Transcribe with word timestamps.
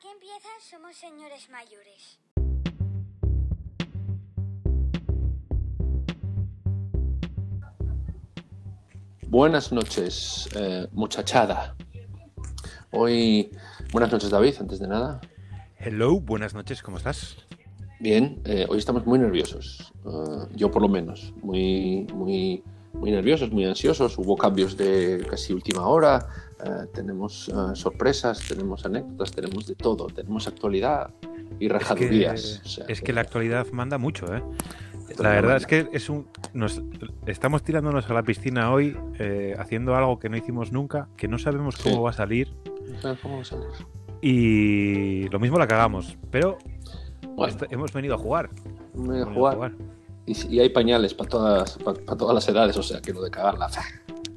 Aquí 0.00 0.08
empiezan 0.08 0.52
Somos 0.62 0.96
Señores 0.96 1.50
Mayores. 1.50 2.18
Buenas 9.28 9.72
noches, 9.72 10.48
eh, 10.56 10.88
muchachada. 10.92 11.76
Hoy, 12.92 13.50
buenas 13.92 14.10
noches 14.10 14.30
David, 14.30 14.54
antes 14.58 14.78
de 14.78 14.88
nada. 14.88 15.20
Hello, 15.76 16.18
buenas 16.18 16.54
noches, 16.54 16.82
¿cómo 16.82 16.96
estás? 16.96 17.36
Bien, 17.98 18.40
eh, 18.46 18.64
hoy 18.70 18.78
estamos 18.78 19.04
muy 19.04 19.18
nerviosos, 19.18 19.92
eh, 20.06 20.46
yo 20.54 20.70
por 20.70 20.80
lo 20.80 20.88
menos, 20.88 21.34
muy, 21.42 22.06
muy, 22.14 22.64
muy 22.92 23.10
nerviosos, 23.10 23.50
muy 23.52 23.64
ansiosos. 23.64 24.18
Hubo 24.18 24.36
cambios 24.36 24.76
de 24.76 25.24
casi 25.28 25.52
última 25.52 25.86
hora, 25.86 26.26
eh, 26.64 26.86
tenemos 26.92 27.48
eh, 27.48 27.52
sorpresas, 27.74 28.40
tenemos 28.48 28.84
anécdotas, 28.84 29.30
tenemos 29.32 29.66
de 29.66 29.74
todo, 29.74 30.06
tenemos 30.08 30.46
actualidad 30.48 31.10
y 31.58 31.66
Es 31.66 31.72
que, 31.72 31.78
rajadurías. 31.78 32.62
o 32.64 32.68
sea 32.68 32.84
es 32.88 33.00
que- 33.00 33.06
que 33.06 33.12
la 33.12 33.20
actualidad 33.22 33.66
manda 33.72 33.98
mucho, 33.98 34.34
¿eh? 34.34 34.42
La 35.18 35.30
verdad 35.30 35.56
es 35.56 35.66
que 35.66 35.88
es 35.92 36.08
un, 36.08 36.26
nos, 36.54 36.82
estamos 37.26 37.62
tirándonos 37.64 38.08
a 38.08 38.14
la 38.14 38.22
piscina 38.22 38.72
hoy 38.72 38.96
eh, 39.18 39.56
haciendo 39.58 39.96
algo 39.96 40.18
que 40.20 40.28
no 40.28 40.36
hicimos 40.36 40.70
nunca, 40.70 41.08
que 41.16 41.26
no 41.26 41.36
sabemos 41.38 41.76
cómo 41.76 41.96
Sí. 41.96 42.00
va 42.02 42.10
a 42.10 42.12
salir 42.12 42.54
No 43.02 43.16
¿Cómo 43.20 43.36
va 43.36 43.42
a 43.42 43.44
salir? 43.44 43.66
y 44.22 45.28
lo 45.30 45.40
mismo 45.40 45.58
la 45.58 45.66
cagamos, 45.66 46.16
pero 46.30 46.58
Bueno, 47.34 47.56
hemos 47.70 47.92
venido 47.92 48.14
a 48.14 48.18
jugar. 48.18 48.50
voy 48.94 49.18
a 49.18 49.22
hemos 49.22 49.34
venido 49.34 49.34
jugar. 49.52 49.72
Y, 50.30 50.60
hay 50.60 50.68
pañales 50.68 51.12
para 51.12 51.28
todas, 51.28 51.78
para 51.78 52.16
todas 52.16 52.34
las 52.34 52.48
edades, 52.48 52.76
o 52.76 52.82
sea 52.82 53.00
que 53.00 53.12
lo 53.12 53.22
de 53.22 53.30
cagarla. 53.30 53.68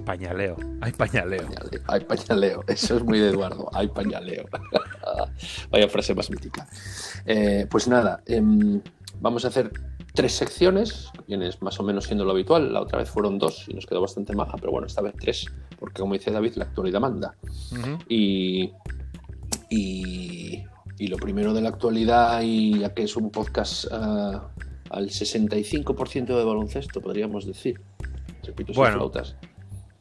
Pañaleo, 0.03 0.57
hay 0.81 0.91
pañaleo. 0.91 1.43
Pañaleo, 1.43 1.81
Hay 1.87 1.99
pañaleo, 2.01 2.63
eso 2.67 2.97
es 2.97 3.03
muy 3.03 3.19
de 3.19 3.29
Eduardo, 3.29 3.69
hay 3.73 3.87
pañaleo. 3.87 4.45
Vaya 5.69 5.87
frase 5.87 6.15
más 6.15 6.31
mítica. 6.31 6.67
Eh, 7.25 7.67
pues 7.69 7.87
nada, 7.87 8.23
em, 8.25 8.81
vamos 9.21 9.45
a 9.45 9.49
hacer 9.49 9.71
tres 10.13 10.33
secciones, 10.33 11.11
que 11.13 11.37
viene 11.37 11.49
más 11.61 11.79
o 11.79 11.83
menos 11.83 12.05
siendo 12.05 12.25
lo 12.25 12.31
habitual. 12.31 12.73
La 12.73 12.81
otra 12.81 12.97
vez 12.97 13.09
fueron 13.09 13.37
dos 13.37 13.65
y 13.67 13.73
nos 13.75 13.85
quedó 13.85 14.01
bastante 14.01 14.35
maja, 14.35 14.57
pero 14.57 14.71
bueno, 14.71 14.87
esta 14.87 15.01
vez 15.01 15.13
tres, 15.19 15.45
porque 15.79 16.01
como 16.01 16.13
dice 16.13 16.31
David, 16.31 16.55
la 16.55 16.65
actualidad 16.65 17.01
manda. 17.01 17.35
Y, 18.09 18.71
y 19.69 21.07
lo 21.07 21.17
primero 21.17 21.53
de 21.53 21.61
la 21.61 21.69
actualidad, 21.69 22.41
y 22.41 22.79
ya 22.79 22.93
que 22.93 23.03
es 23.03 23.15
un 23.15 23.29
podcast 23.29 23.85
ah, 23.91 24.49
al 24.93 25.09
65% 25.09 26.25
de 26.37 26.43
baloncesto, 26.43 27.01
podríamos 27.01 27.45
decir. 27.45 27.81
Repito, 28.43 28.73
Bueno. 28.73 28.95
flautas. 28.97 29.35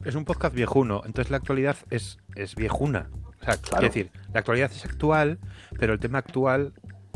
Es 0.05 0.15
un 0.15 0.25
podcast 0.25 0.53
viejuno, 0.53 1.01
entonces 1.05 1.31
la 1.31 1.37
actualidad 1.37 1.77
es, 1.89 2.17
es 2.35 2.55
viejuna. 2.55 3.09
O 3.41 3.45
sea, 3.45 3.55
Claro. 3.57 3.87
es 3.87 3.93
decir, 3.93 4.11
la 4.33 4.39
actualidad 4.39 4.71
es 4.71 4.83
actual, 4.85 5.39
pero 5.79 5.93
el 5.93 5.99
tema 5.99 6.17
actual 6.19 6.73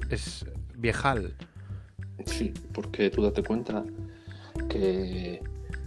es 0.09 0.45
viejal. 0.75 1.36
Sí, 2.25 2.53
porque 2.73 3.09
tú 3.09 3.22
date 3.23 3.44
cuenta 3.44 3.84
que, 4.69 5.41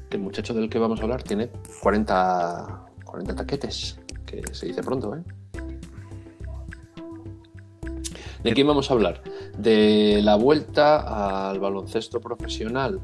que 0.08 0.16
el 0.16 0.22
muchacho 0.22 0.54
del 0.54 0.68
que 0.68 0.78
vamos 0.78 1.00
a 1.00 1.02
hablar 1.04 1.22
tiene 1.22 1.50
40, 1.82 2.86
40 3.04 3.34
taquetes, 3.34 3.98
que 4.26 4.42
se 4.52 4.66
dice 4.66 4.82
pronto, 4.82 5.16
¿eh? 5.16 5.22
¿De 8.42 8.52
quién 8.54 8.66
vamos 8.66 8.90
a 8.90 8.94
hablar? 8.94 9.22
De 9.58 10.20
la 10.22 10.36
vuelta 10.36 11.48
al 11.48 11.58
baloncesto 11.58 12.20
profesional 12.20 13.00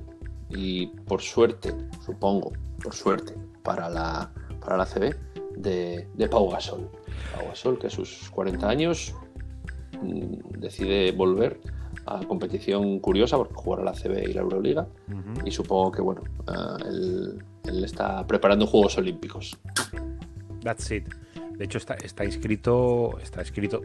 y 0.48 0.86
por 0.86 1.20
suerte, 1.22 1.74
supongo, 2.04 2.52
por 2.82 2.94
suerte, 2.94 3.34
para 3.62 3.88
la, 3.88 4.32
para 4.60 4.76
la 4.76 4.86
CB, 4.86 5.14
de, 5.56 6.08
de 6.14 6.28
Pau 6.28 6.50
Gasol. 6.50 6.88
Pau 7.34 7.48
Gasol, 7.48 7.78
que 7.78 7.88
a 7.88 7.90
sus 7.90 8.30
40 8.30 8.68
años 8.68 9.14
mm, 10.00 10.58
decide 10.58 11.12
volver 11.12 11.60
a 12.06 12.20
competición 12.20 13.00
curiosa 13.00 13.36
porque 13.36 13.54
jugar 13.54 13.80
a 13.80 13.84
la 13.84 13.92
CB 13.92 14.28
y 14.28 14.32
la 14.32 14.42
Euroliga 14.42 14.86
y 15.44 15.50
supongo 15.50 15.90
que 15.90 16.02
bueno 16.02 16.22
ah, 16.46 16.76
él, 16.86 17.42
él 17.64 17.84
está 17.84 18.24
preparando 18.26 18.64
Juegos 18.66 18.96
Olímpicos 18.98 19.58
That's 20.66 20.90
it. 20.90 21.06
De 21.56 21.64
hecho, 21.64 21.78
está, 21.78 21.94
está 21.94 22.24
inscrito. 22.24 23.16
Está 23.22 23.40
escrito. 23.40 23.82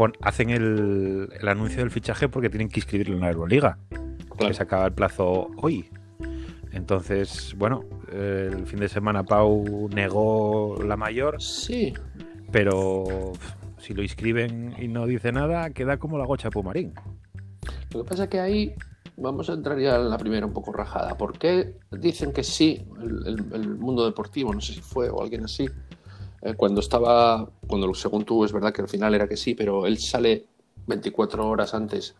Pon- 0.00 0.14
hacen 0.22 0.48
el, 0.48 1.28
el 1.38 1.46
anuncio 1.48 1.80
del 1.80 1.90
fichaje 1.90 2.26
porque 2.30 2.48
tienen 2.48 2.70
que 2.70 2.80
inscribirlo 2.80 3.16
en 3.16 3.20
la 3.20 3.28
Euroliga. 3.32 3.76
Claro. 3.90 4.48
Que 4.48 4.54
se 4.54 4.62
acaba 4.62 4.86
el 4.86 4.92
plazo 4.94 5.50
hoy. 5.58 5.90
Entonces, 6.72 7.54
bueno, 7.58 7.84
el 8.10 8.64
fin 8.66 8.80
de 8.80 8.88
semana 8.88 9.24
Pau 9.24 9.90
negó 9.94 10.82
la 10.86 10.96
mayor, 10.96 11.42
sí 11.42 11.92
pero 12.50 13.32
si 13.78 13.92
lo 13.92 14.02
inscriben 14.02 14.74
y 14.80 14.88
no 14.88 15.04
dice 15.06 15.32
nada, 15.32 15.68
queda 15.70 15.98
como 15.98 16.16
la 16.16 16.24
gocha 16.24 16.48
Pumarín. 16.50 16.94
lo 17.92 18.02
que 18.02 18.08
pasa 18.08 18.24
es 18.24 18.30
que 18.30 18.40
ahí 18.40 18.74
vamos 19.18 19.50
a 19.50 19.52
entrar 19.52 19.78
ya 19.78 19.96
en 19.96 20.08
la 20.08 20.16
primera 20.16 20.46
un 20.46 20.52
poco 20.54 20.72
rajada 20.72 21.16
¿por 21.18 21.38
qué 21.38 21.74
dicen 21.92 22.32
que 22.32 22.42
sí 22.42 22.82
el, 23.02 23.26
el- 23.26 23.52
el 23.54 23.68
mundo 23.76 24.04
deportivo 24.06 24.52
no 24.54 24.60
sé 24.62 24.72
si 24.72 24.80
fue 24.80 25.10
o 25.10 25.22
alguien 25.22 25.44
así 25.44 25.68
eh, 26.42 26.54
cuando 26.54 26.80
estaba 26.80 27.48
cuando 27.66 27.92
según 27.94 28.24
tú 28.24 28.44
es 28.44 28.52
verdad 28.52 28.72
que 28.72 28.82
al 28.82 28.88
final 28.88 29.14
era 29.14 29.28
que 29.28 29.36
sí 29.36 29.54
pero 29.54 29.86
él 29.86 29.98
sale 29.98 30.46
24 30.86 31.48
horas 31.48 31.74
antes 31.74 32.14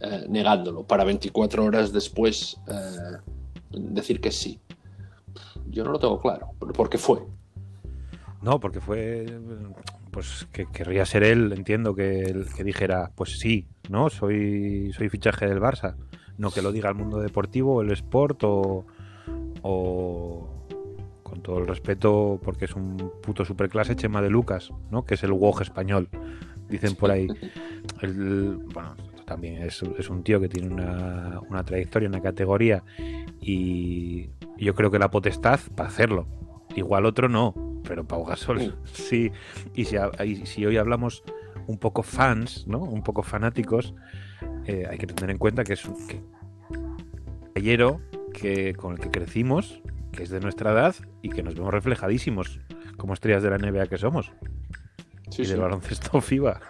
eh, 0.00 0.26
negándolo 0.28 0.84
para 0.84 1.04
24 1.04 1.64
horas 1.64 1.92
después 1.92 2.58
eh, 2.68 3.18
decir 3.70 4.20
que 4.20 4.32
sí 4.32 4.60
yo 5.68 5.84
no 5.84 5.92
lo 5.92 5.98
tengo 5.98 6.20
claro 6.20 6.50
¿por 6.58 6.88
qué 6.88 6.98
fue? 6.98 7.22
No, 8.46 8.60
porque 8.60 8.80
fue. 8.80 9.26
Pues 10.12 10.46
que 10.52 10.66
querría 10.66 11.04
ser 11.04 11.24
él, 11.24 11.52
entiendo 11.52 11.96
que, 11.96 12.44
que 12.56 12.62
dijera, 12.62 13.10
pues 13.16 13.40
sí, 13.40 13.66
¿no? 13.90 14.08
Soy, 14.08 14.92
soy 14.96 15.08
fichaje 15.08 15.46
del 15.48 15.60
Barça. 15.60 15.96
No 16.38 16.52
que 16.52 16.62
lo 16.62 16.70
diga 16.70 16.88
el 16.88 16.94
mundo 16.94 17.18
deportivo, 17.18 17.82
el 17.82 17.90
sport 17.90 18.44
o. 18.44 18.86
o 19.62 20.55
con 21.28 21.42
todo 21.42 21.58
el 21.58 21.66
respeto, 21.66 22.38
porque 22.42 22.66
es 22.66 22.74
un 22.76 23.10
puto 23.22 23.44
superclase, 23.44 23.96
Chema 23.96 24.22
de 24.22 24.30
Lucas, 24.30 24.70
¿no? 24.92 25.04
Que 25.04 25.14
es 25.14 25.24
el 25.24 25.32
WOG 25.32 25.62
español, 25.62 26.08
dicen 26.68 26.94
por 26.94 27.10
ahí. 27.10 27.26
El- 28.00 28.58
bueno, 28.72 28.94
también 29.26 29.62
es, 29.62 29.82
es 29.98 30.08
un 30.08 30.22
tío 30.22 30.40
que 30.40 30.48
tiene 30.48 30.72
una, 30.72 31.40
una 31.48 31.64
trayectoria 31.64 32.06
en 32.06 32.12
la 32.12 32.20
categoría 32.22 32.84
y 33.40 34.30
yo 34.56 34.74
creo 34.74 34.90
que 34.90 34.98
la 35.00 35.10
potestad 35.10 35.58
para 35.74 35.88
hacerlo. 35.88 36.26
Igual 36.76 37.06
otro 37.06 37.28
no, 37.28 37.54
pero 37.86 38.04
Pau 38.06 38.24
Gasol 38.24 38.76
sí. 38.84 39.32
Y 39.74 39.84
si, 39.86 39.96
ha- 39.96 40.10
y 40.24 40.46
si 40.46 40.64
hoy 40.66 40.76
hablamos 40.76 41.22
un 41.66 41.78
poco 41.78 42.02
fans, 42.04 42.66
¿no? 42.68 42.78
Un 42.78 43.02
poco 43.02 43.22
fanáticos, 43.24 43.94
eh, 44.66 44.86
hay 44.88 44.98
que 44.98 45.06
tener 45.08 45.30
en 45.30 45.38
cuenta 45.38 45.64
que 45.64 45.72
es 45.72 45.84
un 45.86 45.96
que, 46.06 46.22
que, 48.32 48.74
con 48.74 48.92
el 48.92 48.98
que 49.00 49.10
crecimos, 49.10 49.80
que 50.16 50.24
es 50.24 50.30
de 50.30 50.40
nuestra 50.40 50.72
edad 50.72 50.94
y 51.22 51.28
que 51.28 51.42
nos 51.42 51.54
vemos 51.54 51.72
reflejadísimos 51.72 52.58
como 52.96 53.14
estrellas 53.14 53.42
de 53.42 53.50
la 53.50 53.58
NBA 53.58 53.86
que 53.86 53.98
somos. 53.98 54.32
Sí, 55.30 55.42
y 55.42 55.44
sí. 55.44 55.52
del 55.52 55.60
baloncesto 55.60 56.20
FIBA. 56.20 56.60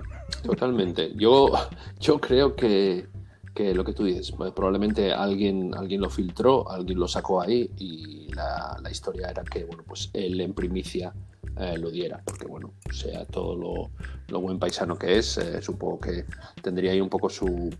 Totalmente. 0.43 1.13
Yo, 1.15 1.53
yo 2.01 2.19
creo 2.19 2.57
que, 2.57 3.07
que 3.55 3.75
lo 3.75 3.85
que 3.85 3.93
tú 3.93 4.05
dices, 4.05 4.33
probablemente 4.33 5.13
alguien, 5.13 5.75
alguien 5.75 6.01
lo 6.01 6.11
filtró, 6.11 6.71
alguien 6.71 6.99
lo 6.99 7.09
sacó 7.09 7.41
ahí 7.41 7.71
y 7.79 8.29
la, 8.35 8.77
la 8.83 8.91
historia 8.91 9.29
era 9.31 9.45
que 9.45 9.65
bueno, 9.65 9.85
pues 9.87 10.11
él 10.13 10.41
en 10.41 10.53
primicia 10.53 11.15
eh, 11.59 11.79
lo 11.79 11.91
diera, 11.91 12.21
porque 12.25 12.47
bueno, 12.47 12.75
sea 12.91 13.25
todo 13.25 13.57
lo, 13.57 13.91
lo 14.29 14.41
buen 14.41 14.59
paisano 14.59 14.99
que 14.99 15.17
es, 15.17 15.39
eh, 15.39 15.63
supongo 15.63 16.01
que 16.01 16.25
tendría 16.61 16.93
ahí 16.93 17.01
un 17.01 17.09
poco 17.09 17.31
su, 17.31 17.71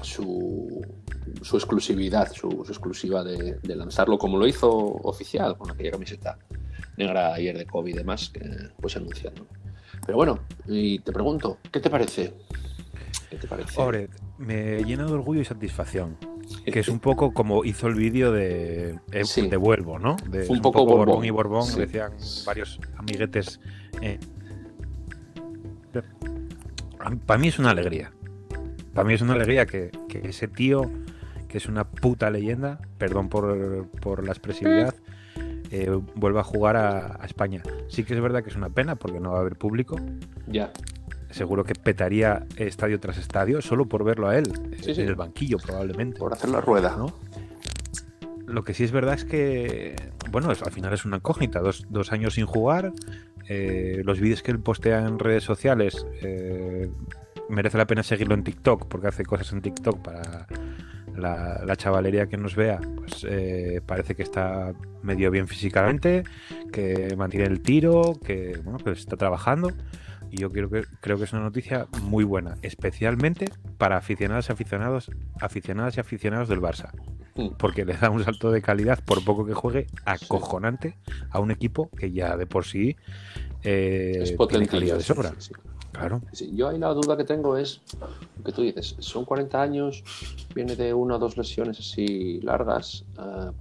su, 0.00 0.80
su 1.42 1.56
exclusividad, 1.56 2.32
su, 2.32 2.50
su 2.64 2.72
exclusiva 2.72 3.22
de, 3.22 3.58
de 3.62 3.76
lanzarlo 3.76 4.16
como 4.18 4.38
lo 4.38 4.46
hizo 4.46 4.70
oficial 4.70 5.56
con 5.58 5.70
aquella 5.70 5.90
camiseta 5.92 6.38
negra 6.96 7.34
ayer 7.34 7.56
de 7.58 7.66
COVID 7.66 7.94
y 7.94 7.98
demás, 7.98 8.30
que, 8.30 8.40
pues 8.80 8.96
anunciando. 8.96 9.46
Pero 10.06 10.16
bueno, 10.16 10.40
y 10.66 10.98
te 11.00 11.12
pregunto, 11.12 11.58
¿qué 11.70 11.80
te 11.80 11.90
parece? 11.90 12.34
¿Qué 13.30 13.36
te 13.36 13.46
parece? 13.46 13.80
Hombre, 13.80 14.08
me 14.38 14.82
llena 14.84 15.04
de 15.04 15.12
orgullo 15.12 15.40
y 15.40 15.44
satisfacción. 15.44 16.16
Que 16.66 16.80
es 16.80 16.88
un 16.88 16.98
poco 16.98 17.32
como 17.32 17.64
hizo 17.64 17.86
el 17.86 17.94
vídeo 17.94 18.30
de, 18.32 18.98
eh, 19.12 19.24
Sí. 19.24 19.48
de 19.48 19.56
Vuelvo, 19.56 19.98
¿no? 19.98 20.16
De, 20.28 20.42
Fue 20.44 20.56
un 20.56 20.62
poco 20.62 20.84
Borbón. 20.84 21.24
y 21.24 21.30
Borbón, 21.30 21.62
Sí. 21.64 21.78
decían 21.80 22.12
varios 22.44 22.78
amiguetes. 22.98 23.60
eh. 24.02 24.18
Para 27.26 27.38
mí 27.38 27.48
es 27.48 27.58
una 27.58 27.70
alegría. 27.70 28.12
Para 28.94 29.06
mí 29.08 29.14
es 29.14 29.20
una 29.22 29.34
alegría 29.34 29.66
que, 29.66 29.90
que 30.08 30.28
ese 30.28 30.48
tío, 30.48 30.90
que 31.48 31.58
es 31.58 31.66
una 31.66 31.84
puta 31.84 32.30
leyenda, 32.30 32.78
perdón 32.98 33.28
por, 33.28 33.86
por 34.00 34.24
la 34.24 34.32
expresividad, 34.32 34.94
eh, 35.70 35.90
vuelva 36.14 36.40
a 36.40 36.44
jugar 36.44 36.76
a, 36.76 37.18
a 37.22 37.24
España. 37.24 37.62
Sí 37.88 38.04
que 38.04 38.14
es 38.14 38.20
verdad 38.20 38.42
que 38.42 38.50
es 38.50 38.56
una 38.56 38.68
pena 38.68 38.96
porque 38.96 39.20
no 39.20 39.30
va 39.32 39.38
a 39.38 39.40
haber 39.40 39.56
público, 39.56 39.96
Ya, 40.46 40.70
seguro 41.30 41.64
que 41.64 41.74
petaría 41.74 42.44
estadio 42.56 43.00
tras 43.00 43.16
estadio 43.16 43.62
solo 43.62 43.86
por 43.86 44.04
verlo 44.04 44.28
a 44.28 44.36
él 44.36 44.52
Sí, 44.82 44.90
en 44.90 44.94
sí. 44.96 45.00
el 45.00 45.14
banquillo 45.14 45.56
probablemente 45.56 46.18
por 46.18 46.34
hacer 46.34 46.50
la 46.50 46.60
rueda. 46.60 46.94
¿no? 46.98 47.06
lo 48.46 48.64
que 48.64 48.74
sí 48.74 48.84
es 48.84 48.92
verdad 48.92 49.14
es 49.14 49.24
que 49.24 49.96
bueno 50.30 50.52
es- 50.52 50.62
al 50.62 50.72
final 50.72 50.92
es 50.92 51.06
una 51.06 51.16
incógnita 51.16 51.60
dos, 51.60 51.86
dos 51.88 52.12
años 52.12 52.34
sin 52.34 52.44
jugar 52.44 52.92
eh, 53.48 54.02
los 54.04 54.20
vídeos 54.20 54.42
que 54.42 54.50
él 54.50 54.58
postea 54.60 55.06
en 55.06 55.18
redes 55.18 55.42
sociales, 55.42 56.06
eh, 56.20 56.90
merece 57.48 57.78
la 57.78 57.86
pena 57.86 58.02
seguirlo 58.02 58.34
en 58.34 58.44
TikTok, 58.44 58.86
porque 58.88 59.08
hace 59.08 59.24
cosas 59.24 59.52
en 59.52 59.62
TikTok 59.62 60.00
para 60.00 60.46
la, 61.16 61.62
la 61.64 61.76
chavalería 61.76 62.26
que 62.26 62.36
nos 62.36 62.56
vea. 62.56 62.80
Pues 62.96 63.26
eh, 63.28 63.80
parece 63.84 64.14
que 64.14 64.22
está 64.22 64.72
medio 65.02 65.30
bien 65.30 65.48
físicamente, 65.48 66.24
que 66.72 67.14
mantiene 67.16 67.46
el 67.46 67.60
tiro, 67.60 68.18
que, 68.24 68.60
bueno, 68.64 68.78
que 68.78 68.90
está 68.92 69.16
trabajando. 69.16 69.72
Y 70.30 70.38
yo 70.38 70.50
creo 70.50 70.70
que, 70.70 70.84
creo 71.00 71.18
que 71.18 71.24
es 71.24 71.32
una 71.34 71.42
noticia 71.42 71.86
muy 72.00 72.24
buena, 72.24 72.56
especialmente 72.62 73.46
para 73.76 73.98
aficionados 73.98 74.48
y 74.48 74.52
aficionados, 74.52 75.10
aficionadas 75.40 75.98
y 75.98 76.00
aficionados 76.00 76.48
del 76.48 76.60
Barça 76.60 76.90
Mm. 77.34 77.48
porque 77.58 77.86
le 77.86 77.94
da 77.94 78.10
un 78.10 78.22
salto 78.22 78.50
de 78.50 78.60
calidad 78.60 79.02
por 79.02 79.24
poco 79.24 79.46
que 79.46 79.54
juegue 79.54 79.86
acojonante 80.04 80.98
a 81.30 81.40
un 81.40 81.50
equipo 81.50 81.88
que 81.90 82.12
ya 82.12 82.36
de 82.36 82.46
por 82.46 82.66
sí 82.66 82.96
eh, 83.62 84.18
Es 84.20 84.36
tiene 84.48 84.66
calidad 84.66 84.96
de 84.98 85.02
sobra. 85.02 85.30
Sí, 85.38 85.48
sí. 85.48 85.52
Claro. 85.92 86.22
Yo 86.52 86.68
ahí 86.68 86.78
la 86.78 86.94
duda 86.94 87.16
que 87.16 87.24
tengo 87.24 87.56
es 87.56 87.80
que 88.44 88.52
tú 88.52 88.62
dices, 88.62 88.96
son 88.98 89.24
40 89.24 89.60
años, 89.60 90.02
viene 90.54 90.74
de 90.74 90.94
una 90.94 91.16
o 91.16 91.18
dos 91.18 91.36
lesiones 91.36 91.78
así 91.78 92.40
largas. 92.40 93.04
ah, 93.18 93.52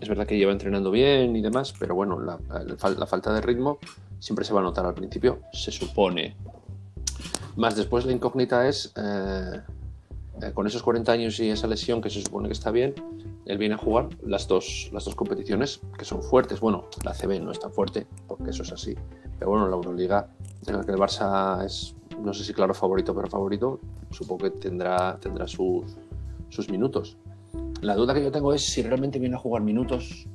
es 0.00 0.08
verdad 0.08 0.26
que 0.26 0.38
lleva 0.38 0.52
entrenando 0.52 0.90
bien 0.90 1.34
y 1.34 1.42
demás, 1.42 1.74
pero 1.78 1.94
bueno, 1.94 2.18
la 2.20 3.06
falta 3.06 3.34
de 3.34 3.40
ritmo 3.40 3.78
siempre 4.24 4.44
se 4.46 4.54
va 4.54 4.60
a 4.60 4.62
notar 4.62 4.86
al 4.86 4.94
principio, 4.94 5.40
se 5.52 5.70
supone. 5.70 6.34
Más 7.56 7.76
después 7.76 8.06
la 8.06 8.12
incógnita 8.12 8.66
es, 8.66 8.90
eh, 8.96 9.60
eh, 10.42 10.52
con 10.54 10.66
esos 10.66 10.82
40 10.82 11.12
años 11.12 11.38
y 11.40 11.50
esa 11.50 11.66
lesión 11.66 12.00
que 12.00 12.08
se 12.08 12.22
supone 12.22 12.48
que 12.48 12.54
está 12.54 12.70
bien, 12.70 12.94
él 13.44 13.58
viene 13.58 13.74
a 13.74 13.78
jugar 13.78 14.08
las 14.24 14.48
dos, 14.48 14.88
las 14.92 15.04
dos 15.04 15.14
competiciones 15.14 15.80
que 15.98 16.06
son 16.06 16.22
fuertes. 16.22 16.60
Bueno, 16.60 16.86
la 17.04 17.12
CB 17.12 17.40
no 17.40 17.52
es 17.52 17.60
tan 17.60 17.70
fuerte, 17.70 18.06
porque 18.26 18.50
eso 18.50 18.62
es 18.62 18.72
así. 18.72 18.96
Pero 19.38 19.50
bueno, 19.50 19.68
la 19.68 19.76
Euroliga, 19.76 20.28
en 20.66 20.78
la 20.78 20.84
que 20.84 20.92
el 20.92 20.98
Barça 20.98 21.64
es, 21.64 21.94
no 22.18 22.32
sé 22.32 22.44
si 22.44 22.52
claro 22.52 22.74
favorito, 22.74 23.14
pero 23.14 23.28
favorito, 23.28 23.80
supongo 24.10 24.44
que 24.44 24.50
tendrá, 24.50 25.18
tendrá 25.20 25.46
sus, 25.46 25.96
sus 26.48 26.68
minutos. 26.70 27.16
La 27.82 27.94
duda 27.94 28.14
que 28.14 28.22
yo 28.22 28.32
tengo 28.32 28.52
es 28.52 28.64
si 28.64 28.82
realmente 28.82 29.18
viene 29.18 29.36
a 29.36 29.38
jugar 29.38 29.62
minutos 29.62 30.26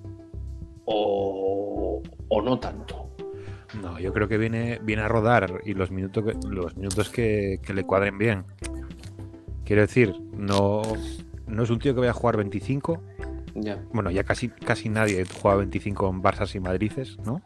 o, 0.85 2.01
o 2.27 2.41
no 2.41 2.59
tanto. 2.59 3.09
No, 3.81 3.99
yo 3.99 4.13
creo 4.13 4.27
que 4.27 4.37
viene, 4.37 4.79
viene 4.83 5.03
a 5.03 5.07
rodar 5.07 5.61
y 5.65 5.73
los 5.73 5.91
minutos 5.91 6.23
que, 6.23 6.47
los 6.47 6.75
minutos 6.75 7.09
que, 7.09 7.59
que 7.63 7.73
le 7.73 7.83
cuadren 7.83 8.17
bien. 8.17 8.45
Quiero 9.63 9.83
decir, 9.83 10.15
no, 10.35 10.81
no 11.47 11.63
es 11.63 11.69
un 11.69 11.79
tío 11.79 11.93
que 11.93 11.99
vaya 11.99 12.11
a 12.11 12.15
jugar 12.15 12.37
25. 12.37 13.01
Ya. 13.55 13.83
Bueno, 13.93 14.09
ya 14.11 14.23
casi, 14.23 14.49
casi 14.49 14.89
nadie 14.89 15.23
juega 15.41 15.57
25 15.57 16.09
en 16.09 16.21
Barças 16.21 16.55
y 16.55 16.59
Madrices, 16.59 17.17
¿no? 17.25 17.41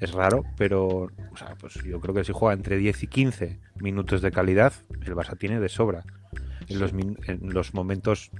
Es 0.00 0.12
raro, 0.12 0.44
pero 0.56 0.86
o 0.88 1.36
sea, 1.36 1.54
pues 1.60 1.74
yo 1.84 2.00
creo 2.00 2.14
que 2.14 2.24
si 2.24 2.32
juega 2.32 2.54
entre 2.54 2.78
10 2.78 3.02
y 3.02 3.06
15 3.06 3.60
minutos 3.80 4.22
de 4.22 4.30
calidad, 4.30 4.72
el 5.04 5.14
Barça 5.14 5.38
tiene 5.38 5.60
de 5.60 5.68
sobra. 5.68 6.04
En 6.68 6.78
los, 6.78 6.92
en 6.92 7.40
los 7.52 7.74
momentos 7.74 8.30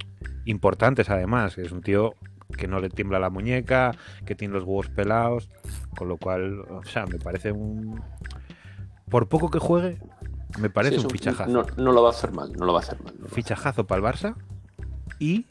importantes, 0.44 1.10
además, 1.10 1.58
es 1.58 1.72
un 1.72 1.82
tío 1.82 2.14
que 2.56 2.66
no 2.66 2.80
le 2.80 2.88
tiembla 2.88 3.18
la 3.18 3.30
muñeca, 3.30 3.92
que 4.24 4.34
tiene 4.34 4.54
los 4.54 4.64
huevos 4.64 4.88
pelados, 4.88 5.50
con 5.96 6.08
lo 6.08 6.16
cual, 6.16 6.60
o 6.60 6.84
sea, 6.84 7.06
me 7.06 7.18
parece 7.18 7.52
un... 7.52 8.00
Por 9.08 9.28
poco 9.28 9.50
que 9.50 9.58
juegue, 9.58 9.98
me 10.58 10.70
parece 10.70 10.98
Sí, 10.98 11.04
un 11.04 11.10
fichajazo. 11.10 11.50
No, 11.50 11.66
no 11.76 11.92
lo 11.92 12.02
va 12.02 12.08
a 12.08 12.12
hacer 12.12 12.32
mal, 12.32 12.52
no 12.52 12.64
lo 12.64 12.72
va 12.72 12.80
a 12.80 12.82
hacer 12.82 13.02
mal. 13.02 13.14
no 13.18 13.28
Fichajazo 13.28 13.86
para 13.86 13.98
el 13.98 14.14
Barça 14.14 14.36
y 15.18 15.46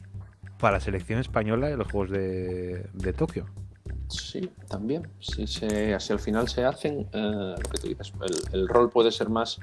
para 0.58 0.74
la 0.74 0.80
selección 0.80 1.20
española 1.20 1.68
de 1.68 1.76
los 1.76 1.90
Juegos 1.90 2.10
de, 2.10 2.88
de 2.92 3.12
Tokio. 3.12 3.46
Sí, 4.10 4.50
también. 4.68 5.06
Si, 5.20 5.46
se, 5.46 5.98
si 6.00 6.12
al 6.12 6.18
final 6.18 6.48
se 6.48 6.64
hacen, 6.64 7.06
eh, 7.12 7.54
lo 7.56 7.70
que 7.70 7.78
tú 7.80 7.88
dices, 7.88 8.12
el, 8.52 8.60
el 8.60 8.68
rol 8.68 8.90
puede 8.90 9.10
ser 9.12 9.28
más, 9.28 9.58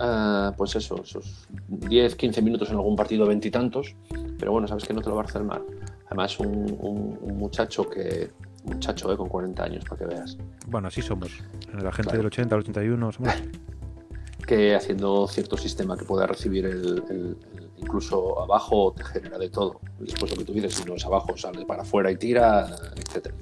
eh, 0.00 0.50
pues 0.56 0.74
eso, 0.76 1.00
esos 1.02 1.46
10, 1.68 2.14
15 2.16 2.42
minutos 2.42 2.68
en 2.70 2.74
algún 2.76 2.96
partido, 2.96 3.26
veintitantos, 3.26 3.94
pero 4.38 4.52
bueno, 4.52 4.66
sabes 4.68 4.84
que 4.84 4.92
no 4.94 5.00
te 5.00 5.08
lo 5.08 5.16
va 5.16 5.22
a 5.22 5.24
hacer 5.26 5.42
mal. 5.44 5.62
Además, 6.06 6.38
un, 6.40 6.76
un- 6.80 7.18
un 7.20 7.38
muchacho 7.38 7.88
que, 7.88 8.30
muchacho 8.64 9.12
eh, 9.12 9.16
con 9.16 9.28
40 9.28 9.62
años, 9.62 9.84
para 9.84 9.98
que 10.00 10.06
veas, 10.06 10.36
Bueno, 10.66 10.88
así 10.88 11.00
somos. 11.02 11.30
La 11.72 11.92
gente 11.92 12.02
Claro. 12.10 12.18
del 12.18 12.26
80 12.26 12.54
al 12.54 12.60
81 12.62 13.12
somos... 13.12 13.32
que 14.46 14.74
haciendo 14.74 15.28
cierto 15.28 15.56
sistema 15.58 15.96
que 15.96 16.04
pueda 16.06 16.26
recibir 16.26 16.64
el, 16.66 17.02
el- 17.10 17.36
el- 17.54 17.70
incluso 17.76 18.40
abajo 18.40 18.92
te 18.96 19.04
genera 19.04 19.38
de 19.38 19.50
todo. 19.50 19.80
Después 20.00 20.30
lo 20.32 20.38
que 20.38 20.44
tú 20.44 20.52
dices, 20.54 20.74
si 20.74 20.84
no 20.84 20.94
es 20.94 21.04
abajo, 21.04 21.36
sale 21.36 21.64
para 21.66 21.82
afuera 21.82 22.10
y 22.10 22.16
tira, 22.16 22.66
etcétera. 22.96 23.34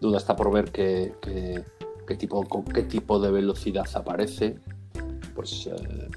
Duda 0.00 0.18
está 0.18 0.36
por 0.36 0.52
ver 0.52 0.70
qué, 0.70 1.14
qué- 1.20 1.64
qué 2.06 2.14
tipo, 2.16 2.42
con 2.44 2.64
qué 2.64 2.82
tipo 2.84 3.18
de 3.20 3.30
velocidad 3.30 3.86
aparece. 3.94 4.58
Pues 5.34 5.66
eh, 5.66 6.08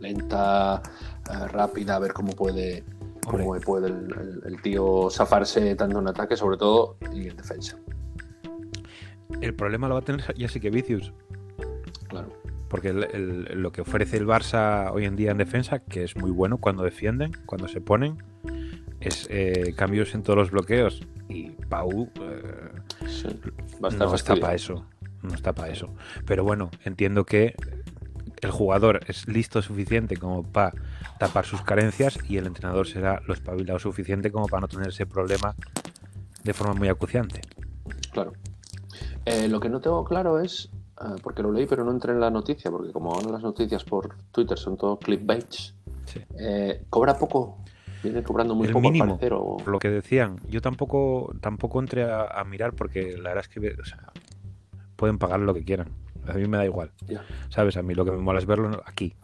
lenta, 0.00 0.82
eh, 1.30 1.48
rápida, 1.48 1.96
a 1.96 1.98
ver 1.98 2.12
cómo 2.12 2.32
puede, 2.32 2.84
cómo 3.26 3.54
puede 3.60 3.88
el, 3.88 3.94
el- 3.94 4.42
el 4.46 4.62
tío 4.62 5.08
zafarse 5.10 5.74
tanto 5.76 5.98
en 5.98 6.08
ataque, 6.08 6.36
sobre 6.36 6.56
todo, 6.56 6.96
y 7.12 7.28
en 7.28 7.36
defensa. 7.36 7.76
El 9.40 9.54
problema 9.54 9.88
lo 9.88 9.94
va 9.94 10.00
a 10.00 10.04
tener 10.04 10.22
ya 10.36 10.48
sí 10.48 10.60
que 10.60 10.70
Vicius, 10.70 11.12
Claro. 12.08 12.28
porque 12.68 12.88
el- 12.88 13.44
lo 13.62 13.72
que 13.72 13.82
ofrece 13.82 14.16
el 14.16 14.26
Barça 14.26 14.90
hoy 14.92 15.04
en 15.04 15.16
día 15.16 15.30
en 15.30 15.38
defensa, 15.38 15.78
que 15.80 16.04
es 16.04 16.16
muy 16.16 16.30
bueno 16.30 16.58
cuando 16.58 16.82
defienden, 16.82 17.32
cuando 17.46 17.68
se 17.68 17.80
ponen, 17.80 18.22
es 19.00 19.26
eh, 19.30 19.74
cambios 19.76 20.14
en 20.14 20.22
todos 20.22 20.38
los 20.38 20.50
bloqueos. 20.50 21.00
Y 21.28 21.50
Pau 21.50 22.10
eh, 22.20 23.06
Sí, 23.08 23.28
no 23.80 24.14
está 24.14 24.36
para 24.36 24.54
eso. 24.54 24.84
No 25.22 25.34
está 25.34 25.52
para 25.52 25.72
eso. 25.72 25.88
Pero 26.26 26.44
bueno, 26.44 26.70
entiendo 26.84 27.24
que 27.24 27.54
el 28.40 28.50
jugador 28.50 29.00
es 29.06 29.28
listo 29.28 29.60
suficiente 29.62 30.16
como 30.16 30.42
para 30.42 30.72
tapar 31.18 31.44
sus 31.44 31.62
carencias 31.62 32.18
y 32.28 32.38
el 32.38 32.46
entrenador 32.46 32.86
será 32.86 33.20
lo 33.26 33.34
espabilado 33.34 33.78
suficiente 33.78 34.30
como 34.32 34.46
para 34.46 34.62
no 34.62 34.68
tener 34.68 34.88
ese 34.88 35.06
problema 35.06 35.54
de 36.42 36.54
forma 36.54 36.74
muy 36.74 36.88
acuciante. 36.88 37.42
Claro. 38.12 38.32
Eh, 39.26 39.48
lo 39.48 39.60
que 39.60 39.68
no 39.68 39.80
tengo 39.80 40.04
claro 40.04 40.40
es, 40.40 40.70
eh, 41.02 41.16
porque 41.22 41.42
lo 41.42 41.52
leí 41.52 41.66
pero 41.66 41.84
no 41.84 41.90
entré 41.90 42.12
en 42.12 42.20
la 42.20 42.30
noticia, 42.30 42.70
porque 42.70 42.92
como 42.92 43.12
ahora 43.12 43.30
las 43.32 43.42
noticias 43.42 43.84
por 43.84 44.16
Twitter 44.32 44.58
son 44.58 44.76
todo 44.78 44.98
clickbaits, 44.98 45.74
Sí. 46.06 46.20
eh, 46.38 46.82
¿cobra 46.88 47.18
poco? 47.18 47.58
¿Viene 48.02 48.22
cobrando 48.22 48.54
muy 48.54 48.66
el 48.66 48.72
poco 48.72 48.82
mínimo, 48.82 49.16
parecer? 49.16 49.32
O... 49.34 49.58
lo 49.66 49.78
que 49.78 49.90
decían. 49.90 50.38
Yo 50.48 50.60
tampoco 50.60 51.34
tampoco 51.40 51.80
entré 51.80 52.04
a, 52.04 52.24
a 52.24 52.44
mirar 52.44 52.72
porque 52.72 53.16
la 53.16 53.30
verdad 53.30 53.44
es 53.46 53.48
que 53.48 53.76
o 53.80 53.84
sea, 53.84 54.12
pueden 54.96 55.18
pagar 55.18 55.40
lo 55.40 55.54
que 55.54 55.64
quieran. 55.64 55.88
A 56.26 56.34
mí 56.34 56.46
me 56.46 56.56
da 56.56 56.64
igual. 56.64 56.92
¿Sabes? 57.48 57.76
A 57.76 57.82
mí 57.82 57.94
lo 57.94 58.04
que 58.04 58.12
me 58.12 58.18
mola 58.18 58.38
es 58.38 58.46
verlo 58.46 58.82
aquí. 58.84 59.14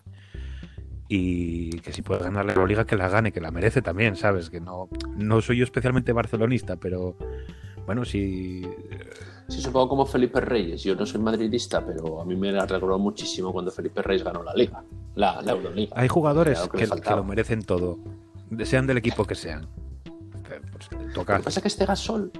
Y 1.09 1.78
que 1.80 1.92
si 1.92 2.02
puede 2.02 2.25
ganar 2.25 2.45
la 2.47 2.66
liga, 2.66 2.85
que 2.85 2.97
la 2.97 3.09
gane, 3.09 3.30
que 3.30 3.40
la 3.40 3.52
merece 3.52 3.80
también, 3.80 4.16
¿sabes? 4.16 4.50
Que 4.50 4.61
no, 4.61 4.88
no 5.16 5.40
soy 5.40 5.59
yo 5.59 5.64
especialmente 5.64 6.12
barcelonista, 6.12 6.76
pero 6.76 7.16
bueno, 7.87 8.04
si. 8.04 8.62
Sí, 9.47 9.61
supongo 9.61 9.88
como 9.90 10.06
Felipe 10.06 10.40
Reyes. 10.40 10.83
Yo 10.83 10.97
no 10.97 11.06
soy 11.06 11.21
madridista, 11.21 11.85
pero 11.87 12.21
a 12.21 12.25
mí 12.25 12.35
me 12.35 12.50
recordó 12.66 12.99
muchísimo 12.99 13.52
cuando 13.52 13.71
Felipe 13.71 14.02
Reyes 14.02 14.25
ganó 14.25 14.42
la 14.42 14.52
Liga, 14.54 14.83
la, 15.14 15.40
la 15.42 15.52
Euroliga. 15.52 15.92
Hay 15.95 16.09
jugadores 16.09 16.68
que 16.71 16.88
lo 16.88 17.23
merecen 17.23 17.62
todo, 17.62 18.00
sean 18.65 18.87
del 18.87 18.99
equipo 18.99 19.25
que 19.25 19.35
sean. 19.35 19.67
Pues, 20.73 20.91
Lo 20.93 21.12
toca. 21.12 21.37
que 21.38 21.43
pasa 21.45 21.59
es 21.61 21.62
que 21.62 21.69
este 21.69 21.85
Gasol, 21.87 22.31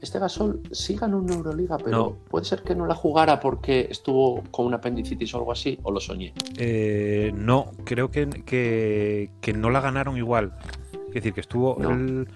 este 0.00 0.18
Gasol 0.18 0.60
sí 0.72 0.96
ganó 0.96 1.18
una 1.18 1.34
Euroliga, 1.34 1.78
pero 1.78 1.90
No. 1.90 2.10
puede 2.28 2.44
ser 2.44 2.62
que 2.62 2.74
no 2.74 2.86
la 2.86 2.94
jugara 2.94 3.38
porque 3.38 3.86
estuvo 3.90 4.42
con 4.50 4.66
una 4.66 4.78
apendicitis 4.78 5.32
o 5.34 5.38
algo 5.38 5.52
así, 5.52 5.78
o 5.84 5.92
lo 5.92 6.00
soñé. 6.00 6.34
Eh, 6.58 7.32
no, 7.36 7.70
creo 7.84 8.10
que, 8.10 8.28
que, 8.44 9.30
que 9.40 9.52
no 9.52 9.70
la 9.70 9.80
ganaron 9.80 10.16
igual. 10.16 10.54
Es 11.08 11.14
decir, 11.14 11.32
que 11.34 11.40
estuvo 11.40 11.76
No. 11.78 11.90
el- 11.90 12.28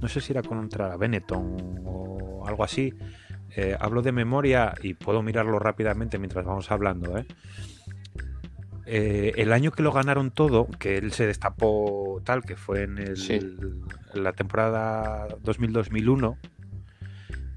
no 0.00 0.08
sé 0.08 0.20
si 0.20 0.32
era 0.32 0.42
contra 0.42 0.96
Benetton 0.98 1.80
o 1.86 2.46
algo 2.46 2.62
así. 2.64 2.92
Eh, 3.56 3.76
hablo 3.80 4.02
de 4.02 4.12
memoria 4.12 4.74
y 4.82 4.94
puedo 4.94 5.22
mirarlo 5.22 5.58
rápidamente 5.60 6.18
mientras 6.18 6.44
vamos 6.44 6.70
hablando. 6.70 7.16
¿eh? 7.16 7.24
Eh, 8.86 9.32
el 9.36 9.52
año 9.52 9.70
que 9.72 9.82
lo 9.82 9.92
ganaron 9.92 10.30
todo, 10.30 10.66
que 10.78 10.98
él 10.98 11.12
se 11.12 11.26
destapó 11.26 12.20
tal, 12.24 12.42
que 12.42 12.56
fue 12.56 12.82
en, 12.82 12.98
el- 12.98 13.16
Sí. 13.16 13.34
en 13.34 14.22
la 14.24 14.32
temporada 14.32 15.26
2000-2001, 15.42 16.36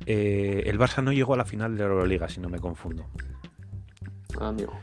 eh, 0.05 0.63
el 0.67 0.79
Barça 0.79 1.03
no 1.03 1.11
llegó 1.11 1.33
a 1.33 1.37
la 1.37 1.45
final 1.45 1.73
de 1.75 1.83
la 1.83 1.89
Euroliga, 1.89 2.29
si 2.29 2.39
no 2.39 2.47
me 2.49 2.59
confundo. 2.59 3.07
Ah, 4.39 4.49
amigo. 4.49 4.73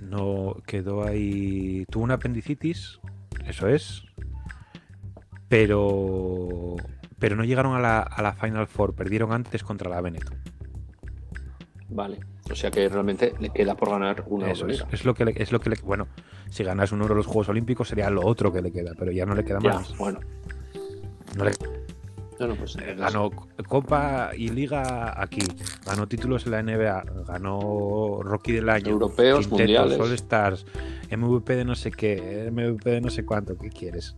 No 0.00 0.56
quedó 0.66 1.06
ahí. 1.06 1.86
Tuvo 1.90 2.04
una 2.04 2.14
apendicitis, 2.14 3.00
eso 3.46 3.68
es. 3.68 4.02
Pero. 5.48 6.76
Pero 7.18 7.36
no 7.36 7.44
llegaron 7.44 7.76
a 7.76 7.80
la, 7.80 8.00
a 8.00 8.20
la 8.20 8.32
Final 8.34 8.66
Four, 8.66 8.94
perdieron 8.94 9.32
antes 9.32 9.62
contra 9.62 9.88
la 9.88 10.00
Benetton. 10.00 10.36
Vale. 11.88 12.18
O 12.52 12.54
sea 12.54 12.70
que 12.70 12.86
realmente 12.88 13.34
le 13.40 13.48
queda 13.50 13.74
por 13.74 13.88
ganar 13.90 14.24
una 14.28 14.50
Eso 14.50 14.66
es, 14.68 15.04
lo 15.04 15.14
que 15.14 15.24
le, 15.24 15.32
es 15.36 15.50
lo 15.52 15.58
que 15.60 15.70
le- 15.70 15.78
bueno, 15.82 16.06
si 16.50 16.62
ganas 16.62 16.92
un 16.92 17.00
oro 17.02 17.14
en 17.14 17.16
los 17.18 17.26
Juegos 17.26 17.48
Olímpicos 17.48 17.88
sería 17.88 18.10
lo 18.10 18.24
otro 18.26 18.52
que 18.52 18.60
le 18.60 18.70
queda, 18.70 18.92
pero 18.98 19.10
ya 19.10 19.24
no 19.24 19.34
le 19.34 19.42
queda 19.44 19.58
Ya, 19.62 19.72
más. 19.74 19.96
bueno. 19.96 20.20
No 21.36 21.44
le- 21.44 21.52
Bueno, 22.38 22.54
pues, 22.56 22.76
Eh, 22.76 22.94
Ganó 22.98 23.30
Copa 23.68 24.32
y 24.36 24.48
Liga 24.48 25.20
aquí, 25.20 25.40
ganó 25.86 26.06
títulos 26.08 26.44
en 26.46 26.52
la 26.52 26.58
NBA, 26.62 27.04
ganó 27.26 28.20
Rocky 28.22 28.52
del 28.52 28.68
año, 28.68 28.90
Europeos, 28.90 29.48
mundiales. 29.48 29.98
All 30.00 30.12
Stars, 30.12 30.66
MVP 31.10 31.54
de 31.56 31.64
no 31.64 31.74
sé 31.74 31.90
qué, 31.92 32.48
MVP 32.50 32.90
de 32.90 33.00
no 33.00 33.10
sé 33.10 33.24
cuánto, 33.24 33.56
¿qué 33.56 33.70
quieres? 33.70 34.14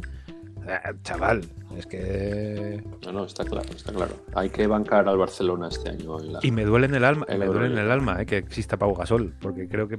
Eh, 0.67 0.79
chaval, 1.03 1.43
es 1.77 1.87
que 1.87 2.83
No, 3.05 3.13
no, 3.13 3.25
está 3.25 3.45
claro, 3.45 3.69
está 3.75 3.93
claro. 3.93 4.15
Hay 4.35 4.49
que 4.51 4.67
bancar 4.67 5.07
al 5.09 5.19
Barcelona 5.19 5.69
este 5.69 5.91
año. 5.91 6.19
en 6.21 6.33
la- 6.33 6.41
y 6.43 6.51
me 6.51 6.65
duele 6.65 6.87
en 6.87 6.95
el 6.95 7.05
alma, 7.05 7.27
me 7.29 7.45
duele 7.47 7.67
en 7.67 7.79
el 7.79 7.91
alma 7.91 8.21
eh, 8.23 8.27
que 8.27 8.39
exista 8.39 8.77
Pau 8.79 8.95
Gasol, 8.95 9.35
porque 9.41 9.69
creo 9.69 9.89
que 9.89 9.99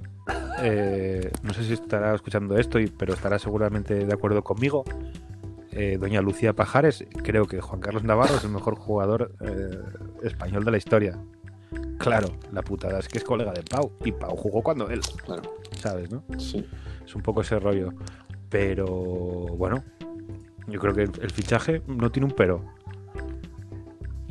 eh, 0.62 1.32
no 1.44 1.54
sé 1.54 1.64
si 1.64 1.74
estará 1.74 2.16
escuchando 2.16 2.58
esto, 2.58 2.80
y- 2.80 2.88
pero 2.88 3.14
estará 3.14 3.38
seguramente 3.40 4.06
de 4.06 4.14
acuerdo 4.14 4.44
conmigo. 4.44 4.84
Eh, 5.72 5.98
doña 6.00 6.22
Lucía 6.22 6.54
Pajares, 6.54 7.06
creo 7.24 7.46
que 7.48 7.60
Juan 7.60 7.82
Carlos 7.82 8.04
Navarro 8.04 8.36
es 8.38 8.44
el 8.46 8.52
mejor 8.52 8.76
jugador 8.78 9.34
eh, 9.42 9.78
español 10.24 10.64
de 10.64 10.72
la 10.72 10.78
historia. 10.78 11.20
Claro, 12.00 12.30
la 12.54 12.62
putada 12.62 13.00
es 13.00 13.08
que 13.10 13.18
es 13.18 13.24
colega 13.24 13.52
de 13.52 13.62
Pau 13.64 13.92
y 14.06 14.12
Pau 14.14 14.36
jugó 14.38 14.64
cuando 14.64 14.90
él, 14.90 15.02
Claro, 15.26 15.42
¿sabes? 15.80 16.10
¿no? 16.12 16.24
sí. 16.38 16.66
Es 17.06 17.14
un 17.14 17.22
poco 17.22 17.42
ese 17.42 17.60
rollo. 17.60 17.94
Pero 18.50 18.86
bueno, 18.88 19.84
yo 20.68 20.80
creo 20.80 20.94
que 20.94 21.04
el, 21.04 21.32
fichaje 21.32 21.82
no 21.88 22.12
tiene 22.12 22.28
un 22.28 22.34
pero. 22.34 22.64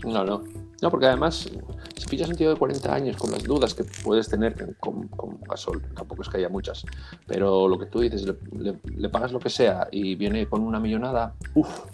No, 0.05 0.25
no. 0.25 0.43
No, 0.83 0.91
porque 0.91 1.07
además, 1.07 1.49
si 1.97 2.07
fichas 2.09 2.29
un 2.29 2.37
tío 2.37 2.51
de 2.51 2.57
40 2.57 2.95
años 2.95 3.17
con 3.17 3.31
las 3.31 3.43
dudas 3.43 3.73
que 3.75 3.85
puedes 3.85 4.29
tener 4.29 4.77
con, 4.77 5.09
con 5.09 5.41
Gasol, 5.41 5.81
tampoco 5.95 6.23
es 6.23 6.29
que 6.29 6.39
haya 6.39 6.49
muchas, 6.51 6.85
pero 7.27 7.69
lo 7.69 7.79
que 7.79 7.87
tú 7.87 8.01
dices, 8.01 8.23
le, 8.27 8.79
le- 8.97 9.09
pagas 9.09 9.33
lo 9.33 9.39
que 9.39 9.49
sea 9.49 9.89
y 9.91 10.15
viene 10.17 10.47
con 10.47 10.61
una 10.63 10.79
millonada, 10.81 11.35
uff, 11.55 11.85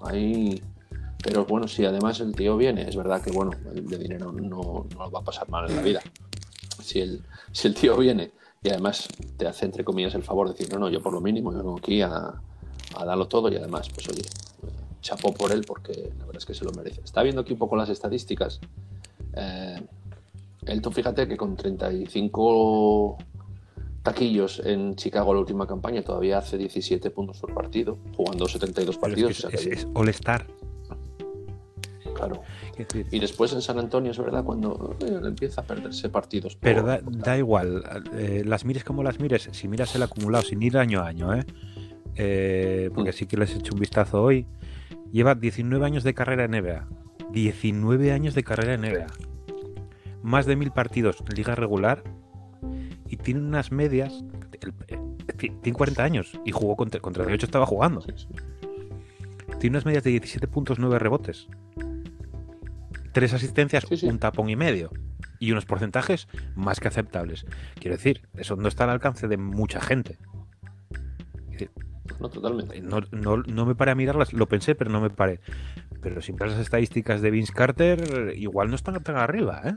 ahí. 0.00 0.60
Pero 1.22 1.44
bueno, 1.44 1.68
si 1.68 1.84
además 1.84 2.20
el 2.20 2.34
tío 2.34 2.56
viene, 2.56 2.88
es 2.88 2.96
verdad 2.96 3.22
que 3.22 3.30
bueno, 3.30 3.52
de 3.72 3.98
dinero 3.98 4.32
no, 4.32 4.86
no 4.94 5.10
va 5.10 5.20
a 5.20 5.22
pasar 5.22 5.48
mal 5.48 5.70
en 5.70 5.76
la 5.76 5.82
vida. 5.82 6.00
Si 6.82 7.00
el, 7.00 7.22
si 7.52 7.68
el 7.68 7.74
tío 7.74 7.96
viene 7.96 8.32
y 8.62 8.70
además 8.70 9.06
te 9.36 9.46
hace, 9.46 9.64
entre 9.64 9.84
comillas, 9.84 10.14
el 10.16 10.22
favor 10.22 10.48
de 10.48 10.54
decir, 10.54 10.72
no, 10.72 10.80
no, 10.80 10.88
yo 10.90 11.00
por 11.00 11.12
lo 11.12 11.20
mínimo 11.20 11.52
yo 11.52 11.58
vengo 11.58 11.78
aquí 11.78 12.02
a, 12.02 12.34
a 12.96 13.04
darlo 13.04 13.26
todo 13.28 13.48
y 13.50 13.56
además, 13.56 13.88
pues 13.94 14.08
oye, 14.08 14.22
chapó 15.00 15.32
por 15.34 15.52
él 15.52 15.64
porque 15.66 15.92
la 16.18 16.24
verdad 16.26 16.36
es 16.38 16.46
que 16.46 16.54
se 16.54 16.64
lo 16.64 16.72
merece. 16.72 17.00
Está 17.04 17.22
viendo 17.22 17.42
aquí 17.42 17.52
un 17.52 17.58
poco 17.58 17.76
las 17.76 17.88
estadísticas. 17.88 18.60
Eh, 19.34 19.80
él, 20.66 20.80
tú 20.80 20.90
fíjate 20.90 21.28
que 21.28 21.36
con 21.36 21.56
35 21.56 23.18
taquillos 24.02 24.60
en 24.64 24.96
Chicago 24.96 25.34
la 25.34 25.40
última 25.40 25.66
campaña 25.66 26.02
todavía 26.02 26.38
hace 26.38 26.56
17 26.58 27.10
puntos 27.10 27.38
por 27.40 27.52
partido, 27.54 27.98
jugando 28.16 28.46
72 28.46 28.96
Pero 28.98 29.14
es, 29.14 29.16
que 29.16 29.22
partidos. 29.24 29.30
es, 29.30 29.38
o 29.38 29.40
sea 29.40 29.50
que, 29.50 29.56
es- 29.56 29.78
es 29.80 29.88
All-Star. 29.94 30.46
claro. 32.14 32.42
Y 33.10 33.18
después 33.18 33.52
en 33.52 33.62
San 33.62 33.78
Antonio 33.78 34.10
es 34.10 34.18
verdad 34.18 34.44
cuando 34.44 34.96
eh, 35.00 35.20
empieza 35.24 35.60
a 35.60 35.64
perderse 35.64 36.08
partidos. 36.08 36.54
por- 36.54 36.62
Pero 36.62 36.82
da, 36.82 36.98
por 36.98 37.16
da 37.18 37.36
igual, 37.38 37.82
eh, 38.14 38.42
las 38.44 38.64
mires 38.64 38.84
como 38.84 39.02
las 39.02 39.20
mires, 39.20 39.48
si 39.52 39.68
miras 39.68 39.94
el 39.94 40.02
acumulado, 40.02 40.44
sin 40.44 40.62
ir 40.62 40.76
año 40.78 41.00
a 41.00 41.06
año, 41.08 41.34
¿eh? 41.34 41.44
Eh, 42.16 42.90
porque 42.94 43.10
Mm. 43.10 43.14
sí 43.14 43.26
que 43.26 43.36
les 43.36 43.54
he 43.54 43.58
hecho 43.58 43.74
un 43.74 43.80
vistazo 43.80 44.22
hoy, 44.22 44.46
lleva 45.12 45.34
19 45.34 45.84
años 45.84 46.04
de 46.04 46.14
carrera 46.14 46.44
en 46.44 46.52
NBA. 46.54 46.86
19 47.32 48.12
años 48.12 48.34
de 48.34 48.42
carrera 48.44 48.74
en 48.74 48.82
NBA. 48.84 49.06
Más 50.22 50.46
de 50.46 50.56
mil 50.56 50.70
partidos 50.70 51.16
en 51.28 51.36
liga 51.36 51.54
regular 51.54 52.02
y 53.08 53.16
tiene 53.16 53.40
unas 53.40 53.72
medias. 53.72 54.24
el- 54.60 54.72
eh, 54.88 54.98
ti- 55.36 55.50
tiene 55.62 55.76
40 55.76 56.04
años 56.04 56.40
y 56.44 56.52
jugó 56.52 56.76
contra, 56.76 57.00
contra 57.00 57.24
38 57.24 57.46
estaba 57.46 57.66
jugando. 57.66 58.02
Tiene 59.60 59.74
unas 59.76 59.84
medias 59.84 60.04
de 60.04 60.10
17 60.10 60.46
puntos, 60.48 60.78
9 60.78 60.98
rebotes. 60.98 61.48
Tres 63.12 63.34
asistencias, 63.34 63.84
Sí, 63.88 63.96
sí. 63.98 64.06
un 64.06 64.18
tapón 64.18 64.48
y 64.48 64.56
medio. 64.56 64.90
Y 65.40 65.52
unos 65.52 65.66
porcentajes 65.66 66.28
más 66.54 66.80
que 66.80 66.88
aceptables. 66.88 67.44
Quiero 67.78 67.96
decir, 67.96 68.22
eso 68.34 68.56
no 68.56 68.68
está 68.68 68.84
al 68.84 68.90
alcance 68.90 69.28
de 69.28 69.36
mucha 69.36 69.80
gente. 69.80 70.16
No, 72.20 72.28
totalmente. 72.28 72.80
No, 72.80 73.00
no, 73.10 73.38
no 73.38 73.66
me 73.66 73.74
paré 73.74 73.92
a 73.92 73.94
mirarlas, 73.94 74.32
lo 74.32 74.46
pensé, 74.46 74.74
pero 74.74 74.90
no 74.90 75.00
me 75.00 75.10
paré. 75.10 75.40
Pero 76.00 76.20
si 76.20 76.32
miras 76.32 76.52
las 76.52 76.60
estadísticas 76.60 77.22
de 77.22 77.30
Vince 77.30 77.52
Carter, 77.52 78.34
igual 78.36 78.68
no 78.68 78.76
están 78.76 79.02
tan 79.02 79.16
arriba, 79.16 79.62
¿eh? 79.64 79.74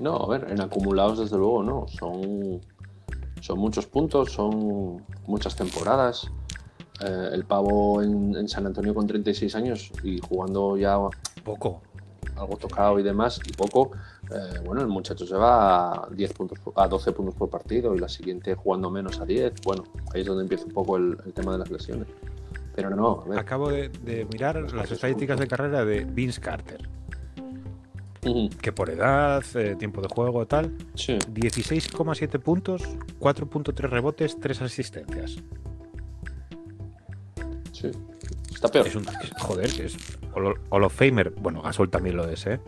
No, 0.00 0.16
a 0.16 0.28
ver, 0.28 0.50
en 0.50 0.60
acumulados 0.60 1.18
desde 1.18 1.36
luego 1.36 1.62
no. 1.62 1.86
Son, 1.88 2.60
son 3.40 3.58
muchos 3.58 3.86
puntos, 3.86 4.32
son 4.32 5.04
muchas 5.26 5.54
temporadas. 5.56 6.30
Eh, 7.04 7.28
el 7.32 7.44
pavo 7.44 8.02
en, 8.02 8.34
en 8.34 8.48
San 8.48 8.66
Antonio 8.66 8.94
con 8.94 9.06
36 9.06 9.54
años 9.54 9.92
y 10.02 10.18
jugando 10.20 10.76
ya 10.76 10.98
Poco. 11.44 11.82
algo 12.36 12.56
tocado 12.56 12.98
y 12.98 13.02
demás, 13.02 13.40
y 13.46 13.52
poco, 13.52 13.92
eh, 14.32 14.60
bueno, 14.64 14.80
el 14.80 14.86
muchacho 14.88 15.26
se 15.26 15.34
va 15.36 15.92
a 15.92 16.08
10 16.10 16.32
puntos 16.32 16.58
a 16.76 16.86
12 16.88 17.12
puntos 17.12 17.34
por 17.34 17.50
partido 17.50 17.94
y 17.94 17.98
la 17.98 18.08
siguiente 18.08 18.54
jugando 18.54 18.90
menos 18.90 19.20
a 19.20 19.24
10. 19.24 19.54
Bueno, 19.64 19.84
ahí 20.14 20.20
es 20.22 20.26
donde 20.26 20.42
empieza 20.44 20.64
un 20.66 20.72
poco 20.72 20.96
el, 20.96 21.16
el 21.26 21.32
tema 21.32 21.52
de 21.52 21.58
las 21.58 21.70
lesiones. 21.70 22.06
Pero 22.74 22.90
no, 22.90 23.22
a 23.26 23.28
ver. 23.28 23.38
Acabo 23.38 23.68
de, 23.70 23.88
de 23.88 24.24
mirar 24.32 24.72
las 24.72 24.90
estadísticas 24.90 25.38
de 25.38 25.46
carrera 25.48 25.84
de 25.84 26.04
Vince 26.04 26.40
Carter. 26.40 26.88
Que 28.60 28.70
por 28.70 28.90
edad, 28.90 29.42
eh, 29.54 29.76
tiempo 29.76 30.02
de 30.02 30.08
juego, 30.08 30.46
tal, 30.46 30.76
Sí, 30.94 31.14
16,7 31.32 32.38
puntos, 32.38 32.82
4.3 33.18 33.74
rebotes, 33.88 34.38
3 34.38 34.60
asistencias. 34.62 35.36
sí. 37.72 37.90
Está 38.54 38.68
peor. 38.68 38.86
Es 38.86 38.94
un, 38.94 39.04
es- 39.08 39.32
joder, 39.38 39.72
que 39.72 39.86
es 39.86 39.96
Hall 40.34 40.84
of 40.84 40.92
Famer. 40.94 41.30
Bueno, 41.30 41.62
Gasol 41.62 41.88
también 41.88 42.16
lo 42.16 42.28
es, 42.28 42.46
¿eh? 42.46 42.60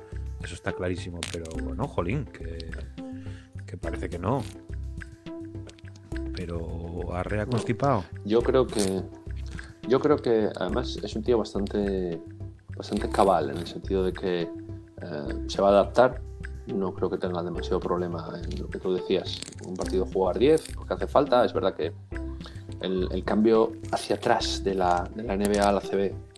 Eso 0.42 0.54
está 0.54 0.72
clarísimo, 0.72 1.20
pero 1.32 1.44
bueno, 1.62 1.86
jolín, 1.86 2.24
que, 2.26 3.76
parece 3.76 4.08
que 4.08 4.18
no. 4.18 4.42
Pero 6.34 7.14
arrea 7.14 7.46
constipado. 7.46 8.04
Yo 8.24 8.42
creo 8.42 8.66
que. 8.66 9.02
Yo 9.88 10.00
creo 10.00 10.16
que 10.16 10.48
además 10.56 10.98
es 11.02 11.16
un 11.16 11.22
tío 11.22 11.38
bastante. 11.38 12.20
bastante 12.76 13.08
cabal, 13.08 13.50
en 13.50 13.58
el 13.58 13.66
sentido 13.66 14.04
de 14.04 14.12
que 14.12 14.42
eh, 14.42 15.44
se 15.46 15.62
va 15.62 15.68
a 15.68 15.72
adaptar. 15.72 16.20
No 16.66 16.94
creo 16.94 17.10
que 17.10 17.18
tenga 17.18 17.42
demasiado 17.42 17.80
problema 17.80 18.32
en 18.42 18.60
lo 18.60 18.68
que 18.68 18.78
tú 18.78 18.94
decías. 18.94 19.40
Un 19.66 19.74
partido 19.74 20.06
jugar 20.06 20.38
10, 20.38 20.74
porque 20.74 20.94
hace 20.94 21.06
falta. 21.06 21.44
Es 21.44 21.52
verdad 21.52 21.74
que 21.74 21.92
el, 22.80 23.08
el 23.10 23.24
cambio 23.24 23.72
hacia 23.90 24.16
atrás 24.16 24.62
de 24.62 24.74
la, 24.74 25.08
de 25.14 25.22
la 25.24 25.36
NBA 25.36 25.68
a 25.68 25.72
la 25.72 25.80
CB 25.80 26.31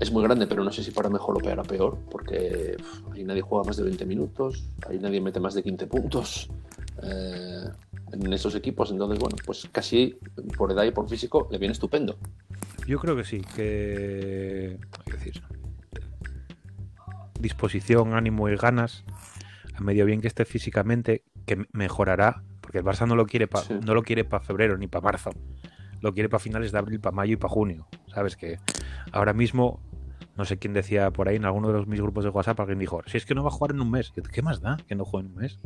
es 0.00 0.10
muy 0.10 0.22
grande, 0.22 0.46
pero 0.46 0.64
no 0.64 0.72
sé 0.72 0.82
si 0.82 0.90
para 0.90 1.08
mejor 1.10 1.36
o 1.36 1.40
para 1.40 1.62
peor, 1.62 1.98
porque 2.10 2.76
ahí 3.12 3.22
nadie 3.22 3.42
juega 3.42 3.64
más 3.64 3.76
de 3.76 3.84
20 3.84 4.06
minutos, 4.06 4.64
ahí 4.88 4.98
nadie 4.98 5.20
mete 5.20 5.38
más 5.40 5.54
de 5.54 5.62
15 5.62 5.86
puntos 5.86 6.50
eh, 7.02 7.64
en 8.12 8.32
esos 8.32 8.54
equipos. 8.54 8.90
Entonces, 8.90 9.18
bueno, 9.18 9.36
pues 9.44 9.68
casi 9.70 10.18
por 10.56 10.72
edad 10.72 10.84
y 10.84 10.90
por 10.90 11.08
físico 11.08 11.48
le 11.50 11.58
viene 11.58 11.72
estupendo. 11.72 12.16
Yo 12.86 12.98
creo 12.98 13.14
que 13.14 13.24
sí, 13.24 13.42
que. 13.54 14.78
Es 15.06 15.12
decir, 15.12 15.42
disposición, 17.38 18.14
ánimo 18.14 18.48
y 18.48 18.56
ganas, 18.56 19.04
a 19.74 19.80
medio 19.82 20.04
bien 20.06 20.20
que 20.20 20.28
esté 20.28 20.44
físicamente, 20.44 21.24
que 21.46 21.64
mejorará, 21.72 22.42
porque 22.60 22.78
el 22.78 22.84
Barça 22.84 23.06
no 23.06 23.16
lo 23.16 23.26
quiere 23.26 23.46
para 23.46 23.64
Sí. 23.64 23.74
no 23.84 23.94
lo 23.94 24.02
quiere 24.02 24.24
para 24.24 24.44
febrero 24.44 24.76
ni 24.76 24.86
para 24.86 25.02
marzo, 25.04 25.30
lo 26.00 26.12
quiere 26.12 26.28
para 26.28 26.40
finales 26.40 26.72
de 26.72 26.78
abril, 26.78 27.00
para 27.00 27.14
mayo 27.14 27.34
y 27.34 27.36
para 27.36 27.52
junio. 27.52 27.86
Sabes 28.12 28.36
que 28.36 28.58
ahora 29.12 29.32
mismo, 29.32 29.80
no 30.36 30.44
sé 30.44 30.58
quién 30.58 30.72
decía 30.72 31.10
por 31.10 31.28
ahí 31.28 31.36
en 31.36 31.44
alguno 31.44 31.68
de 31.68 31.74
los 31.74 31.86
mis 31.86 32.00
grupos 32.00 32.24
de 32.24 32.30
WhatsApp, 32.30 32.58
alguien 32.60 32.78
dijo, 32.78 33.02
si 33.06 33.16
es 33.16 33.26
que 33.26 33.34
no 33.34 33.42
va 33.42 33.48
a 33.48 33.52
jugar 33.52 33.72
en 33.72 33.80
un 33.80 33.90
mes, 33.90 34.12
¿qué 34.32 34.42
más 34.42 34.60
da 34.60 34.76
que 34.88 34.94
no 34.94 35.04
juegue 35.04 35.26
en 35.28 35.34
un 35.34 35.40
mes? 35.42 35.58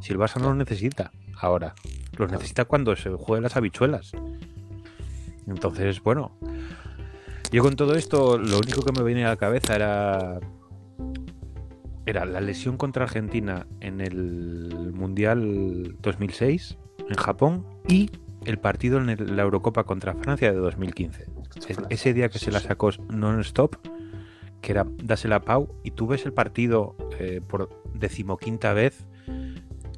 Si 0.00 0.12
el 0.12 0.18
Barça 0.18 0.40
no 0.40 0.48
lo 0.48 0.54
necesita 0.54 1.10
ahora, 1.40 1.74
los 2.16 2.30
necesita 2.30 2.64
cuando 2.64 2.96
se 2.96 3.10
jueguen 3.10 3.42
las 3.42 3.56
habichuelas. 3.56 4.12
Entonces, 5.46 6.02
bueno, 6.02 6.32
yo 7.50 7.62
con 7.62 7.76
todo 7.76 7.94
esto, 7.94 8.38
lo 8.38 8.58
único 8.58 8.82
que 8.82 8.92
me 8.92 9.02
venía 9.02 9.26
a 9.26 9.30
la 9.30 9.36
cabeza 9.36 9.74
era. 9.76 10.40
Era 12.04 12.24
la 12.24 12.40
lesión 12.40 12.76
contra 12.76 13.04
Argentina 13.04 13.66
en 13.80 14.00
el 14.00 14.92
Mundial 14.92 15.96
2006 16.00 16.76
en 17.08 17.14
Japón 17.16 17.64
y 17.88 18.10
el 18.44 18.58
partido 18.58 18.98
en 18.98 19.10
el- 19.10 19.36
la 19.36 19.42
Eurocopa 19.42 19.84
contra 19.84 20.14
Francia 20.14 20.50
de 20.50 20.58
2015. 20.58 21.26
Es- 21.68 21.78
ese 21.90 22.12
día 22.12 22.28
que 22.28 22.40
se 22.40 22.50
la 22.50 22.58
sacó 22.58 22.90
non-stop, 23.08 23.76
que 24.62 24.72
era 24.72 24.86
dásela 25.02 25.36
a 25.36 25.40
Pau, 25.40 25.68
y 25.84 25.90
tú 25.90 26.06
ves 26.06 26.24
el 26.24 26.32
partido 26.32 26.96
eh, 27.18 27.40
por 27.46 27.68
decimoquinta 27.94 28.72
vez, 28.72 29.04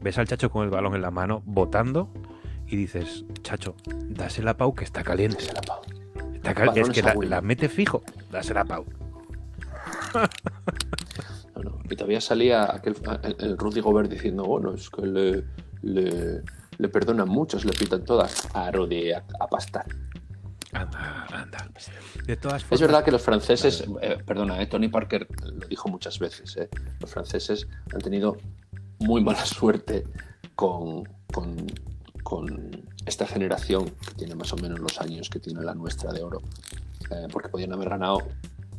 ves 0.00 0.18
al 0.18 0.26
Chacho 0.26 0.50
con 0.50 0.64
el 0.64 0.70
balón 0.70 0.94
en 0.96 1.02
la 1.02 1.10
mano, 1.12 1.42
botando, 1.46 2.08
y 2.66 2.76
dices, 2.76 3.24
Chacho, 3.42 3.76
dásela 4.08 4.52
a 4.52 4.56
Pau 4.56 4.74
que 4.74 4.84
está 4.84 5.04
caliente. 5.04 5.40
Se 5.44 5.52
la 5.52 5.60
pa- 5.60 5.80
Está 6.34 6.54
cal- 6.54 6.76
es 6.76 6.90
que 6.90 7.02
la, 7.02 7.40
mete 7.40 7.68
fijo, 7.68 8.02
dásela 8.32 8.62
a 8.62 8.64
Pau. 8.64 8.84
No, 11.56 11.62
no. 11.62 11.78
Y 11.88 11.94
todavía 11.94 12.20
salía 12.20 12.64
aquel, 12.74 12.96
el, 13.22 13.36
el 13.38 13.56
Rudy 13.58 13.80
Gobert 13.80 14.10
diciendo, 14.10 14.44
bueno, 14.44 14.74
es 14.74 14.90
que 14.90 15.02
le, 15.06 15.44
le, 15.82 16.42
le 16.78 16.88
perdonan 16.88 17.28
muchos, 17.28 17.64
le 17.64 17.72
pitan 17.72 18.04
todas. 18.04 18.48
A 18.54 18.70
Rudy, 18.72 19.12
a, 19.12 19.24
a 19.38 19.46
pastar. 19.46 19.86
Anda, 20.74 21.26
anda. 21.32 21.68
De 22.26 22.36
todas 22.36 22.64
Es 22.70 22.80
verdad 22.80 23.04
que 23.04 23.10
los 23.10 23.22
franceses, 23.22 23.84
eh, 24.02 24.18
perdona, 24.24 24.60
eh, 24.60 24.66
Tony 24.66 24.88
Parker 24.88 25.26
lo 25.42 25.66
dijo 25.66 25.88
muchas 25.88 26.18
veces, 26.18 26.56
eh, 26.56 26.68
los 27.00 27.10
franceses 27.10 27.66
han 27.92 28.00
tenido 28.00 28.36
muy 28.98 29.22
mala 29.22 29.44
suerte 29.46 30.04
con, 30.54 31.04
con, 31.32 31.66
con 32.22 32.84
esta 33.06 33.26
generación 33.26 33.90
que 34.06 34.14
tiene 34.16 34.34
más 34.34 34.52
o 34.52 34.56
menos 34.56 34.78
los 34.78 35.00
años 35.00 35.28
que 35.28 35.38
tiene 35.38 35.62
la 35.62 35.74
nuestra 35.74 36.12
de 36.12 36.22
oro, 36.22 36.40
eh, 37.10 37.28
porque 37.30 37.48
podían 37.48 37.72
haber 37.72 37.90
ganado 37.90 38.22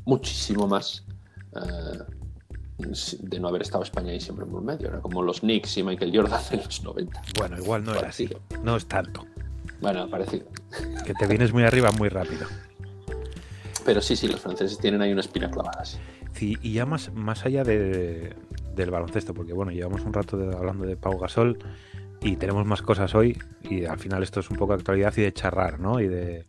muchísimo 0.05 0.67
más 0.67 1.03
eh, 1.55 1.99
de 2.77 3.39
no 3.39 3.47
haber 3.47 3.61
estado 3.61 3.83
España 3.83 4.11
ahí 4.11 4.19
siempre 4.19 4.45
por 4.45 4.61
medio. 4.61 4.89
Era 4.89 4.99
como 4.99 5.21
los 5.21 5.39
Knicks 5.39 5.77
y 5.77 5.83
Michael 5.83 6.11
Jordan 6.13 6.41
en 6.51 6.63
los 6.63 6.83
90. 6.83 7.21
Bueno, 7.37 7.57
igual 7.57 7.83
no 7.83 7.93
era 7.93 8.09
así. 8.09 8.29
No 8.63 8.75
es 8.75 8.85
tanto. 8.87 9.25
Bueno, 9.81 10.09
parecido. 10.09 10.45
Que 11.05 11.13
te 11.13 11.27
vienes 11.27 11.53
muy 11.53 11.63
arriba 11.63 11.91
muy 11.91 12.09
rápido. 12.09 12.47
Pero 13.85 14.01
sí, 14.01 14.15
sí, 14.15 14.27
los 14.27 14.39
franceses 14.41 14.77
tienen 14.79 15.01
ahí 15.01 15.11
una 15.11 15.21
espina 15.21 15.49
clavada. 15.51 15.85
sí. 15.85 15.97
Sí, 16.33 16.57
y 16.61 16.73
ya 16.73 16.85
más, 16.85 17.13
más 17.13 17.45
allá 17.45 17.63
de- 17.63 18.33
del 18.75 18.91
baloncesto, 18.91 19.33
porque 19.33 19.53
bueno, 19.53 19.71
llevamos 19.71 20.01
un 20.01 20.11
rato 20.11 20.35
de- 20.35 20.53
hablando 20.53 20.85
de 20.85 20.97
Pau 20.97 21.17
Gasol 21.17 21.57
y 22.21 22.35
tenemos 22.35 22.65
más 22.65 22.81
cosas 22.81 23.15
hoy 23.15 23.37
y 23.63 23.85
al 23.85 23.97
final 23.99 24.21
esto 24.21 24.41
es 24.41 24.49
un 24.49 24.57
poco 24.57 24.73
de 24.73 24.79
actualidad 24.79 25.13
y 25.15 25.21
de 25.21 25.31
charrar, 25.31 25.79
¿no? 25.79 26.01
Y 26.01 26.07
de, 26.09 26.45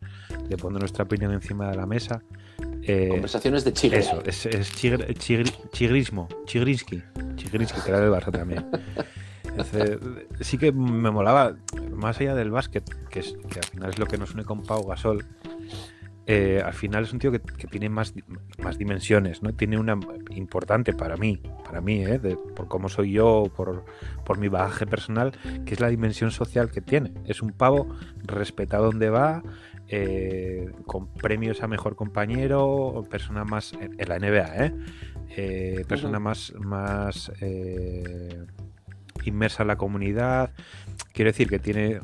de 0.48 0.56
poner 0.56 0.80
nuestra 0.80 1.04
opinión 1.04 1.32
encima 1.32 1.70
de 1.70 1.76
la 1.76 1.86
mesa. 1.86 2.20
Eh, 2.82 3.08
Conversaciones 3.10 3.62
de 3.64 3.72
chile. 3.74 3.98
eso, 3.98 4.20
es, 4.26 4.46
es 4.46 4.72
chigr- 4.74 5.06
chigri- 5.18 5.54
chigrismo, 5.70 6.26
chigrinsky, 6.46 7.02
chigrinsky, 7.36 7.80
que 7.82 7.88
era 7.90 8.00
del 8.00 8.10
Barça 8.10 8.32
también. 8.32 8.66
Sí 10.40 10.58
que 10.58 10.72
me 10.72 11.10
molaba, 11.10 11.54
más 11.92 12.20
allá 12.20 12.34
del 12.34 12.50
básquet, 12.50 12.84
que, 13.08 13.20
es, 13.20 13.34
que 13.50 13.58
al 13.60 13.64
final 13.66 13.90
es 13.90 13.98
lo 13.98 14.06
que 14.06 14.18
nos 14.18 14.34
une 14.34 14.44
con 14.44 14.62
Pau 14.62 14.84
Gasol, 14.86 15.24
eh, 16.28 16.60
al 16.64 16.72
final 16.72 17.04
es 17.04 17.12
un 17.12 17.20
tío 17.20 17.30
que, 17.30 17.38
que 17.40 17.68
tiene 17.68 17.88
más, 17.88 18.12
más 18.58 18.78
dimensiones, 18.78 19.42
¿no? 19.44 19.52
Tiene 19.54 19.78
una 19.78 19.96
importante 20.30 20.92
para 20.92 21.16
mí, 21.16 21.40
para 21.64 21.80
mí, 21.80 22.04
¿eh? 22.04 22.18
De- 22.18 22.36
por 22.36 22.66
cómo 22.66 22.88
soy 22.88 23.12
yo, 23.12 23.44
por, 23.56 23.84
por 24.24 24.36
mi 24.38 24.48
bagaje 24.48 24.86
personal, 24.86 25.32
que 25.64 25.74
es 25.74 25.80
la 25.80 25.88
dimensión 25.88 26.32
social 26.32 26.70
que 26.72 26.80
tiene. 26.80 27.12
Es 27.26 27.42
un 27.42 27.52
pavo 27.52 27.86
respetado 28.24 28.86
donde 28.86 29.08
va, 29.08 29.44
eh, 29.88 30.72
con 30.84 31.06
premios 31.06 31.62
a 31.62 31.68
mejor 31.68 31.94
compañero, 31.94 33.04
persona 33.08 33.44
más 33.44 33.72
en, 33.74 33.94
en 33.96 34.08
la 34.08 34.18
NBA, 34.18 34.66
¿eh? 34.66 34.74
Eh, 35.36 35.84
persona 35.86 36.18
más, 36.18 36.52
más 36.58 37.30
eh, 37.40 38.46
inmersa 39.24 39.62
en 39.62 39.68
la 39.68 39.76
comunidad. 39.76 40.50
Quiero 41.12 41.30
decir 41.30 41.48
que 41.48 41.58
tiene 41.58 42.00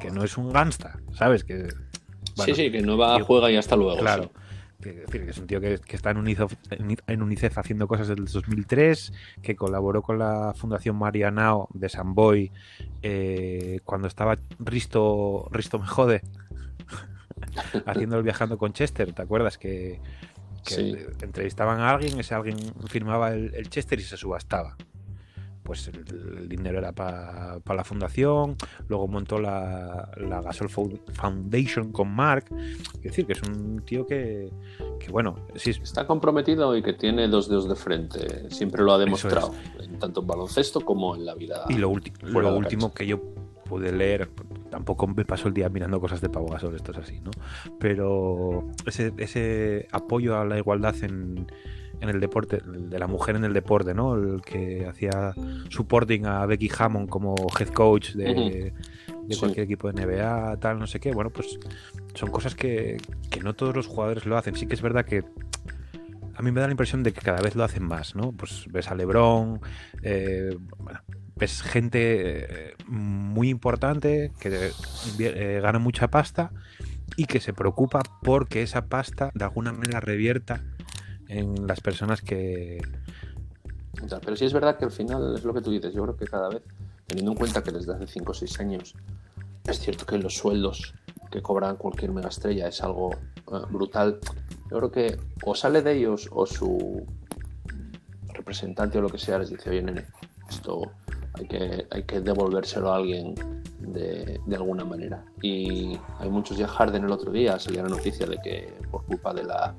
que 0.00 0.10
no 0.10 0.24
es 0.24 0.36
un 0.36 0.52
gangsta, 0.52 0.98
¿sabes? 1.12 1.44
Que 1.44 1.68
bueno, 2.36 2.54
sí, 2.54 2.54
sí, 2.54 2.70
que 2.70 2.82
no 2.82 2.96
va, 2.98 3.18
yo- 3.18 3.24
juega 3.24 3.50
y 3.50 3.56
hasta 3.56 3.76
luego. 3.76 3.96
Claro. 3.98 4.24
sí. 4.24 4.30
Que, 4.82 4.90
es 4.90 4.96
decir, 5.06 5.24
que 5.24 5.30
es 5.30 5.38
un 5.38 5.46
tío 5.46 5.60
que, 5.62 5.78
que 5.78 5.96
está 5.96 6.10
en 6.10 6.18
UNICEF, 6.18 6.52
en 7.06 7.22
UNICEF 7.22 7.56
haciendo 7.56 7.88
cosas 7.88 8.08
desde 8.08 8.20
el 8.20 8.26
2003, 8.30 9.12
que 9.40 9.56
colaboró 9.56 10.02
con 10.02 10.18
la 10.18 10.52
Fundación 10.54 10.96
Marianao 10.96 11.68
de 11.72 11.88
San 11.88 12.14
Boy 12.14 12.52
eh, 13.00 13.80
cuando 13.84 14.08
estaba 14.08 14.36
Risto, 14.58 15.48
Risto 15.52 15.78
me 15.78 15.86
jode, 15.86 16.20
haciendo 17.86 18.16
el 18.18 18.22
viajando 18.24 18.58
con 18.58 18.72
Chester, 18.74 19.12
¿te 19.14 19.22
acuerdas? 19.22 19.56
Que, 19.56 20.00
que 20.66 20.74
Sí. 20.74 20.96
entrevistaban 21.22 21.80
a 21.80 21.90
alguien, 21.90 22.18
ese 22.20 22.34
alguien 22.34 22.56
firmaba 22.88 23.30
el, 23.32 23.54
el 23.54 23.70
Chester 23.70 23.98
y 23.98 24.02
se 24.02 24.16
subastaba. 24.18 24.76
Pues 25.64 25.88
el, 25.88 26.04
el 26.38 26.48
dinero 26.48 26.78
era 26.78 26.92
para 26.92 27.58
la 27.74 27.84
fundación, 27.84 28.54
luego 28.86 29.08
montó 29.08 29.38
la, 29.40 30.10
la 30.18 30.42
Gasol 30.42 30.68
Fou- 30.68 31.00
Foundation 31.14 31.90
con 31.90 32.14
Mark. 32.14 32.44
Es 32.96 33.02
decir, 33.02 33.26
que 33.26 33.32
es 33.32 33.42
un 33.42 33.80
tío 33.84 34.06
que, 34.06 34.52
que 35.00 35.10
bueno, 35.10 35.36
sí, 35.56 35.70
es- 35.70 35.80
Está 35.80 36.06
comprometido 36.06 36.76
y 36.76 36.82
que 36.82 36.92
tiene 36.92 37.28
dos 37.28 37.48
dedos 37.48 37.66
de 37.68 37.74
frente. 37.76 38.50
Siempre 38.50 38.82
lo 38.84 38.92
ha 38.92 38.98
demostrado, 38.98 39.54
en 39.80 39.98
tanto 39.98 40.20
en 40.20 40.26
baloncesto 40.26 40.82
como 40.82 41.16
en 41.16 41.24
la 41.24 41.34
vida. 41.34 41.64
y 41.70 41.74
lo, 41.78 41.90
lo 42.22 42.40
la 42.42 42.50
último 42.52 42.92
que 42.92 43.06
yo 43.06 43.20
pude 43.64 43.90
leer, 43.90 44.28
tampoco 44.70 45.06
me 45.06 45.24
paso 45.24 45.48
el 45.48 45.54
día 45.54 45.70
mirando 45.70 45.98
cosas 45.98 46.20
de 46.20 46.28
Pau 46.28 46.46
Gasol, 46.46 46.76
esto 46.76 46.92
es 46.92 46.98
así, 46.98 47.20
¿no? 47.20 47.30
Pero 47.80 48.68
ese, 48.84 49.14
ese 49.16 49.88
apoyo 49.92 50.38
a 50.38 50.44
la 50.44 50.58
igualdad 50.58 50.94
en, 51.02 51.46
en 52.00 52.08
el 52.08 52.20
deporte, 52.20 52.60
de 52.64 52.98
la 52.98 53.06
mujer 53.06 53.36
en 53.36 53.44
el 53.44 53.52
deporte, 53.52 53.94
¿no? 53.94 54.14
El 54.14 54.42
que 54.42 54.86
hacía 54.86 55.34
supporting 55.70 56.26
a 56.26 56.44
Becky 56.46 56.70
Hammond 56.78 57.08
como 57.08 57.34
head 57.58 57.68
coach 57.68 58.12
de, 58.12 58.30
Ujú. 58.30 58.44
de 59.28 59.34
Sí. 59.34 59.40
cualquier 59.40 59.64
equipo 59.64 59.90
de 59.90 59.94
NBA, 60.04 60.56
tal, 60.58 60.78
no 60.78 60.86
sé 60.86 61.00
qué. 61.00 61.12
Bueno, 61.12 61.30
pues 61.30 61.58
son 62.14 62.30
cosas 62.30 62.54
que, 62.54 62.98
que 63.30 63.40
no 63.40 63.54
todos 63.54 63.74
los 63.74 63.86
jugadores 63.86 64.26
lo 64.26 64.36
hacen. 64.36 64.54
Sí 64.54 64.66
que 64.66 64.74
es 64.74 64.82
verdad 64.82 65.04
que 65.04 65.24
a 66.36 66.42
mí 66.42 66.50
me 66.52 66.60
da 66.60 66.66
la 66.66 66.72
impresión 66.72 67.02
de 67.02 67.12
que 67.12 67.20
cada 67.20 67.40
vez 67.40 67.54
lo 67.54 67.64
hacen 67.64 67.84
más, 67.84 68.14
¿no? 68.16 68.32
Pues 68.32 68.66
ves 68.70 68.90
a 68.90 68.94
LeBron, 68.94 69.60
eh, 70.02 70.56
bueno, 70.78 71.00
ves 71.36 71.62
gente 71.62 72.70
eh, 72.70 72.74
muy 72.86 73.48
importante 73.48 74.32
que 74.40 74.70
eh, 75.20 75.60
gana 75.62 75.78
mucha 75.78 76.08
pasta 76.08 76.50
y 77.16 77.26
que 77.26 77.40
se 77.40 77.52
preocupa 77.52 78.00
porque 78.22 78.62
esa 78.62 78.86
pasta 78.86 79.30
de 79.34 79.44
alguna 79.44 79.72
manera 79.72 80.00
revierta 80.00 80.60
en 81.34 81.66
las 81.66 81.80
personas 81.80 82.20
que... 82.20 82.80
Pero 84.22 84.36
sí 84.36 84.44
es 84.44 84.52
verdad 84.52 84.76
que 84.76 84.84
al 84.84 84.90
final 84.90 85.34
es 85.36 85.44
lo 85.44 85.54
que 85.54 85.62
tú 85.62 85.70
dices. 85.70 85.94
Yo 85.94 86.02
creo 86.02 86.16
que 86.16 86.26
cada 86.26 86.48
vez, 86.48 86.62
teniendo 87.06 87.32
en 87.32 87.38
cuenta 87.38 87.62
que 87.62 87.70
desde 87.70 87.94
hace 87.94 88.06
5 88.06 88.32
o 88.32 88.34
6 88.34 88.60
años 88.60 88.94
es 89.66 89.78
cierto 89.78 90.04
que 90.04 90.18
los 90.18 90.36
sueldos 90.36 90.94
que 91.30 91.40
cobran 91.40 91.76
cualquier 91.76 92.12
megaestrella 92.12 92.68
es 92.68 92.82
algo 92.82 93.12
eh, 93.12 93.62
brutal. 93.70 94.18
Yo 94.70 94.76
creo 94.78 94.90
que 94.90 95.18
o 95.44 95.54
sale 95.54 95.82
de 95.82 95.96
ellos 95.96 96.28
o 96.32 96.44
su 96.46 97.06
representante 98.32 98.98
o 98.98 99.02
lo 99.02 99.08
que 99.08 99.18
sea 99.18 99.38
les 99.38 99.50
dice, 99.50 99.70
oye, 99.70 99.82
nene, 99.82 100.04
esto 100.48 100.92
hay 101.34 101.48
que, 101.48 101.86
hay 101.90 102.02
que 102.02 102.20
devolvérselo 102.20 102.92
a 102.92 102.96
alguien 102.96 103.34
de, 103.78 104.40
de 104.46 104.56
alguna 104.56 104.84
manera. 104.84 105.24
Y 105.40 105.98
hay 106.18 106.28
muchos 106.28 106.58
ya 106.58 106.68
Harden 106.68 107.04
el 107.04 107.12
otro 107.12 107.32
día, 107.32 107.58
salía 107.58 107.82
la 107.82 107.88
noticia 107.88 108.26
de 108.26 108.38
que 108.38 108.72
por 108.90 109.04
culpa 109.04 109.32
de 109.32 109.44
la 109.44 109.74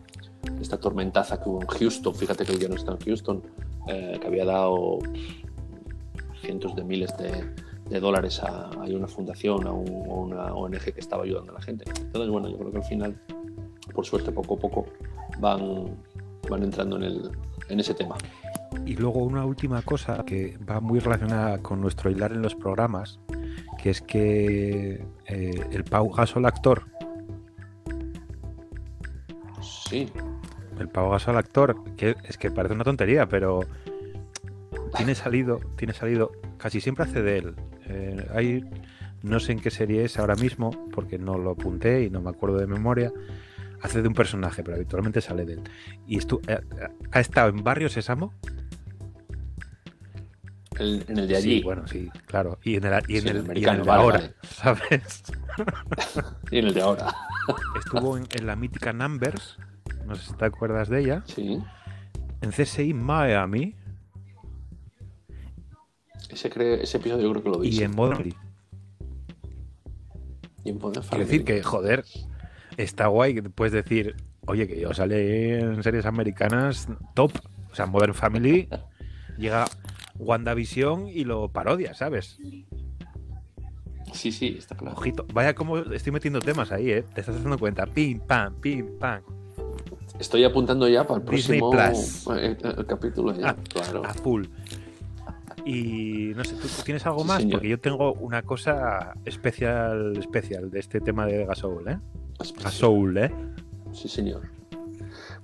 esta 0.62 0.78
tormentaza 0.78 1.42
que 1.42 1.50
hubo 1.50 1.62
en 1.62 1.68
Houston, 1.68 2.14
fíjate 2.16 2.46
que 2.46 2.54
él 2.54 2.60
ya 2.60 2.68
no 2.70 2.76
está 2.76 2.92
en 2.94 3.00
Houston, 3.00 3.42
eh, 3.88 4.18
que 4.20 4.28
había 4.28 4.46
dado 4.46 5.00
cientos 6.42 6.76
de 6.76 6.84
miles 6.84 7.16
de, 7.18 7.32
de 7.90 8.00
dólares 8.00 8.40
a, 8.44 8.70
a 8.70 8.84
una 8.86 9.08
fundación, 9.08 9.66
a, 9.68 9.72
un- 9.72 9.88
a 10.08 10.14
una 10.14 10.54
ONG 10.54 10.94
que 10.94 11.00
estaba 11.00 11.24
ayudando 11.24 11.52
a 11.52 11.56
la 11.56 11.62
gente. 11.62 11.86
Entonces, 11.88 12.30
bueno, 12.32 12.50
yo 12.50 12.58
creo 12.58 12.72
que 12.72 12.78
al 12.78 12.84
final, 12.84 13.20
por 13.94 14.06
suerte, 14.06 14.32
poco 14.32 14.56
a 14.56 14.60
poco 14.60 14.86
van, 15.40 15.96
van 16.50 16.64
entrando 16.64 16.98
en, 16.98 17.04
el, 17.04 17.32
en 17.70 17.80
ese 17.80 17.94
tema. 17.94 18.16
Y 18.86 18.96
luego 18.96 19.20
una 19.24 19.46
última 19.46 19.82
cosa 19.82 20.24
que 20.26 20.58
va 20.70 20.80
muy 20.80 21.00
relacionada 21.00 21.58
con 21.60 21.82
nuestro 21.82 22.12
hilar 22.12 22.32
en 22.34 22.42
los 22.42 22.54
programas, 22.56 23.20
que 23.82 23.90
es 23.90 24.02
que 24.02 25.06
eh, 25.28 25.62
el 25.72 25.84
Pau 25.84 26.10
Gasol 26.12 26.46
actor, 26.46 26.84
Sí, 29.90 30.08
el 30.80 30.90
Pau 30.90 31.10
Gasol 31.12 31.38
actor, 31.38 31.76
que 31.96 32.16
es 32.24 32.38
que 32.38 32.52
parece 32.52 32.74
una 32.76 32.84
tontería, 32.84 33.28
pero 33.28 33.62
tiene 34.98 35.16
salido, 35.16 35.60
tiene 35.78 35.94
salido, 35.94 36.32
casi 36.58 36.82
siempre 36.82 37.06
hace 37.06 37.22
de 37.22 37.38
él. 37.38 37.56
Eh, 37.88 38.28
hay, 38.34 38.64
no 39.24 39.40
sé 39.40 39.52
en 39.54 39.60
qué 39.60 39.72
serie 39.72 40.04
es 40.06 40.18
ahora 40.20 40.36
mismo, 40.36 40.72
porque 40.92 41.18
no 41.18 41.38
lo 41.38 41.52
apunté 41.52 42.04
y 42.04 42.10
no 42.10 42.22
me 42.22 42.30
acuerdo 42.30 42.58
de 42.58 42.68
memoria. 42.68 43.12
Hace 43.82 44.02
de 44.02 44.08
un 44.08 44.14
personaje, 44.16 44.64
pero 44.64 44.76
habitualmente 44.78 45.22
sale 45.22 45.46
de 45.46 45.54
él. 45.54 45.62
Y 46.08 46.18
estu- 46.18 46.42
eh, 46.48 46.60
ha 47.12 47.20
estado 47.20 47.50
en 47.50 47.64
Barrio 47.64 47.90
Sésamo. 47.90 48.34
el- 50.80 51.06
en 51.08 51.20
el 51.20 51.28
de 51.28 51.36
allí 51.38 51.58
Sí, 51.60 51.64
bueno, 51.64 51.88
sí, 51.88 52.10
claro. 52.26 52.58
Y 52.64 52.76
en 52.76 52.86
el, 52.86 53.04
y 53.08 53.18
en 53.18 53.22
Sí, 53.24 53.30
el 53.30 53.38
el, 53.38 53.58
y 53.58 53.64
en 53.64 53.70
el 53.70 53.78
de 53.78 53.84
vale, 53.84 54.02
ahora, 54.02 54.18
vale. 54.20 54.34
¿sabes? 54.44 55.24
y 56.52 56.58
en 56.60 56.66
el 56.68 56.74
de 56.74 56.82
ahora. 56.82 57.16
Estuvo 57.78 58.18
en, 58.18 58.26
en 58.32 58.46
la 58.48 58.56
mítica 58.56 58.92
Numbers, 58.92 59.58
no 60.06 60.16
sé 60.16 60.28
si 60.28 60.34
te 60.36 60.46
acuerdas 60.46 60.90
de 60.90 61.00
ella, 61.02 61.24
Sí, 61.26 61.60
en 62.42 62.52
CSI 62.52 62.94
Miami 62.94 63.76
ese, 66.30 66.52
cre- 66.52 66.80
ese 66.82 66.98
episodio 66.98 67.24
yo 67.24 67.32
creo 67.32 67.44
que 67.44 67.50
lo 67.50 67.60
vi. 67.60 67.70
y 67.70 67.82
en 67.84 67.92
Modern 67.96 68.18
Family. 68.18 68.36
Y 70.64 70.70
en 70.70 70.80
Modern 70.80 71.04
Quiero 71.08 71.26
decir 71.26 71.46
que, 71.46 71.62
joder, 71.64 72.04
está 72.78 73.08
guay 73.08 73.36
que 73.36 73.44
puedes 73.44 73.72
decir, 73.74 74.16
oye, 74.48 74.68
que 74.68 74.80
yo 74.80 74.94
sale 74.94 75.60
en 75.60 75.84
series 75.84 76.06
americanas 76.06 76.88
top. 77.14 77.32
O 77.72 77.76
sea, 77.76 77.86
Modern 77.86 78.14
Family 78.14 78.68
llega 79.38 79.66
WandaVision 80.18 81.08
y 81.08 81.24
lo 81.24 81.50
parodia, 81.50 81.94
¿sabes? 81.94 82.38
Sí, 84.14 84.32
sí, 84.32 84.56
está 84.58 84.76
claro. 84.76 84.96
Ojito, 84.96 85.26
vaya 85.34 85.54
como 85.54 85.78
estoy 85.78 86.12
metiendo 86.14 86.40
temas 86.40 86.72
ahí, 86.72 86.90
¿eh? 86.90 87.04
Te 87.14 87.20
estás 87.22 87.36
dando 87.42 87.60
cuenta. 87.60 87.86
Pim, 87.86 88.20
pam, 88.22 88.56
pim, 88.62 88.98
pam. 88.98 89.22
Estoy 90.20 90.44
apuntando 90.44 90.88
ya 90.88 91.06
para 91.06 91.22
el 91.22 91.28
Disney 91.30 91.60
próximo 91.60 91.72
Plus. 91.72 92.38
eh, 92.38 92.58
eh, 92.64 92.86
capítulo 92.88 93.34
ya, 93.34 93.50
Ah, 93.50 93.56
claro. 93.70 94.06
A 94.06 94.14
full. 94.14 94.46
Y 95.66 96.32
no 96.36 96.44
sé, 96.44 96.56
¿tú, 96.56 96.68
tienes 96.84 97.06
algo 97.06 97.22
Sí, 97.22 97.28
más? 97.28 97.38
señor. 97.42 97.54
Porque 97.54 97.70
yo 97.70 97.80
tengo 97.80 98.14
una 98.14 98.44
cosa 98.44 99.14
especial, 99.26 100.16
especial 100.18 100.70
de 100.70 100.80
este 100.80 101.02
tema 101.02 101.26
de 101.26 101.46
Gasol, 101.46 101.88
¿eh? 101.90 102.00
A 102.64 102.72
Soul, 102.72 103.18
¿eh? 103.18 103.32
Sí, 103.92 104.08
señor. 104.08 104.42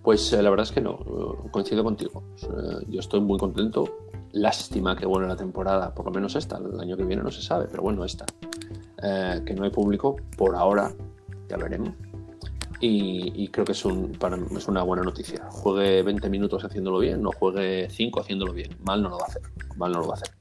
Pues 0.04 0.32
eh, 0.34 0.42
la 0.42 0.50
verdad 0.50 0.66
es 0.66 0.72
que 0.72 0.82
no, 0.82 0.98
coincido 1.52 1.84
contigo. 1.84 2.24
yo 2.88 3.00
estoy 3.00 3.22
muy 3.22 3.38
contento. 3.40 3.86
Lástima 4.34 4.96
que 4.96 5.06
bueno 5.06 5.28
la 5.28 5.36
temporada, 5.36 5.94
por 5.94 6.06
lo 6.06 6.12
menos 6.12 6.36
esta, 6.36 6.58
el 6.58 6.80
año 6.80 6.96
que 6.96 7.04
viene 7.04 7.22
no 7.22 7.32
se 7.32 7.42
sabe, 7.42 7.68
pero 7.70 7.84
bueno, 7.84 8.06
esta. 8.06 8.26
Eh, 9.04 9.42
que 9.46 9.54
no 9.54 9.64
hay 9.64 9.72
público 9.72 10.16
por 10.38 10.56
ahora, 10.56 10.94
ya 11.50 11.58
veremos. 11.58 11.90
Y, 12.84 13.48
creo 13.50 13.64
que 13.64 13.74
es, 13.74 13.86
un, 13.86 14.14
para, 14.14 14.38
es 14.38 14.68
una 14.68 14.82
buena 14.82 15.04
noticia. 15.04 15.46
Juegue 15.52 16.02
20 16.02 16.30
minutos 16.30 16.64
haciéndolo 16.64 16.98
bien, 16.98 17.22
no 17.22 17.32
juegue 17.32 17.88
5 17.90 18.22
haciéndolo 18.22 18.54
bien. 18.54 18.76
Mal 18.84 19.04
no 19.04 19.10
lo 19.10 19.20
va 19.20 19.26
a 19.26 19.30
hacer. 19.30 19.44
Mal 19.78 19.92
no 19.92 20.00
lo 20.00 20.08
va 20.08 20.16
a 20.16 20.18
hacer. 20.18 20.32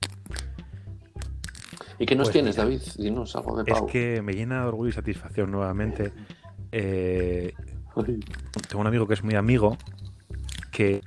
¿Y 1.98 2.06
qué 2.06 2.16
nos 2.16 2.28
pues 2.28 2.32
tienes, 2.32 2.56
David? 2.56 2.80
Dinos 2.96 3.36
algo 3.36 3.58
de 3.58 3.70
Pau. 3.70 3.86
Es 3.86 3.92
que 3.92 4.22
me 4.22 4.32
llena 4.32 4.62
de 4.62 4.68
orgullo 4.68 4.88
y 4.88 4.92
satisfacción 4.92 5.50
nuevamente. 5.50 6.14
Eh, 6.72 7.52
tengo 8.68 8.80
un 8.80 8.86
amigo 8.86 9.06
que 9.06 9.14
es 9.14 9.22
muy 9.22 9.34
amigo 9.34 9.76
que, 10.72 11.02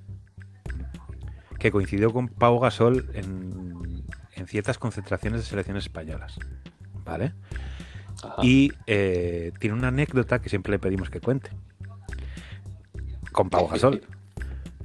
que 1.57 1.71
coincidió 1.71 2.13
con 2.13 2.27
Pau 2.27 2.59
Gasol 2.59 3.09
en, 3.15 4.03
en 4.35 4.47
ciertas 4.47 4.77
concentraciones 4.77 5.41
de 5.41 5.47
selecciones 5.47 5.85
españolas. 5.85 6.37
¿Vale? 7.03 7.33
Y 8.41 8.71
eh, 8.87 9.51
tiene 9.59 9.75
una 9.75 9.89
anécdota 9.89 10.39
que 10.39 10.49
siempre 10.49 10.71
le 10.71 10.79
pedimos 10.79 11.09
que 11.09 11.19
cuente. 11.19 11.51
Con 13.31 13.49
Pau 13.49 13.67
Gasol. 13.67 14.01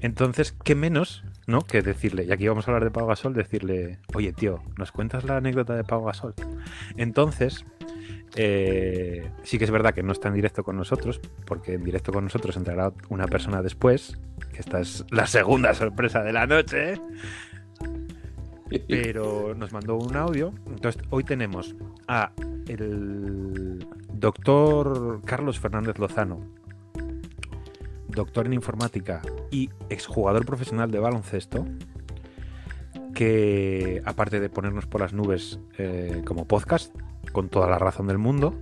Entonces, 0.01 0.53
¿qué 0.65 0.75
menos, 0.75 1.25
no? 1.47 1.63
Que 1.63 1.83
decirle, 1.83 2.25
y 2.25 2.33
aquí 2.33 2.47
vamos 2.47 2.67
a 2.67 2.71
hablar 2.71 2.85
de 2.85 2.91
Pau 2.91 3.07
Gasol, 3.07 3.35
decirle, 3.35 3.99
oye, 4.15 4.33
tío, 4.33 4.63
¿nos 4.77 4.93
cuentas 4.93 5.25
la 5.25 5.39
anécdota 5.39 5.75
de 5.75 5.85
Pau 5.85 6.05
Gasol? 6.05 6.35
Entonces, 6.97 7.65
eh, 8.37 9.31
sí 9.43 9.59
que 9.59 9.65
es 9.65 9.71
verdad 9.71 9.95
que 9.95 10.03
no 10.03 10.13
está 10.13 10.29
en 10.29 10.35
directo 10.35 10.63
con 10.63 10.77
nosotros, 10.77 11.21
porque 11.45 11.75
en 11.75 11.85
directo 11.85 12.13
con 12.13 12.25
nosotros 12.25 12.57
entrará 12.57 12.93
una 13.09 13.27
persona 13.27 13.63
después, 13.63 14.19
que 14.53 14.61
esta 14.61 14.81
es 14.81 15.05
la 15.11 15.27
segunda 15.27 15.75
sorpresa 15.75 16.23
de 16.23 16.33
la 16.33 16.47
noche. 16.47 17.01
Pero 18.89 19.55
nos 19.55 19.73
mandó 19.73 19.97
un 19.97 20.17
audio. 20.17 20.53
Entonces, 20.67 21.03
hoy 21.11 21.25
tenemos 21.25 21.75
a 22.07 22.33
el 22.69 23.87
doctor 24.13 25.23
Carlos 25.25 25.59
Fernández 25.59 25.99
Lozano, 25.99 26.41
doctor 28.09 28.47
en 28.47 28.53
informática 28.53 29.23
y 29.51 29.71
exjugador 29.89 30.45
profesional 30.45 30.91
de 30.91 30.99
baloncesto, 30.99 31.65
que 33.15 34.03
aparte 34.05 34.41
de 34.41 34.49
ponernos 34.51 34.87
por 34.87 35.01
las 35.01 35.13
nubes 35.13 35.59
eh, 35.79 36.23
como 36.25 36.47
podcast, 36.47 36.95
con 37.33 37.49
toda 37.49 37.69
la 37.69 37.79
razón 37.79 38.07
del 38.07 38.19
mundo, 38.19 38.55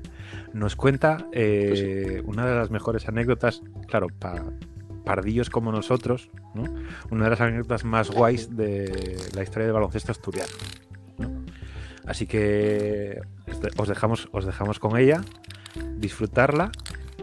nos 0.53 0.77
cuenta 0.77 1.27
eh, 1.33 2.23
una 2.27 2.47
de 2.47 2.55
las 2.55 2.71
mejores 2.71 3.09
anécdotas, 3.09 3.63
claro, 3.87 4.09
para 4.19 4.45
pardillos 5.07 5.51
como 5.51 5.71
nosotros, 5.71 6.29
una 7.11 7.25
de 7.25 7.31
las 7.31 7.41
anécdotas 7.41 7.85
más 7.85 8.11
guays 8.11 8.57
de 8.57 9.17
la 9.35 9.45
historia 9.45 9.67
del 9.67 9.73
baloncesto 9.73 10.11
asturiano. 10.11 10.53
Así 12.07 12.27
que 12.27 13.21
os 13.79 13.89
dejamos, 13.89 14.29
os 14.33 14.45
dejamos 14.45 14.81
con 14.81 14.99
ella, 14.99 15.23
disfrutarla 15.97 16.73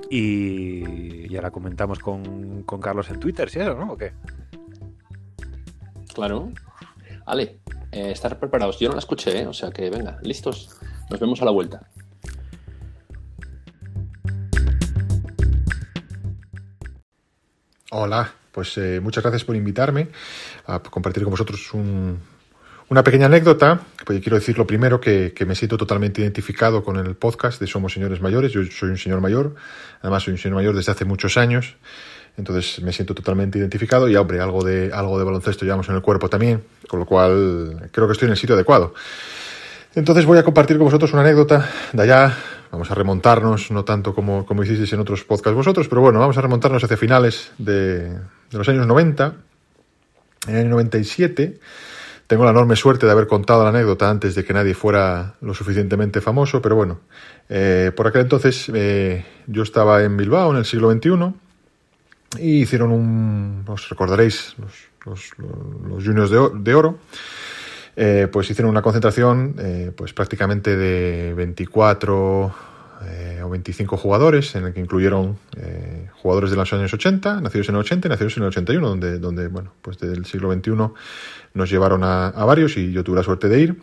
y 0.09 1.27
ya 1.27 1.41
la 1.41 1.51
comentamos 1.51 1.99
con, 1.99 2.63
Carlos 2.81 3.09
en 3.09 3.19
Twitter, 3.19 3.49
¿sí 3.49 3.59
no? 3.59 3.91
¿O 3.91 3.97
qué? 3.97 4.13
Claro. 6.13 6.51
Ale, 7.25 7.59
eh, 7.91 8.11
estar 8.11 8.39
preparados. 8.39 8.79
Yo 8.79 8.87
no 8.87 8.95
la 8.95 8.99
escuché, 8.99 9.41
¿eh? 9.41 9.47
o 9.47 9.53
sea 9.53 9.71
que 9.71 9.89
venga, 9.89 10.19
listos. 10.21 10.79
Nos 11.09 11.19
vemos 11.19 11.41
a 11.41 11.45
la 11.45 11.51
vuelta. 11.51 11.89
Hola, 17.95 18.27
pues 18.51 18.75
eh, 18.79 18.99
muchas 18.99 19.23
gracias 19.23 19.43
por 19.43 19.55
invitarme 19.55 20.07
a 20.65 20.79
compartir 20.79 21.21
con 21.21 21.29
vosotros 21.29 21.69
una 21.75 23.03
pequeña 23.03 23.27
anécdota. 23.27 23.81
Pues 24.03 24.19
quiero 24.19 24.39
decir 24.39 24.57
lo 24.57 24.65
primero 24.65 24.99
que, 24.99 25.31
me 25.45 25.53
siento 25.53 25.77
totalmente 25.77 26.21
identificado 26.21 26.83
con 26.83 26.97
el 26.97 27.13
podcast 27.13 27.61
de 27.61 27.67
Somos 27.67 27.93
Señores 27.93 28.19
Mayores. 28.19 28.51
Yo 28.51 28.63
soy 28.63 28.89
un 28.89 28.97
señor 28.97 29.21
mayor, 29.21 29.53
además 30.01 30.23
soy 30.23 30.31
un 30.31 30.39
señor 30.39 30.55
mayor 30.55 30.75
desde 30.75 30.91
hace 30.91 31.05
muchos 31.05 31.37
años. 31.37 31.75
Entonces 32.35 32.81
me 32.81 32.93
siento 32.93 33.13
totalmente 33.13 33.59
identificado 33.59 34.09
y, 34.09 34.15
hombre, 34.15 34.39
algo 34.39 34.63
de, 34.63 34.91
algo 34.91 35.19
de 35.19 35.25
baloncesto 35.25 35.63
llevamos 35.63 35.87
en 35.89 35.93
el 35.93 36.01
cuerpo 36.01 36.29
también, 36.29 36.63
con 36.87 36.99
lo 36.99 37.05
cual 37.05 37.91
creo 37.91 38.07
que 38.07 38.13
estoy 38.13 38.25
en 38.25 38.31
el 38.31 38.37
sitio 38.37 38.55
adecuado. 38.55 38.95
Entonces 39.93 40.25
voy 40.25 40.39
a 40.39 40.43
compartir 40.43 40.79
con 40.79 40.85
vosotros 40.85 41.13
una 41.13 41.21
anécdota 41.21 41.69
de 41.91 42.01
allá 42.01 42.35
Vamos 42.73 42.89
a 42.89 42.95
remontarnos, 42.95 43.69
no 43.69 43.85
tanto 43.85 44.15
como, 44.15 44.47
como 44.47 44.63
hicisteis 44.63 44.91
en 44.93 44.99
otros 44.99 45.23
podcasts 45.23 45.55
vosotros, 45.55 45.87
pero 45.87 46.01
bueno, 46.01 46.19
vamos 46.19 46.39
a 46.39 46.41
remontarnos 46.41 46.83
hacia 46.83 46.97
finales 46.97 47.51
de, 47.59 48.17
los 48.49 48.67
años 48.67 48.87
90. 48.87 49.35
En 50.47 50.55
el 50.55 50.61
año 50.61 50.69
97 50.71 51.59
tengo 52.25 52.45
la 52.45 52.49
enorme 52.49 52.75
suerte 52.75 53.05
de 53.05 53.11
haber 53.11 53.27
contado 53.27 53.61
la 53.61 53.69
anécdota 53.69 54.09
antes 54.09 54.33
de 54.33 54.43
que 54.43 54.53
nadie 54.53 54.73
fuera 54.73 55.35
lo 55.41 55.53
suficientemente 55.53 56.19
famoso, 56.19 56.63
pero 56.63 56.75
bueno, 56.75 57.01
eh, 57.47 57.91
por 57.95 58.07
aquel 58.07 58.21
entonces 58.21 58.71
eh, 58.73 59.23
yo 59.45 59.61
estaba 59.61 60.01
en 60.01 60.17
Bilbao 60.17 60.49
en 60.49 60.57
el 60.57 60.65
siglo 60.65 60.91
XXI 60.91 61.31
y 62.39 62.61
hicieron 62.63 62.91
un, 62.91 63.65
os 63.67 63.87
recordaréis, 63.87 64.55
los, 64.57 64.89
los, 65.05 66.03
juniors 66.03 66.31
de, 66.31 66.73
oro, 66.73 66.97
eh, 67.95 68.27
pues 68.31 68.49
hicieron 68.49 68.71
una 68.71 68.81
concentración 68.81 69.55
eh, 69.59 69.91
pues 69.95 70.13
prácticamente 70.13 70.75
de 70.75 71.33
24 71.35 72.55
eh, 73.05 73.41
o 73.43 73.49
25 73.49 73.97
jugadores, 73.97 74.55
en 74.55 74.65
el 74.65 74.73
que 74.73 74.79
incluyeron 74.79 75.37
jugadores 76.13 76.51
de 76.51 76.55
los 76.55 76.71
años 76.73 76.93
80, 76.93 77.41
nacidos 77.41 77.69
en 77.69 77.75
el 77.75 77.81
80 77.81 78.07
y 78.07 78.09
nacidos 78.09 78.37
en 78.37 78.43
el 78.43 78.49
81, 78.49 78.87
donde, 78.87 79.19
donde 79.19 79.47
bueno, 79.47 79.73
pues 79.81 79.99
del 79.99 80.25
siglo 80.25 80.51
XXI 80.53 80.71
nos 81.53 81.69
llevaron 81.69 82.03
a, 82.03 82.31
varios 82.45 82.77
y 82.77 82.91
yo 82.91 83.03
tuve 83.03 83.17
la 83.17 83.23
suerte 83.23 83.49
de 83.49 83.59
ir. 83.59 83.81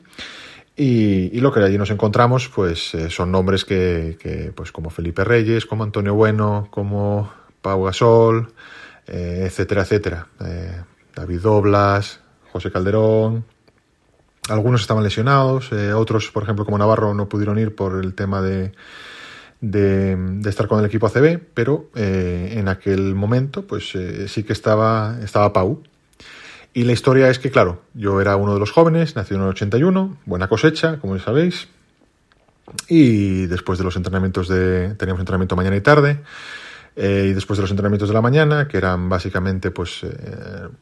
Y, 0.75 1.39
lo 1.41 1.53
que 1.53 1.61
allí 1.61 1.77
nos 1.77 1.91
encontramos, 1.91 2.49
pues 2.49 2.97
son 3.11 3.31
nombres 3.31 3.67
que, 3.67 4.53
pues 4.55 4.73
como 4.73 4.89
Felipe 4.89 5.23
Reyes, 5.23 5.67
como 5.67 5.85
Antonio 5.85 6.15
Bueno, 6.15 6.69
como 6.71 7.31
Pau 7.61 7.85
Gasol, 7.85 8.49
etcétera, 9.07 9.83
etcétera. 9.83 10.27
David 11.15 11.41
Doblas, 11.41 12.21
José 12.53 12.71
Calderón, 12.73 13.45
algunos 14.49 14.81
estaban 14.81 15.05
lesionados, 15.05 15.71
eh, 15.73 15.93
otros, 15.93 16.31
por 16.31 16.43
ejemplo, 16.43 16.65
como 16.65 16.79
Navarro, 16.79 17.15
no 17.15 17.29
pudieron 17.29 17.59
ir 17.59 17.75
por 17.75 18.03
el 18.03 18.15
tema 18.15 18.41
de, 18.41 18.73
de, 19.61 20.41
estar 20.47 20.67
con 20.67 20.81
el 20.81 20.87
equipo 20.87 21.07
ACB, 21.07 21.41
pero 21.55 21.91
eh, 21.95 22.55
en 22.57 22.69
aquel 22.69 23.15
momento, 23.15 23.67
pues 23.67 23.95
eh, 23.95 24.29
sí 24.29 24.43
que 24.43 24.53
estaba, 24.53 25.19
estaba 25.23 25.53
Pau. 25.53 25.83
Y 26.73 26.85
la 26.85 26.93
historia 26.93 27.29
es 27.29 27.39
que, 27.39 27.51
claro, 27.51 27.83
yo 27.95 28.21
era 28.21 28.37
uno 28.37 28.55
de 28.55 28.61
los 28.61 28.71
jóvenes, 28.71 29.17
nacido 29.17 29.39
en 29.39 29.45
el 29.45 29.51
81, 29.51 30.19
buena 30.25 30.49
cosecha, 30.49 30.99
como 31.01 31.17
ya 31.17 31.25
sabéis, 31.25 31.69
y 32.89 33.47
después 33.47 33.79
de 33.79 33.85
los 33.85 33.97
entrenamientos 33.97 34.47
de... 34.47 34.95
teníamos 34.95 35.21
entrenamiento 35.21 35.57
mañana 35.57 35.77
y 35.77 35.81
tarde, 35.81 36.21
y 36.97 37.33
después 37.33 37.57
de 37.57 37.63
los 37.63 37.71
entrenamientos 37.71 38.09
de 38.09 38.15
la 38.15 38.21
mañana, 38.21 38.69
que 38.69 38.77
eran 38.77 39.09
básicamente 39.09 39.73
pues 39.73 40.07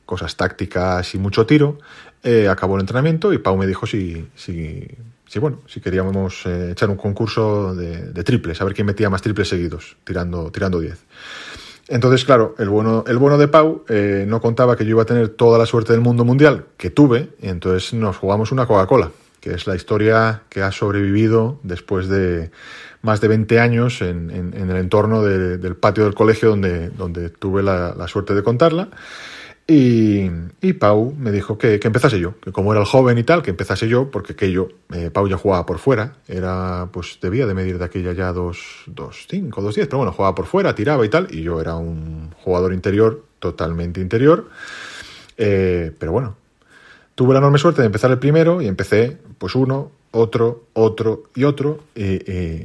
cosas 0.04 0.36
tácticas 0.36 1.14
y 1.14 1.18
mucho 1.18 1.46
tiro, 1.46 1.78
eh, 2.22 2.48
acabó 2.48 2.76
el 2.76 2.80
entrenamiento 2.80 3.32
y 3.32 3.38
Pau 3.38 3.56
me 3.56 3.66
dijo 3.66 3.86
si, 3.86 4.28
si, 4.34 5.38
bueno, 5.38 5.60
si 5.66 5.80
queríamos 5.80 6.46
echar 6.46 6.90
un 6.90 6.96
concurso 6.96 7.74
de, 7.74 8.24
triples, 8.24 8.60
a 8.60 8.64
ver 8.64 8.74
quién 8.74 8.86
metía 8.86 9.10
más 9.10 9.22
triples 9.22 9.48
seguidos, 9.48 9.96
tirando, 10.04 10.50
tirando 10.50 10.80
10. 10.80 10.98
Entonces, 11.88 12.24
claro, 12.24 12.54
el 12.58 12.68
bueno, 12.68 13.04
el 13.06 13.16
bueno 13.16 13.38
de 13.38 13.48
Pau 13.48 13.84
no 14.26 14.40
contaba 14.40 14.76
que 14.76 14.84
yo 14.84 14.90
iba 14.90 15.02
a 15.02 15.06
tener 15.06 15.30
toda 15.30 15.58
la 15.58 15.66
suerte 15.66 15.92
del 15.92 16.02
mundo 16.02 16.24
mundial, 16.24 16.66
que 16.76 16.90
tuve, 16.90 17.30
y 17.40 17.48
entonces 17.48 17.94
nos 17.94 18.16
jugamos 18.16 18.52
una 18.52 18.66
Coca-Cola, 18.66 19.10
que 19.40 19.54
es 19.54 19.66
la 19.66 19.76
historia 19.76 20.42
que 20.48 20.62
ha 20.62 20.72
sobrevivido 20.72 21.58
después 21.62 22.08
de 22.08 22.50
más 23.02 23.20
de 23.20 23.28
20 23.28 23.60
años 23.60 24.02
en, 24.02 24.30
el 24.54 24.76
entorno 24.76 25.22
del 25.22 25.76
patio 25.76 26.04
del 26.04 26.14
colegio 26.14 26.50
donde, 26.50 26.90
donde 26.90 27.30
tuve 27.30 27.62
la, 27.62 28.08
suerte 28.08 28.34
de 28.34 28.42
contarla. 28.42 28.88
Y, 29.70 30.72
Pau 30.80 31.14
me 31.18 31.30
dijo 31.30 31.58
que, 31.58 31.78
empezase 31.82 32.18
yo, 32.18 32.40
que 32.40 32.52
como 32.52 32.72
era 32.72 32.80
el 32.80 32.86
joven 32.86 33.18
y 33.18 33.22
tal, 33.22 33.42
que 33.42 33.50
empezase 33.50 33.86
yo, 33.86 34.10
porque 34.10 34.34
que 34.34 34.50
yo, 34.50 34.68
eh, 34.94 35.10
Pau 35.10 35.28
ya 35.28 35.36
jugaba 35.36 35.66
por 35.66 35.78
fuera, 35.78 36.14
era, 36.26 36.88
pues 36.90 37.18
debía 37.20 37.46
de 37.46 37.52
medir 37.52 37.78
de 37.78 37.84
aquella 37.84 38.14
ya 38.14 38.32
2.5, 38.32 39.50
2.10, 39.50 39.74
pero 39.74 39.98
bueno, 39.98 40.12
jugaba 40.12 40.34
por 40.34 40.46
fuera, 40.46 40.74
tiraba 40.74 41.04
y 41.04 41.10
tal, 41.10 41.28
y 41.30 41.42
yo 41.42 41.60
era 41.60 41.76
un 41.76 42.30
jugador 42.42 42.72
interior, 42.72 43.24
totalmente 43.40 44.00
interior, 44.00 44.48
eh, 45.36 45.92
pero 45.98 46.12
bueno, 46.12 46.36
tuve 47.14 47.34
la 47.34 47.40
enorme 47.40 47.58
suerte 47.58 47.82
de 47.82 47.86
empezar 47.86 48.10
el 48.10 48.18
primero 48.18 48.62
y 48.62 48.68
empecé, 48.68 49.18
pues 49.36 49.54
uno, 49.54 49.92
otro, 50.12 50.64
otro 50.72 51.24
y 51.34 51.44
otro, 51.44 51.84
y 51.94 52.64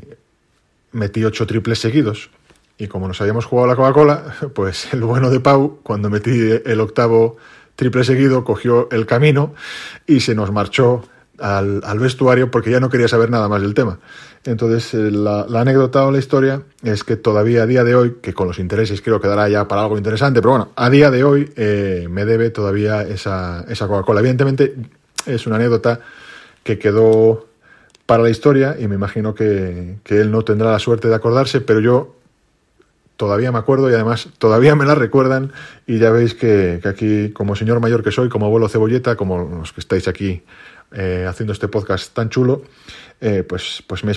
metí 0.93 1.25
ocho 1.25 1.45
triples 1.45 1.79
seguidos. 1.79 2.29
Y 2.77 2.87
como 2.87 3.07
nos 3.07 3.21
habíamos 3.21 3.45
jugado 3.45 3.67
la 3.67 3.75
Coca-Cola, 3.75 4.35
pues 4.53 4.93
el 4.93 5.03
bueno 5.03 5.29
de 5.29 5.39
Pau, 5.39 5.79
cuando 5.83 6.09
metí 6.09 6.31
el 6.65 6.79
octavo 6.81 7.37
triple 7.75 8.03
seguido, 8.03 8.43
cogió 8.43 8.87
el 8.91 9.05
camino 9.05 9.53
y 10.05 10.19
se 10.19 10.35
nos 10.35 10.51
marchó 10.51 11.03
al, 11.39 11.99
vestuario 11.99 12.51
porque 12.51 12.71
ya 12.71 12.79
no 12.79 12.89
quería 12.89 13.07
saber 13.07 13.29
nada 13.29 13.49
más 13.49 13.61
del 13.61 13.73
tema. 13.73 13.99
Entonces, 14.45 14.93
eh, 14.93 15.11
la, 15.11 15.41
anécdota 15.41 16.05
o 16.05 16.11
la 16.11 16.19
historia 16.19 16.61
es 16.83 17.03
que 17.03 17.15
todavía 17.15 17.63
a 17.63 17.65
día 17.65 17.83
de 17.83 17.95
hoy, 17.95 18.17
que 18.21 18.33
con 18.33 18.47
los 18.47 18.59
intereses 18.59 19.01
creo 19.01 19.19
que 19.19 19.27
dará 19.27 19.49
ya 19.49 19.67
para 19.67 19.81
algo 19.81 19.97
interesante, 19.97 20.41
pero 20.41 20.51
bueno, 20.51 20.69
a 20.75 20.89
día 20.89 21.09
de 21.11 21.23
hoy 21.23 21.51
eh, 21.55 22.07
me 22.09 22.25
debe 22.25 22.49
todavía 22.49 23.01
esa, 23.01 23.65
esa 23.67 23.87
Coca-Cola. 23.87 24.19
Evidentemente, 24.19 24.75
es 25.25 25.47
una 25.47 25.55
anécdota 25.55 26.01
que 26.63 26.77
quedó 26.77 27.47
para 28.05 28.23
la 28.23 28.29
historia 28.29 28.75
y 28.79 28.87
me 28.87 28.95
imagino 28.95 29.33
que 29.33 29.97
él 30.05 30.31
no 30.31 30.43
tendrá 30.43 30.71
la 30.71 30.79
suerte 30.79 31.07
de 31.07 31.15
acordarse, 31.15 31.61
pero 31.61 31.79
yo 31.79 32.15
todavía 33.17 33.51
me 33.51 33.59
acuerdo 33.59 33.89
y 33.89 33.93
además 33.93 34.29
todavía 34.37 34.75
me 34.75 34.85
la 34.85 34.95
recuerdan 34.95 35.51
y 35.87 35.99
ya 35.99 36.11
veis 36.11 36.33
que, 36.33 36.79
que 36.81 36.89
aquí, 36.89 37.31
como 37.31 37.55
señor 37.55 37.79
mayor 37.79 38.03
que 38.03 38.11
soy, 38.11 38.29
como 38.29 38.45
abuelo 38.45 38.69
cebolleta, 38.69 39.15
como 39.15 39.59
los 39.59 39.73
que 39.73 39.81
estáis 39.81 40.07
aquí 40.07 40.43
eh, 40.91 41.25
haciendo 41.27 41.53
este 41.53 41.67
podcast 41.67 42.13
tan 42.13 42.29
chulo, 42.29 42.63
eh, 43.19 43.43
pues, 43.43 43.83
pues 43.87 44.03
me, 44.03 44.13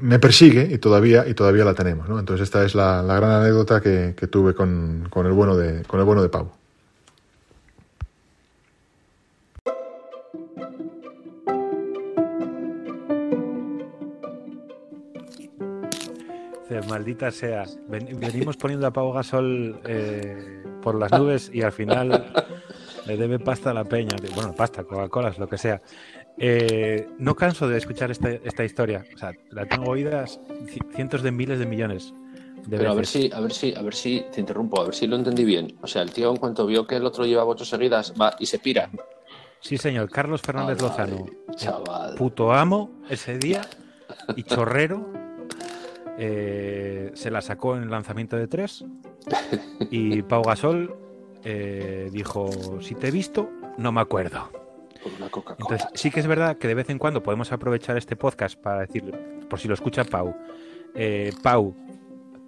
me, 0.00 0.18
persigue 0.18 0.68
y 0.72 0.78
todavía, 0.78 1.26
y 1.28 1.34
todavía 1.34 1.64
la 1.64 1.74
tenemos. 1.74 2.08
¿no? 2.08 2.18
Entonces 2.18 2.44
esta 2.44 2.64
es 2.64 2.74
la, 2.74 3.02
la 3.02 3.16
gran 3.16 3.30
anécdota 3.30 3.80
que, 3.80 4.14
que 4.16 4.26
tuve 4.26 4.54
con, 4.54 5.06
con, 5.10 5.26
el 5.26 5.32
bueno 5.32 5.56
de, 5.56 5.82
con 5.84 6.00
el 6.00 6.06
bueno 6.06 6.22
de 6.22 6.28
Pau. 6.28 6.50
Maldita 16.88 17.30
sea. 17.30 17.64
Ven, 17.88 18.18
venimos 18.18 18.56
poniendo 18.56 18.86
a 18.86 18.92
Pau 18.92 19.12
Gasol 19.12 19.80
eh, 19.86 20.62
por 20.82 20.98
las 20.98 21.12
nubes 21.12 21.50
y 21.52 21.62
al 21.62 21.72
final 21.72 22.32
le 23.06 23.16
debe 23.16 23.38
pasta 23.38 23.70
a 23.70 23.74
la 23.74 23.84
peña. 23.84 24.16
Bueno, 24.34 24.54
pasta, 24.54 24.84
Coca-Cola, 24.84 25.34
lo 25.38 25.48
que 25.48 25.58
sea. 25.58 25.80
Eh, 26.38 27.08
no 27.18 27.34
canso 27.34 27.68
de 27.68 27.78
escuchar 27.78 28.10
esta, 28.10 28.30
esta, 28.30 28.64
historia. 28.64 29.04
O 29.14 29.18
sea, 29.18 29.32
la 29.50 29.66
tengo 29.66 29.90
oídas 29.90 30.40
cientos 30.94 31.22
de 31.22 31.30
miles 31.30 31.58
de 31.58 31.66
millones. 31.66 32.14
De 32.66 32.78
Pero 32.78 32.92
a 32.92 32.94
ver 32.94 33.06
si, 33.06 33.30
a 33.32 33.40
ver 33.40 33.52
si, 33.52 33.74
a 33.74 33.82
ver 33.82 33.94
si 33.94 34.24
te 34.32 34.40
interrumpo, 34.40 34.80
a 34.80 34.84
ver 34.84 34.94
si 34.94 35.06
lo 35.06 35.16
entendí 35.16 35.44
bien. 35.44 35.76
O 35.82 35.86
sea, 35.86 36.02
el 36.02 36.12
tío 36.12 36.30
en 36.30 36.36
cuanto 36.36 36.64
vio 36.64 36.86
que 36.86 36.96
el 36.96 37.04
otro 37.04 37.26
lleva 37.26 37.44
ocho 37.44 37.64
seguidas, 37.64 38.14
va 38.20 38.36
y 38.38 38.46
se 38.46 38.58
pira. 38.58 38.88
Sí, 39.60 39.78
señor, 39.78 40.10
Carlos 40.10 40.42
Fernández 40.42 40.80
Lozano. 40.80 41.26
chaval. 41.56 42.14
Puto 42.16 42.52
amo 42.52 42.90
ese 43.08 43.38
día 43.38 43.62
y 44.36 44.42
chorrero. 44.42 45.21
Eh, 46.18 47.10
se 47.14 47.30
la 47.30 47.40
sacó 47.40 47.76
en 47.76 47.84
el 47.84 47.90
lanzamiento 47.90 48.36
de 48.36 48.46
tres. 48.48 48.84
Y 49.90 50.22
Pau 50.22 50.42
Gasol 50.42 50.94
eh, 51.44 52.08
dijo: 52.12 52.50
Si 52.80 52.94
te 52.94 53.08
he 53.08 53.10
visto, 53.10 53.50
no 53.78 53.92
me 53.92 54.00
acuerdo. 54.00 54.50
Una. 55.16 55.26
Entonces, 55.58 55.88
sí 55.94 56.10
que 56.10 56.20
es 56.20 56.26
verdad 56.26 56.58
que 56.58 56.68
de 56.68 56.74
vez 56.74 56.88
en 56.90 56.98
cuando 56.98 57.22
podemos 57.22 57.50
aprovechar 57.50 57.96
este 57.96 58.14
podcast 58.14 58.56
para 58.58 58.80
decirle, 58.80 59.12
por 59.50 59.58
si 59.58 59.66
lo 59.66 59.74
escucha 59.74 60.04
Pau, 60.04 60.34
eh, 60.94 61.32
Pau, 61.42 61.74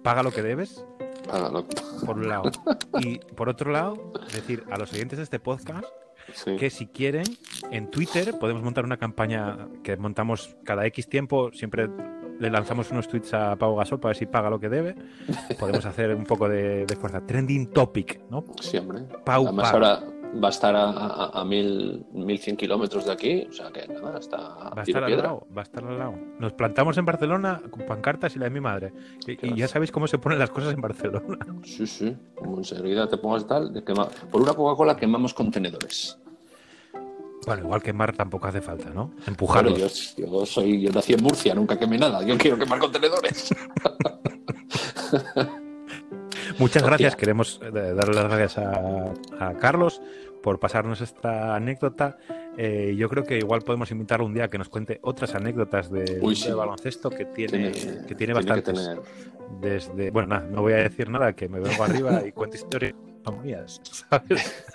paga 0.03 0.23
lo 0.23 0.31
que 0.31 0.41
debes, 0.41 0.85
Págalo. 1.27 1.65
por 2.05 2.17
un 2.17 2.29
lado. 2.29 2.43
Y 3.01 3.17
por 3.19 3.49
otro 3.49 3.71
lado, 3.71 4.11
decir 4.33 4.63
a 4.71 4.77
los 4.77 4.93
oyentes 4.93 5.17
de 5.17 5.23
este 5.23 5.39
podcast 5.39 5.85
Sí. 6.33 6.55
que 6.55 6.71
si 6.71 6.87
quieren, 6.87 7.25
en 7.69 7.91
Twitter 7.91 8.33
podemos 8.39 8.63
montar 8.63 8.83
una 8.83 8.97
campaña 8.97 9.67
que 9.83 9.95
montamos 9.95 10.55
cada 10.63 10.83
X 10.87 11.07
tiempo, 11.07 11.51
siempre 11.53 11.87
le 12.39 12.49
lanzamos 12.49 12.91
unos 12.91 13.07
tweets 13.07 13.33
a 13.33 13.55
Pau 13.55 13.75
Gasol 13.75 13.99
para 13.99 14.09
ver 14.11 14.17
si 14.17 14.25
paga 14.25 14.49
lo 14.49 14.59
que 14.59 14.69
debe. 14.69 14.95
Podemos 15.59 15.85
hacer 15.85 16.13
un 16.15 16.23
poco 16.25 16.47
de, 16.49 16.85
de 16.85 16.95
fuerza. 16.95 17.21
Trending 17.25 17.67
topic, 17.71 18.21
¿no? 18.29 18.43
Sí, 18.61 18.77
hombre. 18.77 19.03
Pau 19.23 19.43
Además, 19.45 19.71
ahora 19.73 19.99
va 20.43 20.47
a 20.47 20.51
estar 20.51 20.75
a, 20.75 20.89
a, 20.89 21.41
a 21.41 21.45
mil, 21.45 22.05
1100 22.11 22.57
kilómetros 22.57 23.05
de 23.05 23.11
aquí, 23.13 23.47
o 23.49 23.53
sea 23.53 23.71
que 23.71 23.87
nada, 23.87 24.19
está 24.19 24.37
Va 24.37 24.73
a 24.81 24.83
estar 24.83 25.03
al 25.05 25.17
lado, 25.17 25.47
va 25.55 25.61
a 25.61 25.63
estar 25.63 25.85
al 25.85 25.97
lado. 25.97 26.13
Nos 26.39 26.51
plantamos 26.53 26.97
en 26.97 27.05
Barcelona 27.05 27.61
con 27.69 27.85
pancartas 27.85 28.35
y 28.35 28.39
la 28.39 28.45
de 28.45 28.51
mi 28.51 28.59
madre. 28.59 28.91
Y, 29.27 29.47
y 29.53 29.55
ya 29.55 29.67
sabéis 29.69 29.91
cómo 29.93 30.07
se 30.07 30.17
ponen 30.17 30.37
las 30.39 30.49
cosas 30.49 30.73
en 30.73 30.81
Barcelona. 30.81 31.37
Sí, 31.63 31.87
sí. 31.87 32.17
Como 32.35 32.57
enseguida 32.57 33.07
te 33.07 33.17
pongas 33.17 33.47
tal, 33.47 33.71
de 33.71 33.83
quema- 33.85 34.09
por 34.29 34.41
una 34.41 34.53
Coca-Cola 34.53 34.97
quemamos 34.97 35.33
contenedores. 35.33 36.19
Bueno, 37.45 37.63
igual 37.63 37.81
quemar 37.83 38.15
tampoco 38.15 38.47
hace 38.47 38.61
falta, 38.61 38.89
¿no? 38.89 39.11
Empujarlos. 39.27 40.15
yo, 40.17 40.25
yo 40.25 40.45
soy, 40.45 40.81
yo 40.81 40.91
nací 40.91 41.13
en 41.13 41.21
Murcia, 41.23 41.53
nunca 41.55 41.77
quemé 41.77 41.97
nada. 41.97 42.23
Yo 42.23 42.37
quiero 42.37 42.57
quemar 42.57 42.79
contenedores. 42.79 43.49
Muchas 46.57 46.83
Hostia. 46.83 46.87
gracias. 46.89 47.15
Queremos 47.15 47.59
eh, 47.63 47.71
darle 47.71 48.15
las 48.15 48.25
gracias 48.25 48.57
a, 48.57 49.13
a 49.39 49.53
Carlos 49.57 50.01
por 50.41 50.59
pasarnos 50.59 51.01
esta 51.01 51.55
anécdota. 51.55 52.17
Eh, 52.57 52.95
yo 52.97 53.09
creo 53.09 53.23
que 53.23 53.37
igual 53.37 53.61
podemos 53.61 53.91
invitarlo 53.91 54.25
un 54.25 54.33
día 54.33 54.45
a 54.45 54.49
que 54.49 54.57
nos 54.57 54.69
cuente 54.69 54.99
otras 55.03 55.35
anécdotas 55.35 55.91
de, 55.91 56.19
Uy, 56.21 56.35
de 56.35 56.41
sí. 56.41 56.51
baloncesto 56.51 57.09
que 57.09 57.25
tiene, 57.25 57.71
Tiene- 57.71 57.71
que 57.71 58.15
tiene 58.15 58.15
tiene 58.15 58.33
bastantes. 58.33 58.91
Desde, 59.59 60.11
bueno, 60.11 60.29
nada, 60.29 60.47
no 60.49 60.61
voy 60.61 60.73
a 60.73 60.77
decir 60.77 61.09
nada, 61.09 61.33
que 61.33 61.49
me 61.49 61.59
vengo 61.59 61.83
arriba 61.83 62.25
y 62.25 62.31
cuento 62.31 62.55
historias 62.57 62.93
¿sabes? 64.09 64.65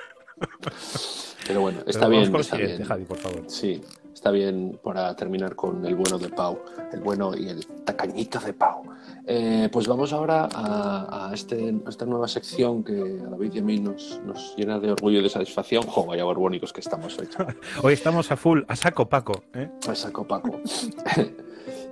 Pero 1.47 1.61
bueno, 1.63 1.81
está 1.87 2.09
bien. 2.09 2.35
Está 2.37 2.57
bien. 2.57 2.85
Javi, 2.85 3.05
por 3.05 3.19
favor. 3.19 3.45
Sí, 3.49 3.81
está 4.13 4.31
bien 4.31 4.79
para 4.83 5.17
terminar 5.17 5.57
con 5.57 5.85
el 5.85 5.97
bueno 5.97 6.19
de 6.19 6.29
Pau, 6.29 6.63
el 6.93 7.01
bueno 7.01 7.37
y 7.37 7.49
el 7.49 7.67
tacañito 7.85 8.39
de 8.41 8.53
Pau. 8.53 8.83
Eh, 9.27 9.69
pues 9.73 9.89
vamos 9.89 10.13
ahora 10.13 10.49
a, 10.55 11.31
a 11.31 11.35
este, 11.35 11.75
a 11.85 11.89
esta 11.89 12.05
nueva 12.05 12.29
sección 12.29 12.85
que 12.85 13.19
a 13.25 13.31
David 13.31 13.55
y 13.55 13.59
a 13.59 13.63
mí 13.63 13.81
nos, 13.81 14.21
nos 14.25 14.55
llena 14.57 14.79
de 14.79 14.93
orgullo 14.93 15.19
y 15.21 15.23
de 15.23 15.29
satisfacción. 15.29 15.83
Jo, 15.85 16.07
vaya 16.07 16.25
borbónicos 16.25 16.73
que 16.73 16.81
estamos 16.81 17.19
hoy. 17.19 17.29
Hoy 17.83 17.95
estamos 17.95 18.31
a 18.31 18.37
full, 18.37 18.61
a 18.69 18.77
saco 18.77 19.09
Paco. 19.09 19.43
¿eh? 19.55 19.69
Me 19.89 19.97
saco 19.97 20.27
Paco. 20.27 20.61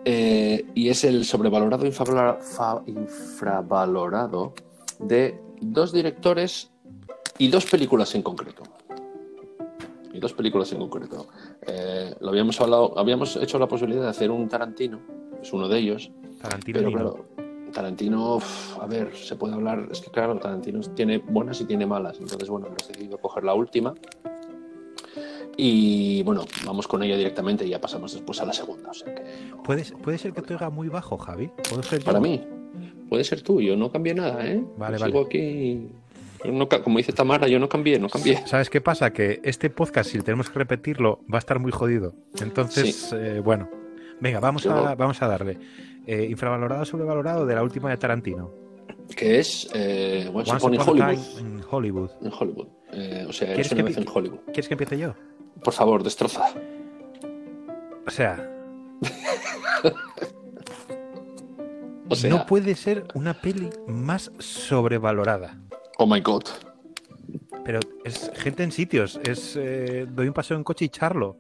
Eh, 0.04 0.64
y 0.74 0.88
es 0.88 1.04
el 1.04 1.24
sobrevalorado 1.24 1.84
infravalorado 1.84 4.54
de 5.00 5.40
dos 5.60 5.92
directores 5.92 6.70
y 7.38 7.48
dos 7.48 7.64
películas 7.66 8.14
en 8.14 8.22
concreto. 8.22 8.62
Y 10.12 10.18
dos 10.20 10.32
películas 10.32 10.72
en 10.72 10.78
concreto. 10.80 11.26
Eh, 11.66 12.14
lo 12.20 12.30
habíamos 12.30 12.60
hablado, 12.60 12.98
habíamos 12.98 13.36
hecho 13.36 13.58
la 13.58 13.68
posibilidad 13.68 14.02
de 14.02 14.08
hacer 14.08 14.30
un 14.30 14.48
Tarantino, 14.48 15.00
es 15.40 15.52
uno 15.52 15.68
de 15.68 15.78
ellos, 15.78 16.10
Tarantino. 16.40 16.78
pero 16.78 16.90
claro, 16.92 17.24
Tarantino, 17.72 18.36
uf, 18.36 18.78
a 18.80 18.86
ver, 18.86 19.14
se 19.14 19.36
puede 19.36 19.54
hablar, 19.54 19.86
es 19.90 20.00
que 20.00 20.10
claro, 20.10 20.36
Tarantino 20.38 20.80
tiene 20.94 21.18
buenas 21.18 21.60
y 21.60 21.64
tiene 21.66 21.86
malas, 21.86 22.18
entonces 22.18 22.48
bueno, 22.48 22.66
hemos 22.66 22.88
decidido 22.88 23.18
coger 23.18 23.44
la 23.44 23.54
última. 23.54 23.94
Y 25.60 26.22
bueno, 26.22 26.44
vamos 26.64 26.86
con 26.86 27.02
ella 27.02 27.16
directamente 27.16 27.66
y 27.66 27.70
ya 27.70 27.80
pasamos 27.80 28.12
después 28.12 28.40
a 28.40 28.44
la 28.46 28.52
segunda. 28.52 28.90
O 28.90 28.94
sea 28.94 29.12
que 29.12 29.22
no- 29.50 29.62
¿Puede, 29.64 29.84
puede 30.02 30.16
ser 30.16 30.32
que 30.32 30.40
te 30.42 30.54
oiga 30.54 30.70
muy 30.70 30.88
bajo, 30.88 31.18
Javi. 31.18 31.50
¿Puedo 31.68 31.82
ser 31.82 31.98
yo? 31.98 32.04
para 32.04 32.20
mí, 32.20 32.40
puede 33.08 33.24
ser 33.24 33.42
tú, 33.42 33.60
yo 33.60 33.76
no 33.76 33.90
cambié 33.90 34.14
nada, 34.14 34.46
¿eh? 34.46 34.64
Vale, 34.76 34.98
sigo 34.98 35.22
aquí. 35.22 35.88
No 36.44 36.68
como 36.68 36.98
dice 36.98 37.12
Tamara, 37.12 37.48
yo 37.48 37.58
no 37.58 37.68
cambié, 37.68 37.98
no 37.98 38.08
cambié. 38.08 38.46
¿Sabes 38.46 38.70
qué 38.70 38.80
pasa? 38.80 39.12
Que 39.12 39.40
este 39.44 39.70
podcast, 39.70 40.10
si 40.10 40.20
tenemos 40.20 40.50
que 40.50 40.58
repetirlo, 40.58 41.20
va 41.32 41.36
a 41.36 41.40
estar 41.40 41.58
muy 41.58 41.72
jodido. 41.72 42.14
Entonces, 42.40 43.12
eh, 43.12 43.40
bueno, 43.44 43.68
venga, 44.20 44.40
vamos, 44.40 44.62
Yo- 44.64 44.72
a, 44.72 44.94
vamos 44.94 45.20
a 45.22 45.28
darle. 45.28 45.58
Eh, 46.06 46.26
infravalorado, 46.30 46.84
sobrevalorado 46.84 47.44
de 47.46 47.54
la 47.54 47.62
última 47.62 47.90
de 47.90 47.96
Tarantino. 47.96 48.50
Que 49.16 49.38
es 49.38 49.68
eh, 49.74 50.30
Once, 50.32 50.50
Once 50.52 50.66
Upon 50.66 50.88
Hollywood. 51.00 51.38
In 51.40 51.62
Hollywood. 51.70 52.10
En 52.22 52.32
Hollywood. 52.32 52.68
Eh, 52.92 53.26
o 53.28 53.32
sea, 53.32 53.48
¿Quieres 53.48 53.68
que 53.68 53.80
en 53.80 54.06
Hollywood. 54.08 54.40
¿Quieres 54.46 54.68
que 54.68 54.74
empiece 54.74 54.98
yo? 54.98 55.14
Por 55.62 55.72
favor, 55.74 56.02
destroza. 56.02 56.44
O 58.06 58.10
sea, 58.10 58.50
O 62.10 62.14
sea, 62.16 62.30
no 62.30 62.46
puede 62.46 62.74
ser 62.74 63.04
una 63.14 63.34
peli 63.34 63.68
más 63.86 64.32
sobrevalorada. 64.38 65.58
Oh 65.98 66.06
my 66.06 66.20
god. 66.20 66.42
Pero 67.64 67.80
es 68.04 68.30
gente 68.34 68.62
en 68.62 68.72
sitios, 68.72 69.20
es 69.24 69.54
eh, 69.56 70.06
doy 70.10 70.28
un 70.28 70.34
paseo 70.34 70.56
en 70.56 70.64
coche 70.64 70.86
y 70.86 70.88
charlo. 70.88 71.36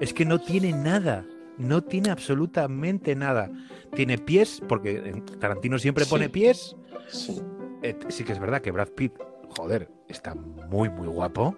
Es 0.00 0.14
que 0.14 0.24
no 0.24 0.40
tiene 0.40 0.72
nada, 0.72 1.26
no 1.58 1.82
tiene 1.84 2.10
absolutamente 2.10 3.14
nada. 3.14 3.50
Tiene 3.94 4.16
pies, 4.16 4.62
porque 4.66 5.22
Tarantino 5.38 5.78
siempre 5.78 6.04
Sí. 6.04 6.10
pone 6.10 6.28
pies. 6.30 6.74
Sí, 7.08 7.40
Eh, 7.82 7.98
sí 8.08 8.24
que 8.24 8.32
es 8.32 8.38
verdad 8.38 8.60
que 8.60 8.70
Brad 8.70 8.88
Pitt, 8.88 9.12
joder, 9.56 9.88
está 10.08 10.34
muy, 10.34 10.88
muy 10.90 11.08
guapo, 11.08 11.56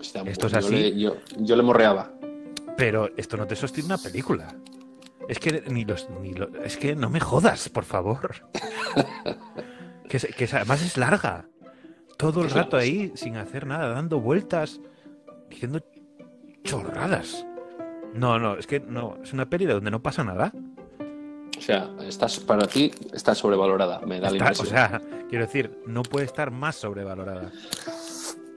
está 0.00 0.20
Esto 0.22 0.46
es 0.48 0.52
yo 0.52 0.58
así. 0.58 0.74
le- 0.74 0.98
yo, 0.98 1.16
yo 1.38 1.56
le 1.56 1.62
morreaba. 1.62 2.12
pero 2.76 3.08
esto 3.16 3.36
no 3.38 3.46
te 3.46 3.56
sostiene 3.56 3.86
una 3.86 3.96
película. 3.98 4.54
Es 5.28 5.38
que 5.40 5.62
ni 5.70 5.84
los, 5.86 6.08
ni 6.22 6.34
lo- 6.34 6.54
es 6.62 6.76
que 6.76 6.94
no 6.94 7.08
me 7.10 7.20
jodas, 7.20 7.68
por 7.70 7.84
favor. 7.84 8.46
que, 10.08 10.18
que 10.18 10.44
además 10.52 10.82
es 10.82 10.96
larga. 10.96 11.48
Todo 12.16 12.42
el 12.42 12.50
rato 12.50 12.76
ahí 12.76 13.12
sin 13.14 13.36
hacer 13.36 13.66
nada, 13.66 13.88
dando 13.88 14.20
vueltas, 14.20 14.80
diciendo 15.50 15.80
chorradas. 16.64 17.46
No, 18.14 18.38
no, 18.38 18.56
es 18.56 18.66
que 18.66 18.80
no, 18.80 19.18
es 19.22 19.32
una 19.32 19.48
peli 19.48 19.66
de 19.66 19.74
donde 19.74 19.90
no 19.90 20.02
pasa 20.02 20.24
nada. 20.24 20.52
O 21.56 21.60
sea, 21.60 21.90
estás, 22.06 22.38
para 22.40 22.66
ti 22.66 22.90
está 23.12 23.34
sobrevalorada, 23.34 24.00
me 24.00 24.20
da 24.20 24.30
la 24.30 24.36
Está- 24.36 24.44
o 24.44 24.52
impresión. 24.52 24.66
sea, 24.68 25.02
quiero 25.28 25.44
decir, 25.46 25.78
no 25.86 26.02
puede 26.02 26.24
estar 26.26 26.50
más 26.50 26.76
sobrevalorada. 26.76 27.50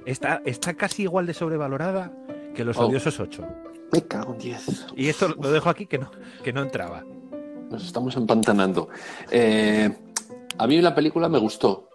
Está, 0.06 0.42
está 0.46 0.74
casi 0.74 1.04
igual 1.04 1.26
de 1.26 1.34
sobrevalorada 1.34 2.12
que 2.56 2.64
los 2.64 2.78
Oh. 2.78 2.88
odiosos 2.88 3.20
8. 3.20 3.46
Me 3.92 4.02
cago 4.04 4.34
en 4.34 4.40
10. 4.40 4.88
Y 4.96 5.10
esto 5.10 5.30
lo 5.30 5.52
dejo 5.52 5.70
aquí 5.70 5.86
que 5.86 5.98
no, 5.98 6.12
que 6.44 6.54
no 6.54 6.62
entraba. 6.62 7.04
Nos 7.70 7.86
estamos 7.86 8.16
empantanando. 8.16 8.90
Eh, 9.32 9.90
a 10.58 10.68
mí 10.68 10.82
la 10.82 10.94
película 10.96 11.28
me 11.30 11.38
gustó. 11.40 11.89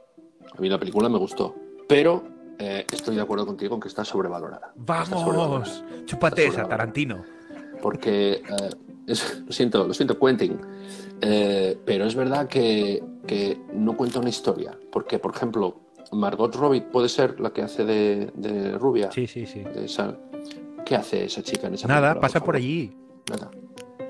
A 0.56 0.60
mí 0.60 0.68
la 0.68 0.78
película 0.78 1.08
me 1.08 1.18
gustó. 1.18 1.54
Pero 1.88 2.24
eh, 2.58 2.86
estoy 2.92 3.16
de 3.16 3.22
acuerdo 3.22 3.46
contigo 3.46 3.74
en 3.74 3.80
que 3.80 3.88
está 3.88 4.04
sobrevalorada. 4.04 4.72
Está 4.78 5.04
sobrevalorada. 5.06 5.48
¡Vamos! 5.48 5.84
Chúpate 6.06 6.46
Está 6.46 6.60
esa, 6.62 6.68
Tarantino. 6.68 7.22
Porque, 7.82 8.32
eh, 8.34 8.42
es- 9.06 9.42
lo 9.46 9.52
siento, 9.52 9.86
lo 9.86 9.94
siento, 9.94 10.18
Quentin. 10.18 10.58
Eh, 11.20 11.78
pero 11.84 12.04
es 12.06 12.14
verdad 12.14 12.48
que, 12.48 13.02
que 13.26 13.58
no 13.74 13.96
cuenta 13.96 14.20
una 14.20 14.28
historia. 14.30 14.78
Porque, 14.92 15.18
por 15.18 15.34
ejemplo, 15.34 15.80
Margot 16.12 16.54
Robbie 16.54 16.82
puede 16.82 17.08
ser 17.08 17.40
la 17.40 17.50
que 17.52 17.62
hace 17.62 17.84
de, 17.84 18.30
de 18.34 18.78
rubia. 18.78 19.10
Sí, 19.12 19.26
sí, 19.26 19.46
sí. 19.46 19.60
de 19.60 19.84
esa- 19.86 20.16
¿Qué 20.86 20.94
hace 20.96 21.24
esa 21.24 21.42
chica 21.42 21.66
en 21.66 21.74
esa 21.74 21.88
Nada, 21.88 22.10
película, 22.10 22.20
pasa 22.20 22.44
por 22.44 22.56
allí. 22.56 22.94
Nada. 23.30 23.50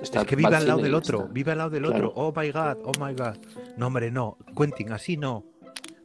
Está- 0.02 0.20
Es 0.22 0.26
que 0.26 0.36
vive 0.36 0.54
al 0.54 0.66
lado 0.66 0.80
del 0.80 0.94
otro, 0.94 1.20
está. 1.20 1.32
vive 1.32 1.52
al 1.52 1.58
lado 1.58 1.70
del 1.70 1.84
Claro. 1.84 2.08
otro. 2.10 2.22
Oh 2.22 2.32
my 2.36 2.50
god, 2.50 2.76
oh 2.84 2.92
my 3.04 3.14
god. 3.14 3.36
No, 3.76 3.86
hombre, 3.86 4.10
no. 4.10 4.36
Quentin, 4.56 4.92
así 4.92 5.16
no. 5.16 5.44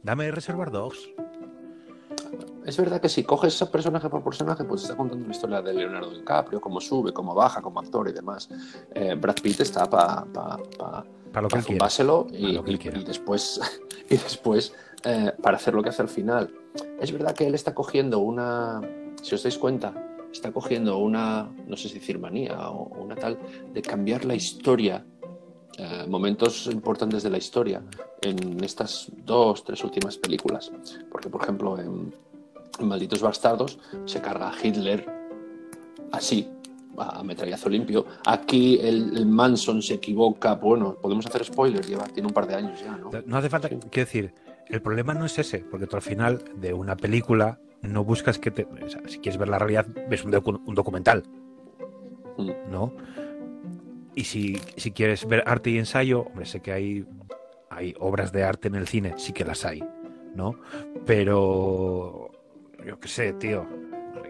Dame 0.02 0.30
Reservoir 0.30 0.70
Dogs. 0.70 0.98
Es 2.64 2.76
verdad 2.76 3.00
que 3.00 3.08
si 3.08 3.24
coges 3.24 3.54
ese 3.54 3.66
personaje 3.66 4.08
por 4.08 4.22
personaje, 4.22 4.64
pues 4.64 4.82
está 4.82 4.94
contando 4.96 5.26
la 5.26 5.32
historia 5.32 5.62
de 5.62 5.72
Leonardo 5.74 6.10
DiCaprio, 6.10 6.60
cómo 6.60 6.80
sube, 6.80 7.12
cómo 7.12 7.34
baja 7.34 7.60
como 7.60 7.80
actor 7.80 8.08
y 8.08 8.12
demás. 8.12 8.48
Eh, 8.94 9.14
Brad 9.14 9.36
Pitt 9.42 9.60
está 9.60 9.88
para 9.88 10.24
pa, 10.26 10.58
pa, 10.78 11.04
Para 11.32 11.42
lo 11.42 11.48
que 11.48 11.56
pa 11.56 11.62
quiera. 11.64 11.78
Pa' 11.86 11.90
y, 12.32 12.52
lo 12.52 12.62
que 12.62 12.70
y- 12.72 12.74
y 13.00 13.04
después, 13.04 13.60
y 14.10 14.14
después 14.16 14.72
eh, 15.04 15.32
para 15.42 15.56
hacer 15.56 15.74
lo 15.74 15.82
que 15.82 15.88
hace 15.88 16.02
al 16.02 16.08
final. 16.08 16.54
Es 17.00 17.10
verdad 17.12 17.34
que 17.34 17.46
él 17.46 17.54
está 17.54 17.74
cogiendo 17.74 18.20
una, 18.20 18.80
si 19.22 19.34
os 19.34 19.42
dais 19.42 19.58
cuenta, 19.58 19.92
está 20.30 20.52
cogiendo 20.52 20.98
una, 20.98 21.50
no 21.66 21.76
sé 21.76 21.88
si 21.88 21.94
decir 21.98 22.18
manía 22.20 22.70
o 22.70 22.84
una 23.02 23.16
tal, 23.16 23.38
de 23.72 23.82
cambiar 23.82 24.24
la 24.26 24.34
historia, 24.34 25.04
eh, 25.78 26.04
momentos 26.08 26.66
importantes 26.66 27.22
de 27.22 27.30
la 27.30 27.38
historia 27.38 27.82
en 28.22 28.62
estas 28.64 29.10
dos, 29.24 29.64
tres 29.64 29.82
últimas 29.84 30.16
películas. 30.18 30.70
Porque, 31.10 31.28
por 31.28 31.42
ejemplo, 31.42 31.78
en, 31.78 32.12
Malditos 32.80 33.20
Bastardos 33.20 33.78
se 34.06 34.20
carga 34.22 34.48
a 34.50 34.54
Hitler 34.66 35.06
así, 36.12 36.48
a, 36.96 37.20
a 37.20 37.22
metrallazo 37.22 37.68
limpio. 37.68 38.06
Aquí 38.26 38.78
el, 38.80 39.16
el 39.16 39.26
Manson 39.26 39.82
se 39.82 39.94
equivoca. 39.94 40.54
Bueno, 40.54 40.94
podemos 41.00 41.26
hacer 41.26 41.44
spoilers, 41.44 41.86
lleva, 41.88 42.04
tiene 42.04 42.28
un 42.28 42.32
par 42.34 42.46
de 42.46 42.54
años 42.54 42.80
ya, 42.82 42.96
¿no? 42.96 43.10
No 43.26 43.36
hace 43.36 43.48
falta, 43.50 43.68
Sí. 43.68 43.76
quiero 43.90 44.06
decir, 44.06 44.34
el 44.68 44.80
problema 44.82 45.12
no 45.14 45.24
es 45.26 45.38
ese, 45.38 45.58
porque 45.58 45.86
tú 45.86 45.96
al 45.96 46.02
final 46.02 46.42
de 46.56 46.72
una 46.72 46.96
película 46.96 47.58
no 47.82 48.04
buscas 48.04 48.38
que 48.38 48.50
te. 48.50 48.64
o 48.64 48.88
sea, 48.88 49.00
si 49.06 49.18
quieres 49.18 49.38
ver 49.38 49.48
la 49.48 49.58
realidad, 49.58 49.86
ves 50.08 50.24
un, 50.24 50.32
docu- 50.32 50.60
un 50.64 50.74
documental, 50.74 51.22
Mm. 52.38 52.50
¿no? 52.70 52.92
Y 54.20 54.24
si, 54.24 54.60
si 54.76 54.90
quieres 54.90 55.26
ver 55.26 55.42
arte 55.46 55.70
y 55.70 55.78
ensayo, 55.78 56.24
hombre, 56.24 56.44
sé 56.44 56.60
que 56.60 56.72
hay, 56.72 57.06
obras 57.98 58.32
de 58.32 58.44
arte 58.44 58.68
en 58.68 58.74
el 58.74 58.86
cine, 58.86 59.14
sí 59.16 59.32
que 59.32 59.46
las 59.46 59.64
hay, 59.64 59.82
¿no? 60.34 60.60
Pero. 61.06 62.30
Yo 62.84 63.00
qué 63.00 63.08
sé, 63.08 63.32
tío. 63.32 63.66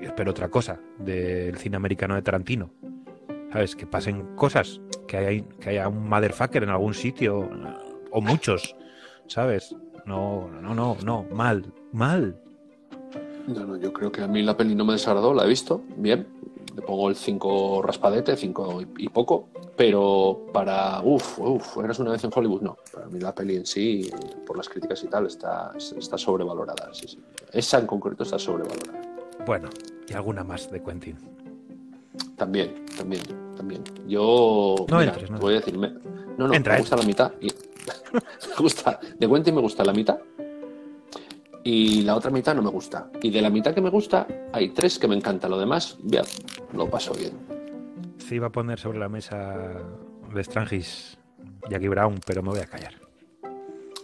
Yo 0.00 0.06
espero 0.06 0.30
otra 0.30 0.48
cosa 0.48 0.78
del 0.96 1.56
cine 1.56 1.74
americano 1.74 2.14
de 2.14 2.22
Tarantino. 2.22 2.70
¿Sabes? 3.52 3.74
Que 3.74 3.84
pasen 3.84 4.36
cosas, 4.36 4.80
que 5.08 5.16
haya, 5.16 5.44
que 5.58 5.70
haya 5.70 5.88
un 5.88 6.08
motherfucker 6.08 6.62
en 6.62 6.70
algún 6.70 6.94
sitio, 6.94 7.50
o 8.12 8.20
muchos, 8.20 8.76
¿sabes? 9.26 9.74
No, 10.06 10.48
no, 10.62 10.72
no, 10.72 10.96
no, 11.04 11.26
mal, 11.32 11.64
mal. 11.90 12.40
Yo 13.82 13.92
creo 13.92 14.12
que 14.12 14.22
a 14.22 14.28
mí 14.28 14.40
la 14.42 14.56
peli 14.56 14.76
no 14.76 14.84
me 14.84 14.92
desagradó, 14.92 15.34
la 15.34 15.46
he 15.46 15.48
visto, 15.48 15.82
bien. 15.96 16.28
Le 16.74 16.82
pongo 16.82 17.08
el 17.08 17.16
5 17.16 17.82
raspadete, 17.82 18.36
5 18.36 18.82
y, 18.98 19.04
y 19.04 19.08
poco. 19.08 19.48
Pero 19.76 20.46
para, 20.52 21.00
uff, 21.02 21.38
uff, 21.38 21.78
eras 21.78 21.98
una 21.98 22.12
vez 22.12 22.22
en 22.24 22.30
Hollywood, 22.34 22.60
no. 22.62 22.76
Para 22.92 23.06
mí 23.06 23.18
la 23.18 23.34
peli 23.34 23.56
en 23.56 23.66
sí, 23.66 24.10
por 24.46 24.56
las 24.56 24.68
críticas 24.68 25.02
y 25.04 25.08
tal, 25.08 25.26
está, 25.26 25.72
está 25.96 26.16
sobrevalorada. 26.18 26.90
Sí, 26.92 27.08
sí. 27.08 27.18
Esa 27.52 27.78
en 27.78 27.86
concreto 27.86 28.22
está 28.22 28.38
sobrevalorada. 28.38 29.00
Bueno, 29.46 29.68
y 30.08 30.12
alguna 30.12 30.44
más 30.44 30.70
de 30.70 30.82
Quentin. 30.82 31.16
También, 32.36 32.84
también, 32.96 33.22
también. 33.56 33.82
Yo. 34.06 34.76
No 34.88 34.98
mira, 34.98 35.12
entres, 35.12 35.30
no 35.30 35.38
te 35.38 35.42
voy 35.42 35.54
a 35.54 35.56
decir. 35.58 35.78
me- 35.78 35.94
no, 36.36 36.48
no, 36.48 36.54
Entra, 36.54 36.74
me 36.74 36.78
eh. 36.78 36.82
gusta 36.82 36.96
la 36.96 37.02
mitad. 37.02 37.32
y- 37.40 37.46
me 38.12 38.56
gusta. 38.58 38.98
De 39.18 39.28
Quentin 39.28 39.54
me 39.54 39.60
gusta 39.60 39.84
la 39.84 39.92
mitad. 39.92 40.18
Y 41.62 42.02
la 42.02 42.16
otra 42.16 42.30
mitad 42.30 42.54
no 42.54 42.62
me 42.62 42.70
gusta. 42.70 43.10
Y 43.22 43.30
de 43.30 43.42
la 43.42 43.50
mitad 43.50 43.74
que 43.74 43.80
me 43.82 43.90
gusta, 43.90 44.26
hay 44.52 44.70
tres 44.70 44.98
que 44.98 45.06
me 45.08 45.14
encantan. 45.16 45.50
Lo 45.50 45.58
demás, 45.58 45.96
bien, 46.02 46.24
lo 46.72 46.88
paso 46.88 47.12
bien. 47.14 47.32
Se 48.18 48.36
iba 48.36 48.46
a 48.46 48.50
poner 48.50 48.78
sobre 48.78 48.98
la 48.98 49.08
mesa 49.08 49.74
de 50.34 50.44
Strangis 50.44 51.18
Jackie 51.68 51.88
Brown, 51.88 52.18
pero 52.24 52.42
me 52.42 52.50
voy 52.50 52.60
a 52.60 52.66
callar. 52.66 52.94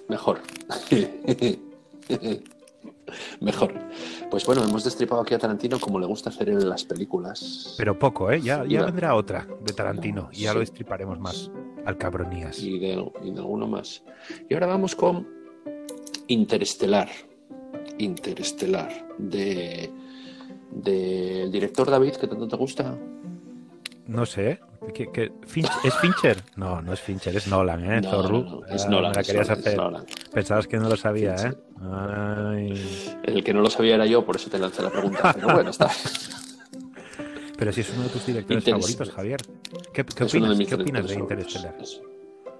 Mejor. 0.08 0.40
Mejor. 3.40 3.72
Pues 4.30 4.44
bueno, 4.46 4.64
hemos 4.64 4.84
destripado 4.84 5.22
aquí 5.22 5.34
a 5.34 5.38
Tarantino 5.38 5.78
como 5.78 5.98
le 6.00 6.06
gusta 6.06 6.30
hacer 6.30 6.48
en 6.48 6.68
las 6.68 6.84
películas. 6.84 7.74
Pero 7.78 7.98
poco, 7.98 8.30
¿eh? 8.30 8.40
Ya, 8.40 8.64
ya 8.66 8.80
No. 8.80 8.86
vendrá 8.86 9.14
otra 9.14 9.46
de 9.64 9.72
Tarantino 9.72 10.28
y 10.32 10.42
ya 10.42 10.50
Sí. 10.50 10.54
lo 10.54 10.60
destriparemos 10.60 11.18
más 11.20 11.50
al 11.84 11.96
cabronías. 11.96 12.58
y 12.58 12.78
de, 12.78 13.12
y 13.22 13.30
de 13.30 13.38
alguno 13.38 13.66
más. 13.68 14.02
Y 14.48 14.54
ahora 14.54 14.66
vamos 14.66 14.94
con 14.96 15.26
Interestelar. 16.28 17.08
Interestelar. 17.98 19.06
De 19.18 19.90
del 20.70 21.50
director 21.50 21.90
David, 21.90 22.14
que 22.16 22.26
tanto 22.26 22.46
te 22.48 22.56
gusta. 22.56 22.96
No 24.08 24.24
sé, 24.26 24.60
¿qué, 24.94 25.08
qué- 25.12 25.32
Finch- 25.46 25.70
¿es 25.84 25.94
Fincher? 25.96 26.42
No, 26.56 26.80
no 26.82 26.92
es 26.92 27.00
Fincher, 27.00 27.34
es 27.36 27.48
Nolan, 27.48 27.84
¿eh? 27.90 28.00
No, 28.02 28.22
no, 28.22 28.28
no, 28.28 28.66
es 28.66 28.84
Ah, 28.84 28.88
Nolan. 28.88 29.12
es. 29.18 29.76
Nolan. 29.76 30.04
Pensabas 30.32 30.66
que 30.68 30.76
no 30.76 30.88
lo 30.88 30.96
sabía, 30.96 31.34
¿eh? 31.34 31.52
Ay. 31.80 33.18
El 33.24 33.42
que 33.42 33.52
no 33.54 33.62
lo 33.62 33.70
sabía 33.70 33.94
era 33.96 34.06
yo, 34.06 34.24
por 34.24 34.36
eso 34.36 34.48
te 34.50 34.58
lancé 34.58 34.82
la 34.82 34.90
pregunta. 34.90 35.32
Pero 35.34 35.48
bueno, 35.54 35.70
está. 35.70 35.90
Pero 37.58 37.72
si 37.72 37.80
es 37.80 37.90
uno 37.94 38.02
de 38.02 38.08
tus 38.10 38.26
directores 38.26 38.64
favoritos, 38.64 39.10
Javier. 39.10 39.40
¿Qué, 39.94 40.02
opinas? 40.02 40.58
¿Qué 40.68 40.74
opinas 40.74 41.08
de 41.08 41.14
Interestelar? 41.14 41.72
favoritos. 41.72 42.02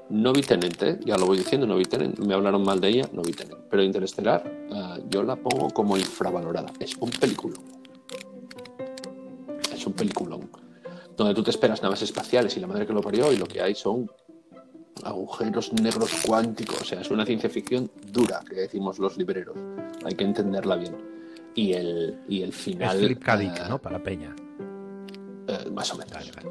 Es- 0.08 0.10
No 0.10 0.32
vi 0.32 0.42
Tenente, 0.42 0.98
ya 1.04 1.16
lo 1.16 1.26
voy 1.26 1.38
diciendo, 1.38 1.66
no 1.66 1.76
vi 1.76 1.84
Tenente. 1.84 2.22
Me 2.22 2.34
hablaron 2.34 2.62
mal 2.64 2.80
de 2.80 2.88
ella, 2.88 3.08
no 3.12 3.22
vi 3.22 3.32
Tenente. 3.32 3.64
Pero 3.70 3.82
Interestelar, 3.82 4.68
ah, 4.72 4.98
yo 5.08 5.22
la 5.22 5.36
pongo 5.36 5.68
como 5.70 5.96
infravalorada. 5.96 6.72
Es 6.80 6.96
un 6.96 7.10
peliculón. 7.10 7.62
Es 9.74 9.86
un 9.86 9.92
peliculón. 9.92 10.48
Donde 11.16 11.34
tú 11.34 11.42
te 11.42 11.50
esperas 11.50 11.82
naves 11.82 12.02
espaciales 12.02 12.56
y 12.56 12.60
la 12.60 12.66
madre 12.66 12.86
que 12.86 12.92
lo 12.92 13.00
parió, 13.00 13.32
y 13.32 13.36
lo 13.36 13.46
que 13.46 13.60
hay 13.62 13.74
son 13.74 14.10
agujeros 15.02 15.72
negros 15.72 16.10
cuánticos. 16.26 16.82
O 16.82 16.84
sea, 16.84 17.00
es 17.00 17.10
una 17.10 17.24
ciencia 17.24 17.48
ficción 17.50 17.90
dura, 18.12 18.40
que 18.48 18.54
decimos 18.56 18.98
los 18.98 19.16
libreros. 19.16 19.56
Hay 20.04 20.14
que 20.14 20.24
entenderla 20.24 20.76
bien. 20.76 20.96
Y 21.54 21.72
el, 21.72 22.20
y 22.28 22.42
el 22.42 22.50
Es 22.50 22.56
final. 22.56 22.98
Philip 22.98 23.22
K. 23.22 23.36
Dick, 23.38 23.52
ah, 23.62 23.68
¿no? 23.70 23.78
Para 23.80 24.02
peña. 24.02 24.34
Eh, 25.48 25.70
más 25.70 25.92
o 25.92 25.96
menos. 25.96 26.12
Vale, 26.12 26.32
vale. 26.35 26.50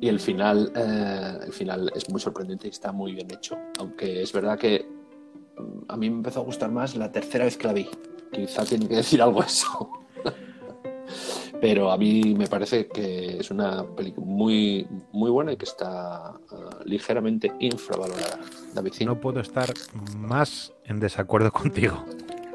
Y 0.00 0.08
el 0.08 0.20
final, 0.20 0.72
eh, 0.74 1.38
el 1.46 1.52
final 1.52 1.90
es 1.94 2.08
muy 2.10 2.20
sorprendente 2.20 2.66
y 2.66 2.70
está 2.70 2.92
muy 2.92 3.12
bien 3.14 3.30
hecho. 3.30 3.56
Aunque 3.78 4.22
es 4.22 4.32
verdad 4.32 4.58
que 4.58 4.86
mm, 5.56 5.84
a 5.88 5.96
mí 5.96 6.10
me 6.10 6.16
empezó 6.16 6.40
a 6.40 6.44
gustar 6.44 6.70
más 6.70 6.96
la 6.96 7.10
tercera 7.10 7.44
vez 7.44 7.56
que 7.56 7.66
la 7.66 7.72
vi. 7.72 7.88
Quizá 8.32 8.64
tiene 8.64 8.88
que 8.88 8.96
decir 8.96 9.22
algo 9.22 9.42
eso. 9.42 9.90
Pero 11.60 11.90
a 11.90 11.98
mí 11.98 12.34
me 12.34 12.46
parece 12.46 12.88
que 12.88 13.38
es 13.38 13.50
una 13.50 13.84
película 13.84 14.26
muy, 14.26 14.86
muy 15.12 15.30
buena 15.30 15.52
y 15.52 15.56
que 15.56 15.66
está 15.66 16.34
eh, 16.52 16.56
ligeramente 16.86 17.52
infravalorada. 17.60 18.38
David, 18.74 18.92
¿sí? 18.94 19.04
No 19.04 19.20
puedo 19.20 19.40
estar 19.40 19.72
más 20.16 20.72
en 20.84 21.00
desacuerdo 21.00 21.52
contigo. 21.52 22.04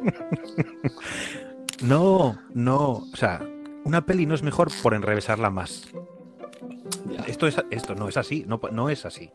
no, 1.84 2.40
no. 2.54 2.92
O 3.14 3.16
sea, 3.16 3.42
una 3.86 4.06
peli 4.06 4.26
no 4.26 4.36
es 4.36 4.44
mejor 4.44 4.70
por 4.84 4.94
enrevesarla 4.94 5.50
más. 5.50 5.88
Ya. 7.06 7.22
Esto, 7.28 7.48
es, 7.48 7.56
esto 7.72 7.96
no 7.96 8.10
es 8.10 8.18
así, 8.18 8.44
no, 8.48 8.60
no 8.72 8.90
es 8.90 9.06
así. 9.06 9.32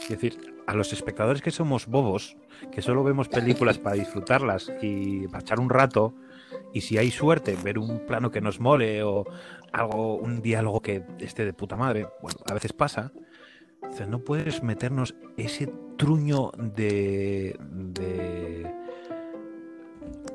Es 0.00 0.08
decir, 0.08 0.54
a 0.66 0.74
los 0.74 0.92
espectadores 0.92 1.42
que 1.42 1.50
somos 1.50 1.86
bobos, 1.86 2.36
que 2.72 2.82
solo 2.82 3.04
vemos 3.04 3.28
películas 3.28 3.78
para 3.78 3.96
disfrutarlas 3.96 4.72
y 4.82 5.28
para 5.28 5.40
echar 5.40 5.60
un 5.60 5.70
rato, 5.70 6.14
y 6.72 6.80
si 6.80 6.98
hay 6.98 7.10
suerte, 7.10 7.56
ver 7.62 7.78
un 7.78 8.00
plano 8.06 8.30
que 8.30 8.40
nos 8.40 8.60
mole 8.60 9.02
o 9.02 9.24
algo, 9.72 10.16
un 10.16 10.40
diálogo 10.42 10.80
que 10.80 11.04
esté 11.20 11.44
de 11.44 11.52
puta 11.52 11.76
madre, 11.76 12.08
bueno, 12.22 12.38
a 12.46 12.54
veces 12.54 12.72
pasa. 12.72 13.12
Entonces, 13.76 14.08
no 14.08 14.20
puedes 14.20 14.62
meternos 14.62 15.14
ese 15.36 15.70
truño 15.98 16.50
de, 16.56 17.56
de 17.60 18.74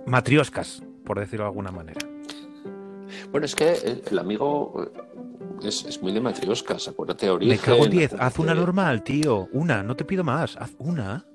matrioscas, 0.05 0.83
por 1.03 1.19
decirlo 1.19 1.45
de 1.45 1.49
alguna 1.49 1.71
manera. 1.71 1.99
Bueno, 3.31 3.45
es 3.45 3.55
que 3.55 4.01
el, 4.09 4.19
amigo 4.19 4.91
eh, 4.95 5.67
es, 5.67 5.85
es 5.85 6.01
muy 6.01 6.11
de 6.11 6.21
matrioscas. 6.21 6.87
Acuérdate, 6.87 7.25
Me 7.27 7.31
origen. 7.31 7.57
cago 7.59 7.85
en 7.85 7.91
10. 7.91 8.13
Haz 8.19 8.39
una 8.39 8.53
normal, 8.55 9.03
tío. 9.03 9.47
Una, 9.51 9.83
no 9.83 9.95
te 9.95 10.05
pido 10.05 10.23
más. 10.23 10.55
Haz 10.57 10.71
una. 10.79 11.25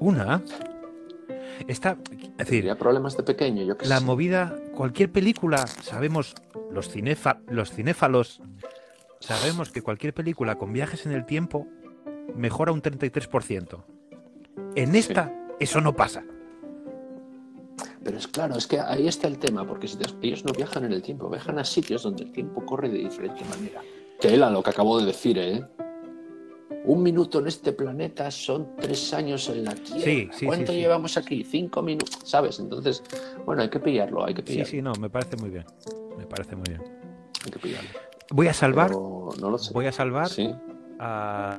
Una. 0.00 0.42
Está, 1.68 1.96
es 2.10 2.20
decir, 2.36 2.46
Tendría 2.46 2.76
problemas 2.76 3.16
de 3.16 3.22
pequeño, 3.22 3.62
yo 3.62 3.76
la 3.84 3.98
sé. 4.00 4.04
movida, 4.04 4.54
cualquier 4.74 5.12
película, 5.12 5.66
sabemos, 5.68 6.34
los, 6.72 6.88
cinefa, 6.88 7.38
los 7.48 7.70
cinéfalos, 7.70 8.42
sabemos 9.20 9.70
que 9.70 9.80
cualquier 9.80 10.12
película 10.12 10.56
con 10.56 10.72
viajes 10.72 11.06
en 11.06 11.12
el 11.12 11.24
tiempo 11.24 11.68
mejora 12.34 12.72
un 12.72 12.82
33%. 12.82 13.84
En 14.74 14.96
esta, 14.96 15.32
eso 15.60 15.80
no 15.80 15.94
pasa. 15.94 16.24
Pero 18.04 18.18
es 18.18 18.28
claro, 18.28 18.56
es 18.56 18.66
que 18.66 18.78
ahí 18.78 19.08
está 19.08 19.26
el 19.28 19.38
tema, 19.38 19.66
porque 19.66 19.88
si 19.88 19.96
te- 19.96 20.04
ellos 20.26 20.44
no 20.44 20.52
viajan 20.52 20.84
en 20.84 20.92
el 20.92 21.02
tiempo, 21.02 21.28
viajan 21.30 21.58
a 21.58 21.64
sitios 21.64 22.02
donde 22.02 22.24
el 22.24 22.32
tiempo 22.32 22.64
corre 22.66 22.88
de 22.90 22.98
diferente 22.98 23.42
manera. 23.46 23.80
Tela 24.20 24.50
lo 24.50 24.62
que 24.62 24.70
acabo 24.70 25.00
de 25.00 25.06
decir, 25.06 25.38
¿eh? 25.38 25.64
Un 26.84 27.02
minuto 27.02 27.38
en 27.38 27.46
este 27.46 27.72
planeta 27.72 28.30
son 28.30 28.76
tres 28.76 29.14
años 29.14 29.48
en 29.48 29.64
la 29.64 29.74
Tierra. 29.74 30.02
Sí, 30.02 30.28
sí, 30.32 30.44
¿Cuánto 30.46 30.66
sí, 30.72 30.76
sí. 30.78 30.82
llevamos 30.82 31.16
aquí? 31.16 31.42
Cinco 31.44 31.80
minutos, 31.80 32.18
¿sabes? 32.24 32.60
Entonces, 32.60 33.02
bueno, 33.46 33.62
hay 33.62 33.70
que 33.70 33.80
pillarlo, 33.80 34.22
hay 34.24 34.34
que 34.34 34.42
Sí, 34.42 34.48
pillarlo. 34.48 34.70
sí, 34.70 34.82
no, 34.82 34.92
me 35.00 35.08
parece 35.08 35.36
muy 35.38 35.48
bien. 35.48 35.64
Me 36.18 36.26
parece 36.26 36.56
muy 36.56 36.64
bien. 36.68 36.82
Hay 37.46 37.50
que 37.52 37.58
pillarlo. 37.58 37.88
Voy 38.30 38.48
a 38.48 38.52
salvar, 38.52 38.88
Pero 38.88 39.30
no 39.40 39.50
lo 39.50 39.56
sé. 39.58 39.72
voy 39.72 39.86
a 39.86 39.92
salvar 39.92 40.28
Sí. 40.28 40.50
a, 40.98 41.56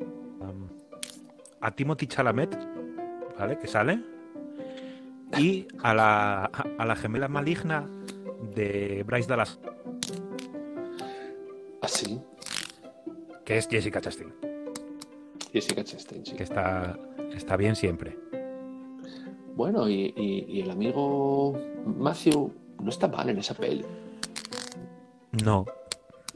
a 1.62 1.72
Timothy 1.72 2.06
Chalamet, 2.06 2.56
¿vale? 3.40 3.58
Que 3.58 3.66
sale. 3.68 4.00
Y 5.38 5.68
a 5.84 5.94
la, 5.94 6.46
a 6.46 6.86
la 6.86 6.96
gemela 6.96 7.28
maligna 7.28 7.88
de 8.56 9.04
Bryce 9.06 9.28
Dallas, 9.28 9.60
Así. 11.82 12.20
que 13.44 13.58
es 13.58 13.68
Jessica 13.68 14.02
Chastain, 14.02 14.34
Jessica 15.52 15.84
Chastain, 15.84 16.26
sí. 16.26 16.36
que 16.36 16.44
está, 16.44 16.98
está 17.36 17.58
bien 17.58 17.76
siempre. 17.76 18.18
Bueno, 19.56 19.88
y, 19.90 20.14
y- 20.18 20.46
y 20.50 20.62
el 20.62 20.72
amigo 20.72 21.58
Matthew 21.86 22.52
no 22.82 22.90
está 22.90 23.08
mal 23.08 23.30
en 23.30 23.38
esa 23.40 23.54
peli. 23.54 23.86
No, 25.44 25.66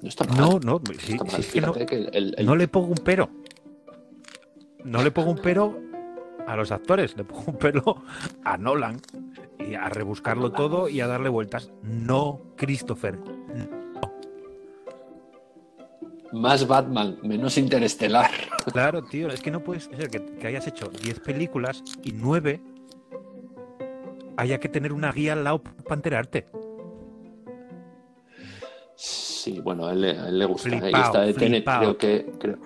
No 0.02 0.08
está 0.10 0.24
mal. 0.26 0.38
no, 0.38 0.60
no, 0.60 0.82
sí, 1.00 1.14
está 1.14 1.26
sí, 1.26 1.32
mal. 1.32 1.40
es 1.42 1.52
que 1.52 1.62
no, 1.62 1.74
Fíjate 1.74 1.86
que 1.86 1.96
el- 1.96 2.10
el- 2.16 2.36
el- 2.38 2.46
no 2.46 2.56
le 2.56 2.68
pongo 2.68 2.88
un 2.88 2.98
pero. 3.04 3.30
No 4.84 5.04
le 5.04 5.12
pongo 5.12 5.32
un 5.32 5.40
pero 5.42 5.78
a 6.52 6.56
los 6.56 6.72
actores, 6.72 7.16
le 7.16 7.24
pongo 7.24 7.44
un 7.48 7.58
pero 7.58 8.04
a 8.44 8.58
Nolan 8.58 9.00
y 9.60 9.76
a 9.76 9.88
rebuscarlo 9.90 10.52
todo 10.52 10.90
y 10.90 11.00
a 11.02 11.08
darle 11.08 11.30
vueltas. 11.30 11.72
No, 11.84 12.42
Christopher. 12.58 13.20
Más 16.32 16.68
Batman, 16.68 17.18
menos 17.24 17.58
Interestelar. 17.58 18.30
Claro, 18.72 19.04
tío, 19.04 19.30
es 19.30 19.42
que 19.42 19.50
no 19.50 19.64
puedes 19.64 19.86
ser 19.86 20.10
que, 20.10 20.24
que 20.24 20.48
hayas 20.48 20.68
hecho 20.68 20.88
10 20.88 21.20
películas 21.22 21.84
y 22.04 22.12
9 22.12 22.62
haya 24.38 24.60
que 24.60 24.70
tener 24.70 24.94
una 24.94 25.12
guía 25.12 25.34
al 25.34 25.44
lado 25.44 25.62
para 25.64 25.96
enterarte. 25.96 26.48
Sí, 28.96 29.60
bueno, 29.62 29.88
a 29.88 29.94
él, 29.94 30.02
le- 30.02 30.20
a 30.20 30.28
él 30.30 30.38
le 30.40 30.46
gusta. 30.46 30.70
¿eh? 30.70 30.76
Y 30.76 30.80
Flipao, 30.82 31.02
esta 31.02 31.22
de 31.22 31.34
flipao. 31.34 31.80
creo 31.80 31.98
que. 31.98 32.32
Creo, 32.40 32.58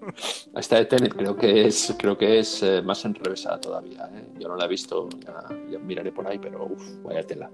esta 0.56 0.76
de 0.76 0.84
Tenet 0.86 1.14
creo 1.14 1.36
que 1.36 1.66
es, 1.66 1.94
creo 1.98 2.16
que 2.16 2.38
es 2.40 2.62
eh, 2.62 2.82
más 2.82 3.04
enrevesada 3.04 3.60
todavía. 3.60 4.08
¿eh? 4.12 4.26
Yo 4.38 4.48
no 4.48 4.56
la 4.56 4.64
he 4.64 4.68
visto, 4.68 5.08
ya, 5.24 5.78
miraré 5.78 6.12
por 6.12 6.26
ahí, 6.26 6.38
pero 6.38 6.66
uff, 6.66 7.02
vaya 7.02 7.22
tela. 7.26 7.50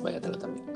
Vaya 0.00 0.20
tela 0.20 0.38
también. 0.38 0.66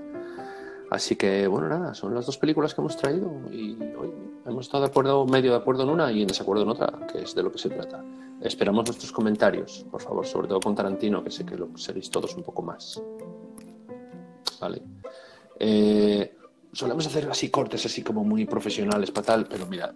Así 0.91 1.15
que, 1.15 1.47
bueno, 1.47 1.69
nada, 1.69 1.95
son 1.95 2.15
las 2.15 2.27
dos 2.27 2.37
películas 2.37 2.75
que 2.75 2.81
hemos 2.81 2.97
traído 2.97 3.31
y 3.53 3.77
hoy 3.97 4.13
hemos 4.45 4.67
estado 4.67 4.83
de 4.85 4.91
acuerdo, 4.91 5.25
medio 5.25 5.53
de 5.53 5.59
acuerdo 5.59 5.85
en 5.85 5.91
una 5.91 6.11
y 6.11 6.23
en 6.23 6.29
desacuerdo 6.29 6.65
en 6.65 6.71
otra, 6.71 7.07
que 7.13 7.23
es 7.23 7.35
de 7.35 7.43
lo 7.45 7.53
que 7.53 7.59
se 7.59 7.71
trata. 7.71 8.05
Esperamos 8.41 8.85
vuestros 8.85 9.13
comentarios, 9.13 9.87
por 9.91 10.01
favor, 10.01 10.27
sobre 10.27 10.49
todo 10.49 10.59
con 10.59 10.75
Tarantino, 10.75 11.23
que 11.23 11.31
sé 11.31 11.45
que 11.45 11.57
lo 11.57 11.77
seréis 11.77 12.11
todos 12.11 12.35
un 12.35 12.43
poco 12.43 12.63
más. 12.63 13.01
Vale. 14.61 14.83
Eh, 15.59 16.37
solemos 16.73 17.07
hacer 17.07 17.29
así 17.31 17.51
cortes, 17.51 17.85
así 17.87 18.03
como 18.03 18.25
muy 18.25 18.47
profesionales 18.47 19.11
para 19.11 19.27
tal, 19.27 19.47
pero 19.47 19.67
mira, 19.67 19.95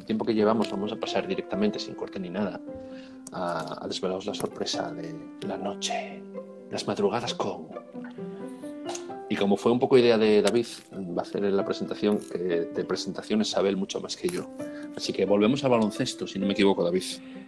el 0.00 0.06
tiempo 0.06 0.24
que 0.24 0.34
llevamos 0.34 0.70
vamos 0.70 0.92
a 0.92 0.96
pasar 0.96 1.26
directamente, 1.28 1.78
sin 1.78 1.94
corte 1.94 2.18
ni 2.18 2.30
nada, 2.30 2.58
a, 3.32 3.86
desvelaros 3.86 4.24
la 4.26 4.34
sorpresa 4.34 4.90
de 4.92 5.14
la 5.46 5.58
noche, 5.58 6.22
las 6.70 6.86
madrugadas 6.86 7.34
con... 7.34 7.68
Y 9.28 9.36
como 9.36 9.56
fue 9.56 9.70
un 9.70 9.78
poco 9.78 9.96
idea 9.96 10.18
de 10.18 10.42
David, 10.42 10.66
va 11.16 11.22
a 11.22 11.24
hacer 11.24 11.42
la 11.42 11.64
presentación, 11.64 12.18
que 12.18 12.38
de 12.38 12.84
presentaciones 12.84 13.48
sabe 13.48 13.76
mucho 13.76 14.00
más 14.00 14.16
que 14.16 14.28
yo. 14.28 14.50
Así 14.96 15.12
que 15.12 15.24
volvemos 15.24 15.62
al 15.62 15.70
baloncesto, 15.70 16.26
si 16.26 16.40
no 16.40 16.46
me 16.46 16.54
equivoco, 16.54 16.82
David. 16.82 17.04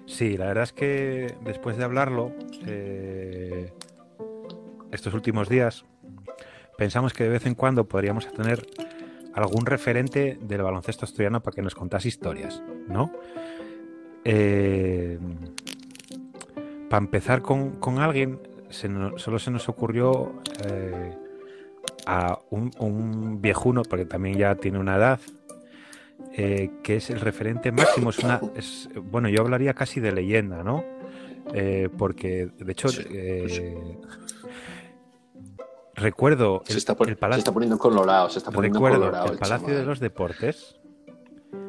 Sí, 0.07 0.36
la 0.36 0.46
verdad 0.46 0.64
es 0.64 0.72
que 0.72 1.34
después 1.42 1.76
de 1.78 1.84
hablarlo, 1.84 2.32
eh, 2.66 3.72
estos 4.92 5.12
últimos 5.14 5.48
días, 5.48 5.84
pensamos 6.78 7.14
que 7.14 7.24
de 7.24 7.30
vez 7.30 7.46
en 7.46 7.57
cuando 7.57 7.88
podríamos 7.88 8.30
tener 8.32 8.64
algún 9.34 9.66
referente 9.66 10.38
del 10.40 10.62
baloncesto 10.62 11.04
asturiano 11.04 11.42
para 11.42 11.54
que 11.54 11.62
nos 11.62 11.74
contase 11.74 12.08
historias, 12.08 12.62
¿no? 12.88 13.10
Eh, 14.24 15.18
para 16.88 17.02
empezar 17.02 17.42
con, 17.42 17.72
con 17.80 17.98
alguien, 17.98 18.38
se 18.68 18.88
no- 18.88 19.18
solo 19.18 19.38
se 19.38 19.50
nos 19.50 19.68
ocurrió 19.68 20.34
eh, 20.66 21.16
a 22.06 22.38
un, 22.50 22.70
un 22.78 23.40
viejuno, 23.40 23.82
porque 23.82 24.04
también 24.04 24.36
ya 24.36 24.54
tiene 24.54 24.78
una 24.78 24.96
edad, 24.96 25.20
eh, 26.34 26.70
que 26.82 26.96
es 26.96 27.10
el 27.10 27.20
referente 27.20 27.72
máximo. 27.72 28.10
Es 28.10 28.18
una, 28.20 28.40
es, 28.56 28.88
bueno, 29.10 29.28
yo 29.28 29.40
hablaría 29.40 29.74
casi 29.74 30.00
de 30.00 30.12
leyenda, 30.12 30.62
¿no? 30.62 30.84
Porque, 31.98 32.48
de 32.58 32.72
hecho, 32.72 32.88
Eh, 35.97 36.01
recuerdo 36.01 36.62
Se 36.66 36.72
el, 36.72 36.78
está, 36.78 36.95
pon- 36.97 37.09
el 37.09 37.14
se 37.14 37.20
palacio, 37.20 37.38
está 37.40 37.53
poniendo 37.53 37.78
colorado, 37.78 38.28
se 38.30 38.38
está 38.38 38.51
poniendo 38.51 38.78
recuerdo 38.78 38.99
colorado. 38.99 39.26
el 39.26 39.32
el 39.32 39.38
Palacio 39.38 39.68
de 39.68 39.72
chaval. 39.74 39.86
los 39.88 40.01
Deportes 40.01 40.80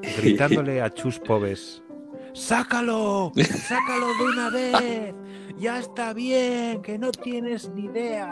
gritándole 0.18 0.82
a 0.82 0.90
Chus 0.94 1.20
Pobes 1.20 1.82
¡Sácalo! 2.34 3.32
¡Sácalo 3.36 4.08
de 4.18 4.24
una 4.24 4.50
vez! 4.50 5.14
¡Ya 5.60 5.78
está 5.78 6.14
bien! 6.14 6.82
¡Que 6.82 6.98
no 6.98 7.12
tienes 7.12 7.70
ni 7.70 7.84
idea! 7.86 8.32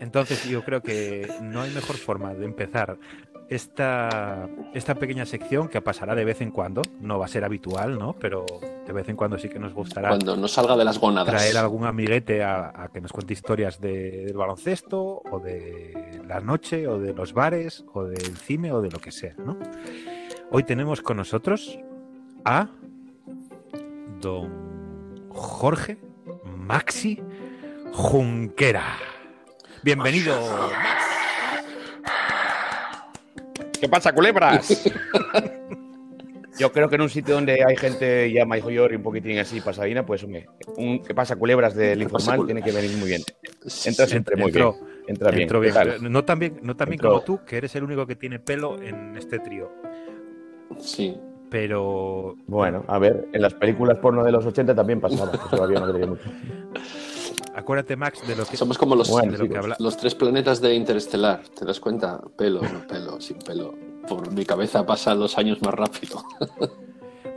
Entonces 0.00 0.42
yo 0.48 0.62
creo 0.64 0.80
que 0.82 1.30
no 1.42 1.60
hay 1.62 1.70
mejor 1.72 1.96
forma 1.96 2.32
de 2.34 2.44
empezar 2.46 2.98
esta, 3.48 4.48
esta 4.74 4.94
pequeña 4.96 5.24
sección 5.26 5.68
que 5.68 5.80
pasará 5.80 6.14
de 6.14 6.24
vez 6.24 6.40
en 6.40 6.50
cuando. 6.50 6.82
No 7.00 7.18
va 7.18 7.26
a 7.26 7.28
ser 7.28 7.44
habitual, 7.44 7.98
¿no? 7.98 8.14
Pero 8.14 8.44
de 8.86 8.92
vez 8.92 9.08
en 9.08 9.16
cuando 9.16 9.38
sí 9.38 9.48
que 9.48 9.58
nos 9.58 9.72
gustará 9.74 10.08
Cuando 10.08 10.36
no 10.36 10.48
salga 10.48 10.76
de 10.76 10.84
las 10.84 10.98
gónadas. 10.98 11.34
traer 11.34 11.56
algún 11.56 11.84
amiguete 11.84 12.42
a, 12.42 12.72
a 12.74 12.88
que 12.88 13.00
nos 13.00 13.12
cuente 13.12 13.32
historias 13.32 13.80
de- 13.80 14.24
del 14.26 14.36
baloncesto 14.36 15.22
o 15.30 15.38
de 15.40 16.20
la 16.26 16.40
noche 16.40 16.86
o 16.88 16.98
de 16.98 17.12
los 17.14 17.32
bares 17.32 17.84
o 17.92 18.04
del 18.04 18.36
cine 18.36 18.72
o 18.72 18.80
de 18.82 18.90
lo 18.90 18.98
que 18.98 19.10
sea, 19.12 19.34
¿no? 19.38 19.56
Hoy 20.50 20.62
tenemos 20.62 21.00
con 21.02 21.16
nosotros 21.16 21.78
a 22.44 22.68
don 24.20 25.28
Jorge 25.30 25.98
Maxi 26.44 27.20
Junquera. 27.92 28.96
Bienvenido. 29.82 30.34
¿Qué 33.80 33.88
pasa, 33.88 34.12
culebras? 34.12 34.84
Yo 36.58 36.72
creo 36.72 36.88
que 36.88 36.94
en 36.94 37.02
un 37.02 37.10
sitio 37.10 37.34
donde 37.34 37.62
hay 37.62 37.76
gente 37.76 38.32
ya 38.32 38.46
mayor 38.46 38.90
y 38.92 38.96
un 38.96 39.02
poquitín 39.02 39.38
así 39.38 39.60
pasadina, 39.60 40.06
pues 40.06 40.24
hombre, 40.24 40.48
un 40.78 41.02
¿qué 41.02 41.12
pasa, 41.14 41.36
culebras 41.36 41.74
del 41.74 41.98
¿Qué 41.98 42.04
pasa, 42.08 42.30
informal 42.30 42.46
tiene 42.46 42.62
que 42.62 42.72
venir 42.72 42.96
muy 42.96 43.08
bien. 43.08 43.22
Entonces 43.62 44.08
siempre 44.08 44.36
muy 44.36 44.50
Entró- 44.50 44.72
bien. 44.80 45.04
Entra 45.08 45.30
bien. 45.30 45.48
No 46.10 46.24
tan 46.24 46.38
bien, 46.38 46.58
no 46.62 46.74
tan 46.74 46.88
bien 46.88 46.98
como 46.98 47.20
tú, 47.20 47.40
que 47.46 47.58
eres 47.58 47.74
el 47.76 47.84
único 47.84 48.06
que 48.06 48.16
tiene 48.16 48.38
pelo 48.38 48.80
en 48.80 49.16
este 49.18 49.38
trío. 49.38 49.70
sí. 50.78 51.16
Pero 51.48 52.34
Bueno, 52.48 52.84
a 52.88 52.98
ver, 52.98 53.28
en 53.32 53.40
las 53.40 53.54
películas 53.54 53.98
porno 53.98 54.24
de 54.24 54.32
los 54.32 54.44
80 54.44 54.74
también 54.74 55.00
pasaba, 55.00 55.30
que 55.30 55.38
todavía 55.48 55.78
no 55.78 55.92
mucho. 56.08 56.24
acuérdate, 57.56 57.96
Max, 57.96 58.26
de 58.26 58.36
lo 58.36 58.44
que, 58.46 58.56
Somos 58.56 58.78
como 58.78 58.94
los, 58.94 59.10
Bueno, 59.10 59.32
de 59.32 59.38
lo 59.38 59.48
que 59.48 59.56
habla. 59.58 59.76
los 59.78 59.96
tres 59.96 60.14
planetas 60.14 60.60
de 60.60 60.74
Interestelar. 60.74 61.42
¿Te 61.58 61.64
das 61.64 61.80
cuenta? 61.80 62.20
Pelo, 62.36 62.60
no 62.62 62.86
pelo, 62.86 63.20
sin 63.20 63.38
pelo. 63.38 63.74
Por 64.08 64.30
mi 64.32 64.44
cabeza 64.44 64.86
pasan 64.86 65.18
los 65.18 65.36
años 65.38 65.60
más 65.62 65.74
rápido. 65.74 66.22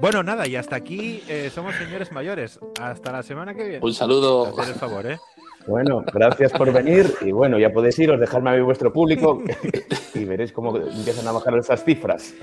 Bueno, 0.01 0.24
nada, 0.24 0.47
y 0.47 0.55
hasta 0.55 0.78
aquí 0.78 1.22
eh, 1.28 1.51
somos 1.53 1.76
señores 1.76 2.13
mayores. 2.13 2.57
Hasta 2.82 3.11
la 3.11 3.22
semana 3.22 3.53
que 3.53 3.63
viene. 3.65 3.80
Un 3.86 3.93
saludo. 3.93 4.45
Hacer 4.57 4.74
el 4.74 4.80
favor, 4.80 5.05
¿eh? 5.05 5.20
Bueno, 5.67 6.05
gracias 6.13 6.53
por 6.53 6.72
venir 6.72 7.13
y 7.20 7.34
bueno, 7.34 7.59
ya 7.59 7.70
podéis 7.74 7.99
iros, 7.99 8.17
dejarme 8.17 8.51
a 8.51 8.53
mí 8.53 8.61
vuestro 8.61 8.93
público 8.93 9.43
y 10.15 10.24
veréis 10.24 10.53
cómo 10.53 10.74
empiezan 10.78 11.28
a 11.28 11.34
bajar 11.34 11.57
esas 11.57 11.84
cifras. 11.84 12.34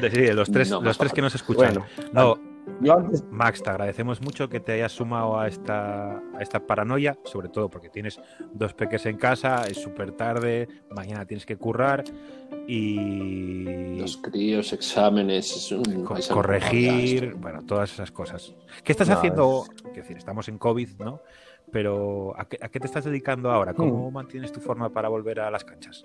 De- 0.00 0.10
sí, 0.10 0.26
los 0.34 0.50
tres, 0.50 0.70
No, 0.70 0.80
los 0.82 0.98
tres 0.98 1.12
que 1.12 1.22
nos 1.22 1.36
escuchan. 1.36 1.74
Bueno, 1.74 1.86
no, 2.12 2.36
yo 2.80 2.96
antes, 2.98 3.24
Max, 3.30 3.62
te 3.62 3.70
agradecemos 3.70 4.20
mucho 4.20 4.48
que 4.48 4.60
te 4.60 4.72
hayas 4.72 4.92
sumado 4.92 5.38
a 5.38 5.48
esta, 5.48 6.18
a 6.18 6.40
esta 6.40 6.66
paranoia, 6.66 7.18
sobre 7.24 7.48
todo 7.48 7.68
porque 7.68 7.88
tienes 7.90 8.20
dos 8.52 8.74
peques 8.74 9.04
en 9.06 9.16
casa, 9.16 9.62
es 9.68 9.78
súper 9.78 10.12
tarde, 10.12 10.68
mañana 10.90 11.24
tienes 11.26 11.44
que 11.44 11.56
currar 11.56 12.04
y 12.66 13.96
Los 13.98 14.16
críos, 14.18 14.72
exámenes, 14.72 15.56
es 15.56 15.72
un 15.72 16.04
co- 16.04 16.16
corregir, 16.30 17.34
bueno, 17.34 17.62
todas 17.64 17.92
esas 17.92 18.10
cosas. 18.12 18.54
¿Qué 18.84 18.92
estás 18.92 19.08
No, 19.08 19.14
haciendo? 19.14 19.64
Quiero 19.82 19.94
decir, 20.02 20.16
estamos 20.16 20.48
en 20.48 20.58
COVID, 20.58 20.90
¿no? 21.00 21.22
Pero 21.72 22.38
¿a 22.38 22.46
qué, 22.48 22.58
a 22.62 22.68
qué 22.68 22.80
te 22.80 22.86
estás 22.86 23.04
dedicando 23.04 23.50
ahora? 23.50 23.74
¿Cómo 23.74 24.10
mantienes 24.10 24.52
tu 24.52 24.60
forma 24.60 24.90
para 24.90 25.08
volver 25.08 25.40
a 25.40 25.50
las 25.50 25.64
canchas? 25.64 26.04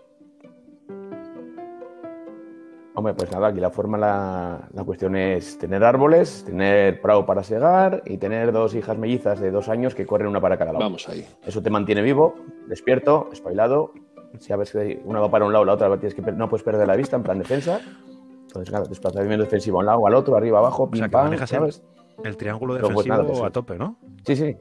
Hombre, 2.95 3.13
pues 3.13 3.31
nada, 3.31 3.47
aquí 3.47 3.59
la 3.59 3.69
forma, 3.69 3.97
la, 3.97 4.67
la 4.73 4.83
cuestión 4.83 5.15
es 5.15 5.57
tener 5.57 5.83
árboles, 5.83 6.43
tener 6.45 7.01
prado 7.01 7.25
para 7.25 7.43
segar 7.43 8.03
y 8.05 8.17
tener 8.17 8.51
dos 8.51 8.75
hijas 8.75 8.97
mellizas 8.97 9.39
de 9.39 9.51
dos 9.51 9.69
años 9.69 9.95
que 9.95 10.05
corren 10.05 10.27
una 10.27 10.39
para 10.41 10.57
cada 10.57 10.73
lado. 10.73 10.85
Vamos 10.85 11.07
ahí. 11.09 11.25
Eso 11.45 11.61
te 11.61 11.69
mantiene 11.69 12.01
vivo, 12.01 12.35
despierto, 12.67 13.29
espabilado. 13.31 13.91
Si 14.39 14.51
a 14.51 14.65
si 14.65 14.99
una 15.05 15.19
va 15.19 15.29
para 15.29 15.45
un 15.45 15.53
lado, 15.53 15.65
la 15.65 15.73
otra 15.73 15.89
tienes 15.99 16.15
que 16.15 16.21
no 16.31 16.49
puedes 16.49 16.63
perder 16.63 16.87
la 16.87 16.95
vista 16.95 17.15
en 17.15 17.23
plan 17.23 17.37
defensa. 17.39 17.79
Entonces, 18.47 18.69
claro, 18.69 18.85
desplazamiento 18.85 19.43
defensivo 19.43 19.77
a 19.77 19.79
un 19.81 19.85
lado, 19.87 20.07
al 20.07 20.15
otro, 20.15 20.35
arriba, 20.35 20.59
abajo, 20.59 20.89
pim, 20.89 20.99
sea, 20.99 21.07
que 21.07 21.11
pam, 21.11 21.23
manejas 21.25 21.51
el- 21.51 21.57
¿sabes? 21.59 21.83
El 22.23 22.37
triángulo 22.37 22.75
Pero, 22.75 22.87
pues, 22.89 23.05
defensivo 23.05 23.15
nada, 23.15 23.27
pues, 23.27 23.43
a 23.43 23.51
tope, 23.51 23.77
¿no? 23.77 23.97
Sí, 24.25 24.35
sí. 24.35 24.55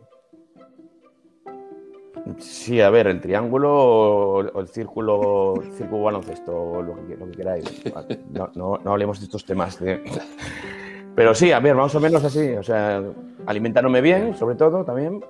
Sí, 2.39 2.81
a 2.81 2.91
ver, 2.91 3.09
el 3.09 3.21
triángulo 3.21 3.73
o 3.75 4.61
el 4.61 4.69
círculo, 4.69 5.55
círculo 5.77 6.05
baloncesto, 6.05 6.83
lo 6.83 6.95
que, 7.07 7.37
queráis. 7.37 7.83
No, 8.31 8.51
no, 8.55 8.93
hablemos 8.93 9.19
de 9.19 9.25
estos 9.25 9.45
temas. 9.45 9.79
Pero 11.15 11.35
sí, 11.35 11.53
a 11.53 11.61
ver, 11.61 11.75
más 11.75 11.95
o 11.95 12.01
menos 12.01 12.25
así. 12.25 12.53
O 12.53 12.63
sea, 12.63 13.03
alimentándome 13.47 14.01
bien, 14.01 14.35
sobre 14.37 14.55
todo, 14.55 14.85
también. 14.85 15.23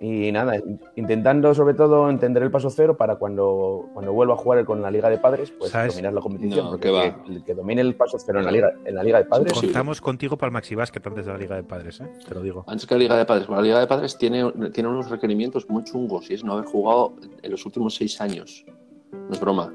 Y 0.00 0.30
nada, 0.32 0.56
intentando 0.96 1.54
sobre 1.54 1.74
todo 1.74 2.10
entender 2.10 2.42
el 2.42 2.50
paso 2.50 2.68
cero 2.68 2.96
para 2.96 3.16
cuando, 3.16 3.86
cuando 3.94 4.12
vuelva 4.12 4.34
a 4.34 4.36
jugar 4.36 4.64
con 4.64 4.82
la 4.82 4.90
Liga 4.90 5.08
de 5.08 5.18
Padres, 5.18 5.52
pues 5.58 5.70
¿Sabes? 5.70 5.92
dominar 5.94 6.12
la 6.12 6.20
competición. 6.20 6.64
No, 6.64 6.70
porque 6.72 6.88
que 6.88 6.90
va. 6.92 7.04
el 7.04 7.14
que, 7.22 7.32
el 7.32 7.44
que 7.44 7.54
domine 7.54 7.80
el 7.80 7.94
paso 7.94 8.18
cero 8.18 8.40
en 8.40 8.44
la 8.44 8.50
Liga, 8.50 8.72
en 8.84 8.94
la 8.94 9.02
Liga 9.02 9.18
de 9.18 9.24
Padres. 9.24 9.52
Contamos 9.52 10.00
contigo 10.00 10.36
para 10.36 10.48
el 10.48 10.52
Maxi 10.52 10.74
Basket 10.74 11.00
antes 11.06 11.26
de 11.26 11.32
la 11.32 11.38
Liga 11.38 11.56
de 11.56 11.62
Padres, 11.62 12.00
¿eh? 12.00 12.08
Te 12.28 12.34
lo 12.34 12.42
digo. 12.42 12.64
Antes 12.66 12.86
que 12.86 12.94
la 12.94 12.98
Liga 12.98 13.16
de 13.16 13.24
Padres, 13.24 13.46
bueno, 13.46 13.62
la 13.62 13.66
Liga 13.68 13.80
de 13.80 13.86
Padres 13.86 14.18
tiene, 14.18 14.52
tiene 14.72 14.88
unos 14.88 15.08
requerimientos 15.10 15.68
muy 15.70 15.84
chungos 15.84 16.30
y 16.30 16.34
es 16.34 16.44
no 16.44 16.54
haber 16.54 16.66
jugado 16.66 17.14
en 17.42 17.50
los 17.50 17.64
últimos 17.64 17.94
seis 17.94 18.20
años. 18.20 18.64
No 19.12 19.30
es 19.32 19.40
broma. 19.40 19.72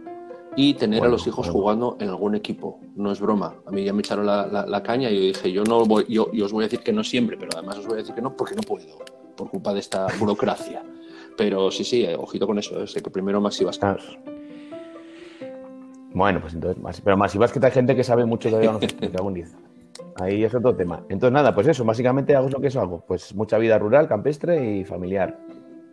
Y 0.55 0.73
tener 0.73 0.99
Bueno, 0.99 1.13
a 1.13 1.17
los 1.17 1.25
hijos 1.27 1.45
bueno. 1.47 1.53
jugando 1.53 1.97
en 2.01 2.09
algún 2.09 2.35
equipo. 2.35 2.79
No 2.95 3.11
es 3.11 3.21
broma. 3.21 3.55
A 3.65 3.71
mí 3.71 3.83
ya 3.85 3.93
me 3.93 4.01
echaron 4.01 4.25
la, 4.25 4.45
la- 4.47 4.65
la 4.65 4.83
caña 4.83 5.09
y 5.09 5.15
yo 5.15 5.21
dije, 5.21 5.51
yo 5.51 5.63
no 5.63 5.85
voy, 5.85 6.05
yo, 6.09 6.29
yo 6.33 6.45
os 6.45 6.51
voy 6.51 6.63
a 6.63 6.67
decir 6.67 6.81
que 6.81 6.91
no 6.91 7.03
siempre, 7.03 7.37
pero 7.37 7.51
además 7.55 7.77
os 7.77 7.85
voy 7.85 7.93
a 7.95 7.97
decir 7.97 8.13
que 8.15 8.21
no 8.21 8.35
porque 8.35 8.55
no 8.55 8.61
puedo, 8.63 8.85
por 9.39 9.49
culpa 9.49 9.73
de 9.73 9.79
esta 9.79 10.07
burocracia. 10.19 10.83
Pero 11.37 11.71
sí, 11.71 11.85
sí, 11.85 12.03
eh, 12.03 12.15
ojito 12.17 12.45
con 12.45 12.59
eso. 12.59 12.83
Es 12.83 12.93
que 12.93 13.09
primero 13.09 13.39
Maxi. 13.39 13.63
Claro. 13.79 13.99
Bueno, 16.13 16.41
pues 16.41 16.53
entonces, 16.53 16.81
más, 16.81 16.99
pero 17.01 17.15
vas 17.17 17.51
que 17.53 17.65
hay 17.65 17.71
gente 17.71 17.95
que 17.95 18.03
sabe 18.03 18.25
mucho 18.25 18.49
me 18.99 19.09
cago 19.11 19.29
en 19.29 19.33
diez. 19.35 19.55
Ahí 20.15 20.43
es 20.43 20.53
otro 20.53 20.75
tema. 20.75 21.03
Entonces, 21.07 21.31
nada, 21.31 21.55
pues 21.55 21.67
eso, 21.67 21.85
básicamente 21.85 22.35
hago 22.35 22.49
lo 22.49 22.59
que 22.59 22.67
eso 22.67 22.81
hago. 22.81 23.03
Pues 23.07 23.33
mucha 23.35 23.57
vida 23.57 23.77
rural, 23.79 24.07
campestre 24.07 24.77
y 24.77 24.83
familiar. 24.83 25.39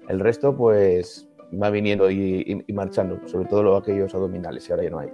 El 0.08 0.18
resto, 0.18 0.56
pues, 0.56 1.28
va 1.62 1.70
viniendo 1.70 2.10
y, 2.10 2.42
y- 2.46 2.64
y 2.66 2.72
marchando, 2.72 3.20
sobre 3.28 3.46
todo 3.46 3.62
lo, 3.62 3.76
aquellos 3.76 4.12
abdominales, 4.14 4.68
y 4.68 4.72
ahora 4.72 4.84
ya 4.84 4.90
no 4.90 4.98
hay. 4.98 5.10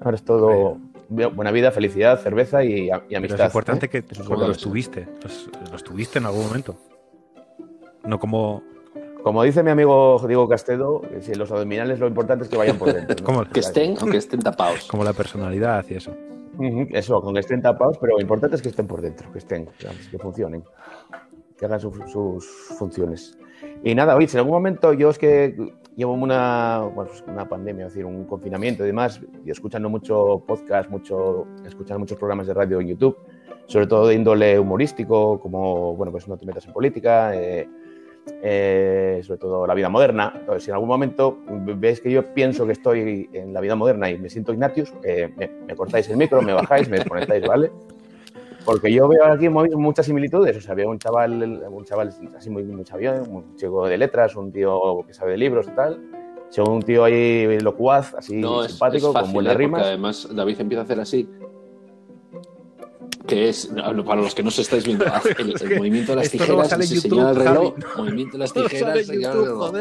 Ahora 0.00 0.14
es 0.16 0.22
todo 0.22 0.78
buena 1.10 1.50
vida, 1.50 1.70
felicidad, 1.72 2.18
cerveza 2.20 2.64
y, 2.64 2.86
y 2.86 2.90
Pero 2.90 3.18
amistad. 3.18 3.40
es 3.40 3.46
importante 3.46 3.86
¿eh? 3.86 3.88
que 3.90 4.02
los 4.48 4.58
tuviste. 4.58 5.06
Los, 5.22 5.50
los 5.70 5.84
tuviste 5.84 6.18
en 6.20 6.26
algún 6.26 6.46
momento. 6.46 6.76
No 8.04 8.18
como. 8.18 8.62
Como 9.22 9.44
dice 9.44 9.62
mi 9.62 9.70
amigo 9.70 10.20
Diego 10.26 10.48
Castedo, 10.48 11.00
que 11.02 11.20
si 11.20 11.34
los 11.36 11.48
abdominales 11.52 12.00
lo 12.00 12.08
importante 12.08 12.42
es 12.42 12.50
que 12.50 12.56
vayan 12.56 12.76
por 12.76 12.92
dentro. 12.92 13.14
¿no? 13.20 13.24
Como, 13.24 13.44
Que 13.44 13.60
estén, 13.60 13.94
aunque 14.00 14.16
estén 14.16 14.40
tapados. 14.40 14.88
como 14.88 15.04
la 15.04 15.12
personalidad 15.12 15.84
y 15.88 15.94
eso. 15.94 16.12
Eso, 16.90 17.22
con 17.22 17.32
que 17.32 17.38
estén 17.38 17.62
tapados, 17.62 17.98
pero 17.98 18.16
lo 18.16 18.20
importante 18.20 18.56
es 18.56 18.62
que 18.62 18.70
estén 18.70 18.88
por 18.88 19.00
dentro, 19.00 19.30
que 19.30 19.38
estén, 19.38 19.68
digamos, 19.78 20.08
que 20.08 20.18
funcionen, 20.18 20.64
que 21.56 21.64
hagan 21.66 21.78
su- 21.78 21.92
sus 22.08 22.44
funciones. 22.76 23.38
Y 23.84 23.94
nada, 23.94 24.16
oye, 24.16 24.26
si 24.26 24.36
en 24.36 24.40
algún 24.40 24.54
momento 24.54 24.92
yo 24.92 25.10
es 25.10 25.18
que 25.18 25.54
llevo 25.94 26.14
una, 26.14 26.80
bueno, 26.92 27.08
pues 27.12 27.22
una 27.28 27.48
pandemia, 27.48 27.86
es 27.86 27.92
decir, 27.92 28.04
un 28.04 28.24
confinamiento 28.24 28.82
y 28.82 28.88
demás, 28.88 29.20
y 29.46 29.50
escuchando 29.52 29.88
mucho 29.88 30.42
podcast, 30.44 30.90
mucho, 30.90 31.46
escuchando 31.64 32.00
muchos 32.00 32.18
programas 32.18 32.48
de 32.48 32.54
radio 32.54 32.80
en 32.80 32.88
YouTube, 32.88 33.16
sobre 33.66 33.86
todo 33.86 34.08
de 34.08 34.16
índole 34.16 34.58
humorístico, 34.58 35.38
como, 35.40 35.94
bueno, 35.94 36.10
pues 36.10 36.26
no 36.26 36.36
te 36.36 36.44
metas 36.44 36.66
en 36.66 36.72
política, 36.72 37.36
eh, 37.36 37.68
eh, 38.42 39.20
sobre 39.22 39.38
todo 39.38 39.66
la 39.66 39.74
vida 39.74 39.88
moderna. 39.88 40.32
Entonces, 40.34 40.64
si 40.64 40.70
en 40.70 40.74
algún 40.74 40.88
momento 40.88 41.38
ves 41.76 42.00
que 42.00 42.10
yo 42.10 42.32
pienso 42.34 42.66
que 42.66 42.72
estoy 42.72 43.28
en 43.32 43.52
la 43.52 43.60
vida 43.60 43.74
moderna 43.76 44.10
y 44.10 44.18
me 44.18 44.28
siento 44.28 44.52
Ignatius, 44.52 44.92
eh, 45.02 45.32
me, 45.36 45.48
me 45.66 45.74
cortáis 45.76 46.08
el 46.10 46.16
micro, 46.16 46.42
me 46.42 46.52
bajáis, 46.52 46.88
me 46.88 46.98
desconectáis, 46.98 47.44
¿vale? 47.46 47.70
Porque 48.64 48.92
yo 48.92 49.08
veo 49.08 49.24
aquí 49.24 49.48
mu- 49.48 49.66
muchas 49.78 50.06
similitudes. 50.06 50.56
O 50.56 50.60
sea, 50.60 50.74
veo 50.74 50.88
un 50.90 50.98
chaval, 50.98 51.62
un 51.68 51.84
chaval 51.84 52.14
así 52.36 52.48
muy, 52.48 52.62
muy 52.62 52.84
sabio, 52.84 53.12
un 53.24 53.56
chico 53.56 53.86
de 53.88 53.98
letras, 53.98 54.36
un 54.36 54.52
tío 54.52 55.04
que 55.06 55.12
sabe 55.12 55.32
de 55.32 55.38
libros 55.38 55.66
y 55.66 55.72
tal. 55.72 56.00
Según 56.48 56.74
un 56.74 56.82
tío 56.82 57.02
ahí 57.02 57.58
locuaz, 57.60 58.14
así 58.14 58.36
No, 58.36 58.62
es, 58.62 58.70
simpático, 58.72 59.06
es 59.08 59.12
con 59.14 59.22
fácil, 59.22 59.34
buenas 59.34 59.52
¿eh? 59.52 59.54
porque 59.54 59.64
rimas. 59.64 59.82
además 59.82 60.28
David 60.32 60.60
empieza 60.60 60.82
a 60.82 60.84
hacer 60.84 61.00
así. 61.00 61.28
Que 63.26 63.48
es, 63.48 63.70
no, 63.70 64.04
para 64.04 64.20
los 64.20 64.34
que 64.34 64.42
no 64.42 64.50
se 64.50 64.62
estáis 64.62 64.84
viendo, 64.84 65.04
el, 65.38 65.54
el 65.62 65.78
movimiento 65.78 66.12
de 66.12 66.16
las 66.16 66.26
Esto 66.34 66.38
no 66.38 66.44
tijeras, 66.64 66.72
en 66.72 66.82
se 66.82 66.94
YouTube, 66.96 67.10
señala 67.10 67.30
el 67.30 67.36
reloj, 67.36 67.74
Javi. 67.80 68.02
movimiento 68.02 68.32
de 68.32 68.38
las 68.38 68.52
tijeras, 68.70 69.06
señala 69.06 69.34
el 69.34 69.44
reloj. 69.44 69.72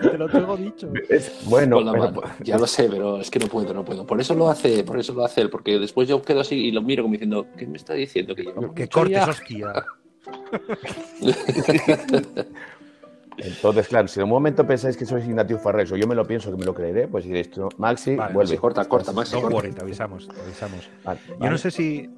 Te 0.00 0.18
lo 0.18 0.28
tengo 0.28 0.56
dicho. 0.56 0.92
Es- 1.08 1.32
bueno, 1.46 1.78
pero- 1.78 1.92
mano. 1.98 2.22
Ya 2.44 2.58
lo 2.58 2.66
sé, 2.66 2.88
pero 2.88 3.20
es 3.20 3.30
que 3.30 3.38
no 3.40 3.46
puedo, 3.48 3.74
no 3.74 3.84
puedo. 3.84 4.06
Por 4.06 4.20
eso 4.20 4.34
lo 4.34 4.48
hace, 4.48 4.84
por 4.84 4.98
eso 4.98 5.12
lo 5.14 5.24
hace 5.24 5.40
él, 5.40 5.50
porque 5.50 5.78
después 5.78 6.08
yo 6.08 6.22
quedo 6.22 6.40
así 6.40 6.54
y 6.54 6.70
lo 6.70 6.82
miro 6.82 7.02
como 7.02 7.12
diciendo, 7.14 7.46
¿qué 7.58 7.66
me 7.66 7.76
está 7.76 7.94
diciendo? 7.94 8.34
Que 8.34 8.44
Que 8.74 8.88
cortes, 8.88 9.16
ya? 9.16 9.26
hostia. 9.28 9.84
Entonces, 13.38 13.88
claro, 13.88 14.08
si 14.08 14.18
en 14.18 14.24
un 14.24 14.30
momento 14.30 14.66
pensáis 14.66 14.96
que 14.96 15.04
sois 15.04 15.26
Ignatius 15.26 15.60
Farrés 15.60 15.92
o 15.92 15.96
yo 15.96 16.06
me 16.06 16.14
lo 16.14 16.26
pienso 16.26 16.50
que 16.50 16.56
me 16.56 16.64
lo 16.64 16.74
creeré, 16.74 17.06
pues 17.06 17.24
diréis, 17.26 17.50
tú, 17.50 17.68
Maxi, 17.76 18.16
Vale, 18.16 18.32
vuelve. 18.32 18.52
sí, 18.54 18.58
corta, 18.58 18.84
corta, 18.86 19.12
Maxi, 19.12 19.34
No 19.34 19.42
corta. 19.42 19.56
worry, 19.56 19.72
te 19.72 19.82
avisamos, 19.82 20.26
te 20.26 20.40
avisamos. 20.40 20.88
Vale, 21.04 21.20
Yo 21.28 21.36
vale. 21.38 21.50
no 21.50 21.58
sé 21.58 21.70
si. 21.70 22.08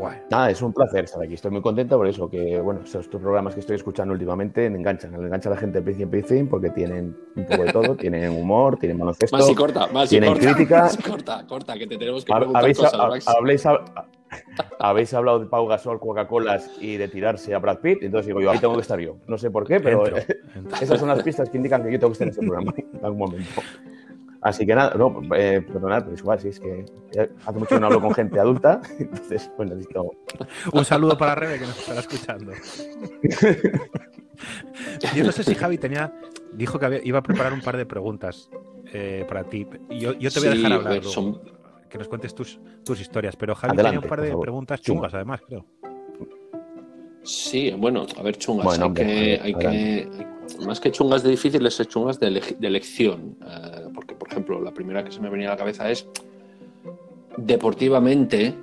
Guay. 0.00 0.16
Nada, 0.30 0.50
es 0.50 0.62
un 0.62 0.72
placer 0.72 1.04
estar 1.04 1.22
aquí. 1.22 1.34
Estoy 1.34 1.50
muy 1.50 1.60
contento 1.60 1.96
por 1.96 2.06
eso, 2.06 2.28
que 2.28 2.58
bueno, 2.60 2.80
estos 2.84 3.06
programas 3.08 3.54
que 3.54 3.60
estoy 3.60 3.76
escuchando 3.76 4.12
últimamente 4.14 4.68
me 4.70 4.78
enganchan. 4.78 5.10
Me 5.12 5.18
engancha 5.26 5.48
a 5.50 5.52
la 5.54 5.58
gente 5.58 5.78
de 5.78 5.82
principio 5.84 6.18
y 6.18 6.22
fin 6.22 6.48
porque 6.48 6.70
tienen 6.70 7.16
un 7.36 7.46
poco 7.46 7.62
de 7.64 7.72
todo. 7.72 7.94
tienen 7.96 8.30
humor, 8.32 8.76
tienen 8.78 8.98
baloncesto. 8.98 9.36
Maxi, 9.36 9.54
corta, 9.54 9.86
Maxi, 9.88 10.08
tienen 10.10 10.32
corta. 10.32 10.54
crítica. 10.54 10.80
Maxi, 10.82 11.02
corta, 11.02 11.46
corta, 11.46 11.74
que 11.78 11.86
te 11.86 11.98
tenemos 11.98 12.24
que 12.24 12.32
preguntar 12.32 12.62
Habéis, 12.62 12.78
cosas, 12.78 12.94
habléis, 13.26 13.66
ha- 13.66 13.84
habéis 14.78 15.12
hablado 15.14 15.40
de 15.40 15.46
Pau 15.46 15.66
Gasol, 15.66 16.00
Coca-Colas 16.00 16.70
y 16.80 16.96
de 16.96 17.08
tirarse 17.08 17.54
a 17.54 17.58
Brad 17.58 17.78
Pitt. 17.78 18.02
Entonces 18.02 18.26
digo 18.28 18.40
yo, 18.40 18.50
ahí 18.50 18.58
tengo 18.58 18.74
que 18.74 18.80
estar 18.80 18.98
yo. 18.98 19.16
No 19.26 19.36
sé 19.38 19.50
por 19.50 19.66
qué, 19.66 19.80
pero 19.80 20.06
Entro, 20.06 20.22
entro. 20.56 20.76
esas 20.80 20.98
son 20.98 21.08
las 21.08 21.22
pistas 21.22 21.50
que 21.50 21.56
indican 21.58 21.82
que 21.82 21.92
yo 21.92 21.98
tengo 21.98 22.10
que 22.10 22.24
estar 22.24 22.26
en 22.28 22.30
este 22.32 22.46
programa 22.46 22.72
en 22.76 23.04
algún 23.04 23.18
momento. 23.18 23.60
Así 24.42 24.64
que 24.64 24.74
nada, 24.74 24.94
no, 24.96 25.20
eh, 25.36 25.60
perdonad, 25.66 26.02
pero 26.04 26.14
es 26.14 26.20
igual, 26.20 26.40
sí, 26.40 26.48
es 26.48 26.58
que 26.60 26.86
hace 27.44 27.58
mucho 27.58 27.74
que 27.74 27.80
no 27.80 27.86
hablo 27.88 28.00
con 28.00 28.14
gente 28.14 28.40
adulta, 28.40 28.80
entonces 28.98 29.50
pues 29.56 29.68
necesito 29.70 30.10
Un 30.72 30.84
saludo 30.84 31.18
para 31.18 31.34
Rebe 31.34 31.58
que 31.58 31.66
nos 31.66 31.78
estará 31.78 32.00
escuchando. 32.00 32.52
Yo 35.14 35.24
no 35.24 35.32
sé 35.32 35.44
si 35.44 35.54
Javi 35.54 35.78
tenía. 35.78 36.12
Dijo 36.52 36.78
que 36.78 36.86
había- 36.86 37.00
iba 37.04 37.18
a 37.18 37.22
preparar 37.22 37.52
un 37.52 37.60
par 37.60 37.76
de 37.76 37.84
preguntas 37.86 38.48
eh, 38.92 39.24
para 39.28 39.44
ti. 39.44 39.66
Yo, 39.90 40.14
yo 40.14 40.30
te 40.30 40.40
voy 40.40 40.48
a 40.48 40.52
dejar 40.52 40.72
hablar. 40.72 40.92
ver, 40.94 41.02
luego, 41.04 41.10
son- 41.14 41.40
Que 41.88 41.98
nos 41.98 42.08
cuentes 42.08 42.34
tus, 42.34 42.58
tus 42.84 43.00
historias. 43.00 43.36
Pero 43.36 43.54
Javi 43.54 43.72
Adelante, 43.74 43.96
tenía 43.96 44.06
un 44.06 44.08
par 44.08 44.20
de 44.22 44.28
favor. 44.30 44.42
preguntas 44.42 44.80
Chunga. 44.80 44.96
chungas, 45.00 45.14
además, 45.14 45.40
creo. 45.46 45.66
Sí, 47.22 47.70
bueno, 47.76 48.06
a 48.18 48.22
ver, 48.22 48.36
chungas. 48.38 48.64
Bueno, 48.64 48.84
hay 48.84 48.88
hombre, 48.88 49.04
que, 49.04 49.40
hay 49.42 49.54
que- 49.54 50.08
más 50.58 50.80
que 50.80 50.90
chungas 50.90 51.22
de 51.22 51.30
difíciles, 51.30 51.78
es 51.78 51.88
chungas 51.88 52.18
de, 52.20 52.30
de 52.30 52.66
elección. 52.66 53.36
Eh, 53.46 53.88
porque, 53.94 54.14
por 54.14 54.28
ejemplo, 54.28 54.60
la 54.60 54.72
primera 54.72 55.04
que 55.04 55.12
se 55.12 55.20
me 55.20 55.30
venía 55.30 55.48
a 55.48 55.52
la 55.52 55.56
cabeza 55.56 55.90
es, 55.90 56.06
deportivamente, 57.36 58.54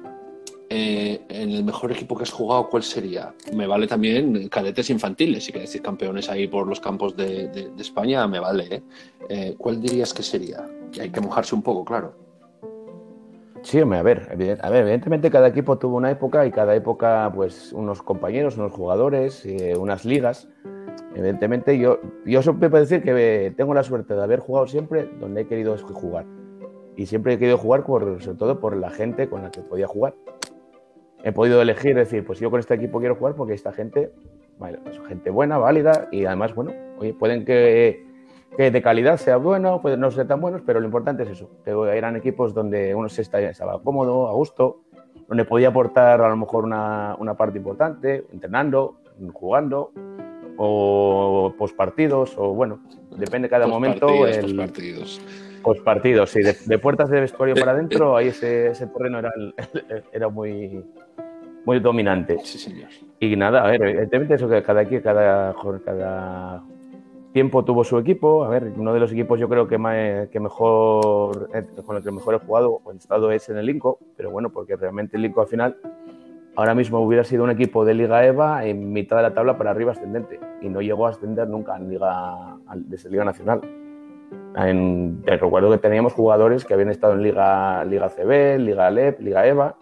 eh, 0.70 1.22
en 1.30 1.52
el 1.52 1.64
mejor 1.64 1.94
equipo 1.94 2.18
que 2.18 2.24
has 2.24 2.32
jugado, 2.32 2.70
¿cuál 2.70 2.84
sería? 2.84 3.34
Me 3.54 3.68
vale 3.68 3.88
también 3.88 4.50
cadetes 4.50 4.90
infantiles, 4.90 5.46
si 5.46 5.54
queréis 5.54 5.70
decir 5.70 5.82
campeones 5.82 6.30
ahí 6.30 6.48
por 6.48 6.68
los 6.68 6.82
campos 6.82 7.16
de, 7.16 7.72
España, 7.80 8.28
me 8.28 8.40
vale. 8.40 8.68
¿eh? 8.76 8.84
Eh, 9.30 9.56
¿Cuál 9.58 9.80
dirías 9.80 10.14
que 10.14 10.24
sería? 10.24 10.66
Que 10.92 11.04
hay 11.04 11.10
que 11.10 11.22
mojarse 11.22 11.56
un 11.56 11.62
poco, 11.62 11.86
claro. 11.86 12.16
Sí, 13.62 13.80
a 13.80 13.86
ver, 13.86 14.28
a 14.30 14.36
ver, 14.70 14.82
evidentemente 14.82 15.32
cada 15.32 15.48
equipo 15.48 15.78
tuvo 15.78 15.98
una 15.98 16.12
época 16.12 16.46
y 16.46 16.52
cada 16.52 16.76
época, 16.76 17.32
pues, 17.34 17.72
unos 17.72 18.02
compañeros, 18.02 18.58
unos 18.58 18.72
jugadores, 18.74 19.46
unas 19.78 20.06
ligas. 20.06 20.48
Evidentemente, 21.16 21.78
yo, 21.78 22.00
yo 22.26 22.42
siempre 22.44 22.70
puedo 22.70 22.84
decir 22.84 23.02
que 23.02 23.48
eh, 23.48 23.52
tengo 23.52 23.74
la 23.74 23.84
suerte 23.84 24.14
de 24.14 24.22
haber 24.22 24.40
jugado 24.40 24.68
siempre 24.68 25.10
donde 25.20 25.42
he 25.42 25.48
querido 25.48 25.76
jugar. 25.78 26.26
Y 26.96 27.06
siempre 27.06 27.34
he 27.34 27.40
querido 27.40 27.58
jugar, 27.58 27.84
por, 27.84 28.22
sobre 28.22 28.38
todo, 28.38 28.60
por 28.60 28.76
la 28.76 28.90
gente 28.90 29.28
con 29.30 29.42
la 29.44 29.52
que 29.52 29.62
podía 29.62 29.88
jugar. 29.88 30.14
he 31.24 31.32
podido 31.32 31.62
elegir, 31.62 31.96
decir, 31.96 32.26
pues 32.26 32.40
yo 32.40 32.52
con 32.52 32.60
este 32.60 32.76
equipo 32.76 33.00
quiero 33.00 33.16
jugar 33.16 33.36
porque 33.36 33.54
esta 33.54 33.72
gente, 33.72 34.12
vale, 34.60 34.80
es 34.90 35.00
gente 35.08 35.30
buena, 35.30 35.58
válida 35.58 36.08
y 36.12 36.26
además, 36.26 36.54
bueno, 36.54 36.72
oye, 37.00 37.14
pueden 37.14 37.46
que, 37.46 38.06
que 38.56 38.72
de 38.72 38.82
calidad 38.82 39.18
sea 39.18 39.38
bueno, 39.38 39.82
pueden 39.82 40.00
no 40.00 40.12
ser 40.12 40.28
tan 40.28 40.40
buenos, 40.40 40.62
pero 40.66 40.80
lo 40.80 40.86
importante 40.86 41.24
es 41.24 41.30
eso, 41.30 41.50
que 41.64 41.72
eran 41.98 42.16
equipos 42.16 42.54
donde 42.54 42.94
uno 42.94 43.10
se 43.10 43.24
estaba 43.24 43.82
cómodo, 43.84 44.28
a 44.28 44.34
gusto, 44.34 44.82
donde 45.28 45.46
podía 45.46 45.70
aportar 45.70 46.22
a 46.22 46.30
lo 46.30 46.38
mejor 46.38 46.64
una, 46.64 47.16
una 47.20 47.36
parte 47.36 47.58
importante, 47.58 48.26
entrenando, 48.32 48.98
jugando, 49.34 49.92
o 50.58 51.54
pospartidos, 51.58 52.34
o 52.38 52.54
bueno, 52.54 52.80
depende 53.16 53.46
de 53.46 53.50
cada 53.50 53.68
momento. 53.68 54.28
El- 54.28 54.42
postpartidos. 54.42 55.22
Pospartidos, 55.64 56.30
sí, 56.32 56.42
de, 56.42 56.56
de 56.66 56.80
puertas 56.80 57.10
de 57.10 57.22
vestuario 57.22 57.56
para 57.56 57.72
adentro, 57.74 58.16
ahí 58.16 58.28
ese, 58.30 58.68
ese 58.68 58.88
terreno 58.88 59.20
era, 59.20 59.32
el- 59.36 59.54
era 60.12 60.30
muy, 60.30 60.84
muy 61.66 61.80
dominante. 61.80 62.38
Sí, 62.44 62.58
señor. 62.58 62.90
Y 63.20 63.36
nada, 63.36 63.64
a 63.64 63.68
ver, 63.68 63.82
evidentemente 63.84 64.36
eso 64.36 64.48
que 64.50 64.62
cada, 64.64 64.86
cada, 65.02 65.56
cada 65.84 66.64
tiempo 67.34 67.64
tuvo 67.66 67.84
su 67.84 67.98
equipo. 68.00 68.44
A 68.46 68.50
ver, 68.50 68.72
uno 68.78 68.94
de 68.94 69.00
los 69.00 69.12
equipos 69.12 69.40
yo 69.40 69.50
creo 69.50 69.68
que, 69.68 69.78
ma- 69.78 70.28
que 70.32 70.40
mejor, 70.40 71.50
eh, 71.54 71.66
con 71.86 71.98
el 71.98 72.04
que 72.04 72.12
mejor 72.12 72.36
he 72.36 72.40
jugado 72.40 72.80
o 72.84 72.92
he 72.92 72.96
estado 72.96 73.32
es 73.32 73.50
en 73.50 73.58
el 73.58 73.66
Linco, 73.66 74.00
pero 74.16 74.32
bueno, 74.32 74.50
porque 74.50 74.76
realmente 74.76 75.18
el 75.18 75.24
Linco 75.24 75.42
al 75.42 75.48
final 75.48 75.78
ahora 76.58 76.74
mismo 76.74 77.00
hubiera 77.00 77.24
sido 77.24 77.44
un 77.44 77.52
equipo 77.52 77.86
de 77.86 77.94
Liga 77.94 78.26
EVA 78.26 78.66
en 78.66 78.92
mitad 78.92 79.18
de 79.18 79.22
la 79.22 79.34
tabla 79.34 79.58
para 79.60 79.70
arriba 79.70 79.92
ascendente 79.92 80.40
y 80.60 80.70
no 80.70 80.82
llegó 80.82 81.06
a 81.06 81.12
ascender 81.12 81.48
nunca 81.48 81.78
en 81.78 81.88
Liga, 81.88 82.58
desde 82.76 83.12
Liga 83.12 83.24
Nacional. 83.24 83.62
En- 84.56 85.22
recuerdo 85.24 85.70
que 85.70 85.78
teníamos 85.78 86.14
jugadores 86.14 86.66
que 86.66 86.74
habían 86.74 86.90
estado 86.90 87.14
en 87.14 87.22
Liga, 87.22 87.86
Liga 87.86 88.10
CB, 88.10 88.58
Liga 88.58 88.90
LEP, 88.90 89.20
Liga 89.22 89.46
EVA 89.46 89.76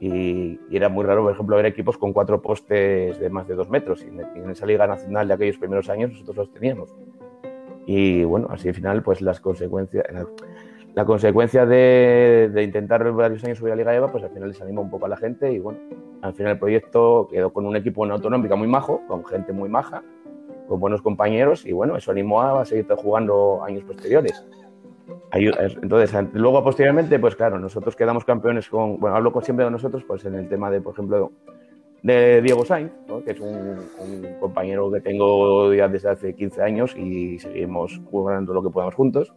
y, 0.00 0.58
y 0.68 0.76
era 0.76 0.88
muy 0.88 1.04
raro, 1.04 1.22
por 1.22 1.32
ejemplo, 1.32 1.54
ver 1.54 1.66
equipos 1.66 1.96
con 1.96 2.12
cuatro 2.12 2.42
postes 2.42 3.18
de 3.20 3.30
más 3.30 3.46
de 3.46 3.54
dos 3.54 3.70
metros 3.70 4.02
y 4.02 4.08
en, 4.08 4.20
en 4.42 4.50
esa 4.50 4.66
Liga 4.66 4.88
Nacional 4.88 5.28
de 5.28 5.34
aquellos 5.34 5.58
primeros 5.58 5.88
años 5.88 6.10
nosotros 6.10 6.36
los 6.36 6.50
teníamos. 6.52 6.96
Y 7.86 8.24
bueno, 8.24 8.48
así 8.50 8.68
al 8.68 8.74
final, 8.74 9.02
pues 9.04 9.22
las 9.22 9.40
consecuencias, 9.40 10.04
la, 10.98 11.04
consecuencia 11.04 11.66
de, 11.66 12.50
de 12.52 12.62
intentar 12.62 13.10
varios 13.12 13.44
años 13.44 13.58
subir 13.58 13.72
a 13.72 13.76
Liga 13.76 13.94
EVA, 13.94 14.10
pues 14.10 14.24
al 14.24 14.30
final 14.30 14.48
les 14.48 14.60
anima 14.60 14.80
un 14.80 14.90
poco 14.90 15.06
a 15.06 15.08
la 15.08 15.16
gente 15.16 15.52
y 15.52 15.58
bueno, 15.58 15.78
al 16.22 16.34
final 16.34 16.52
el 16.52 16.58
proyecto 16.58 17.28
quedó 17.30 17.52
con 17.52 17.66
un 17.66 17.76
equipo 17.76 18.04
en 18.04 18.12
autonómica 18.12 18.56
muy 18.56 18.68
majo, 18.68 19.02
con 19.06 19.24
gente 19.24 19.52
muy 19.52 19.68
maja, 19.68 20.02
con 20.68 20.80
buenos 20.80 21.02
compañeros 21.02 21.64
y 21.64 21.72
bueno, 21.72 21.96
eso 21.96 22.10
animó 22.10 22.42
a 22.42 22.64
seguir 22.64 22.86
jugando 22.96 23.64
años 23.64 23.84
posteriores. 23.84 24.44
Entonces, 25.32 26.14
luego 26.32 26.62
posteriormente, 26.62 27.18
pues 27.18 27.36
claro, 27.36 27.58
nosotros 27.58 27.96
quedamos 27.96 28.24
campeones 28.24 28.68
con, 28.68 28.98
bueno, 28.98 29.16
hablo 29.16 29.32
siempre 29.42 29.64
de 29.64 29.70
nosotros, 29.70 30.04
pues 30.06 30.24
en 30.24 30.34
el 30.34 30.48
tema 30.48 30.70
de, 30.70 30.80
por 30.80 30.94
ejemplo, 30.94 31.32
de 32.02 32.40
Diego 32.42 32.64
Sainz, 32.64 32.92
que 33.24 33.32
es 33.32 33.40
un, 33.40 33.78
un 34.00 34.40
compañero 34.40 34.90
que 34.90 35.00
tengo 35.00 35.72
ya 35.74 35.88
desde 35.88 36.10
hace 36.10 36.34
15 36.34 36.62
años 36.62 36.96
y 36.96 37.38
seguimos 37.38 38.00
jugando 38.10 38.54
lo 38.54 38.62
que 38.62 38.70
podamos 38.70 38.94
juntos. 38.94 39.32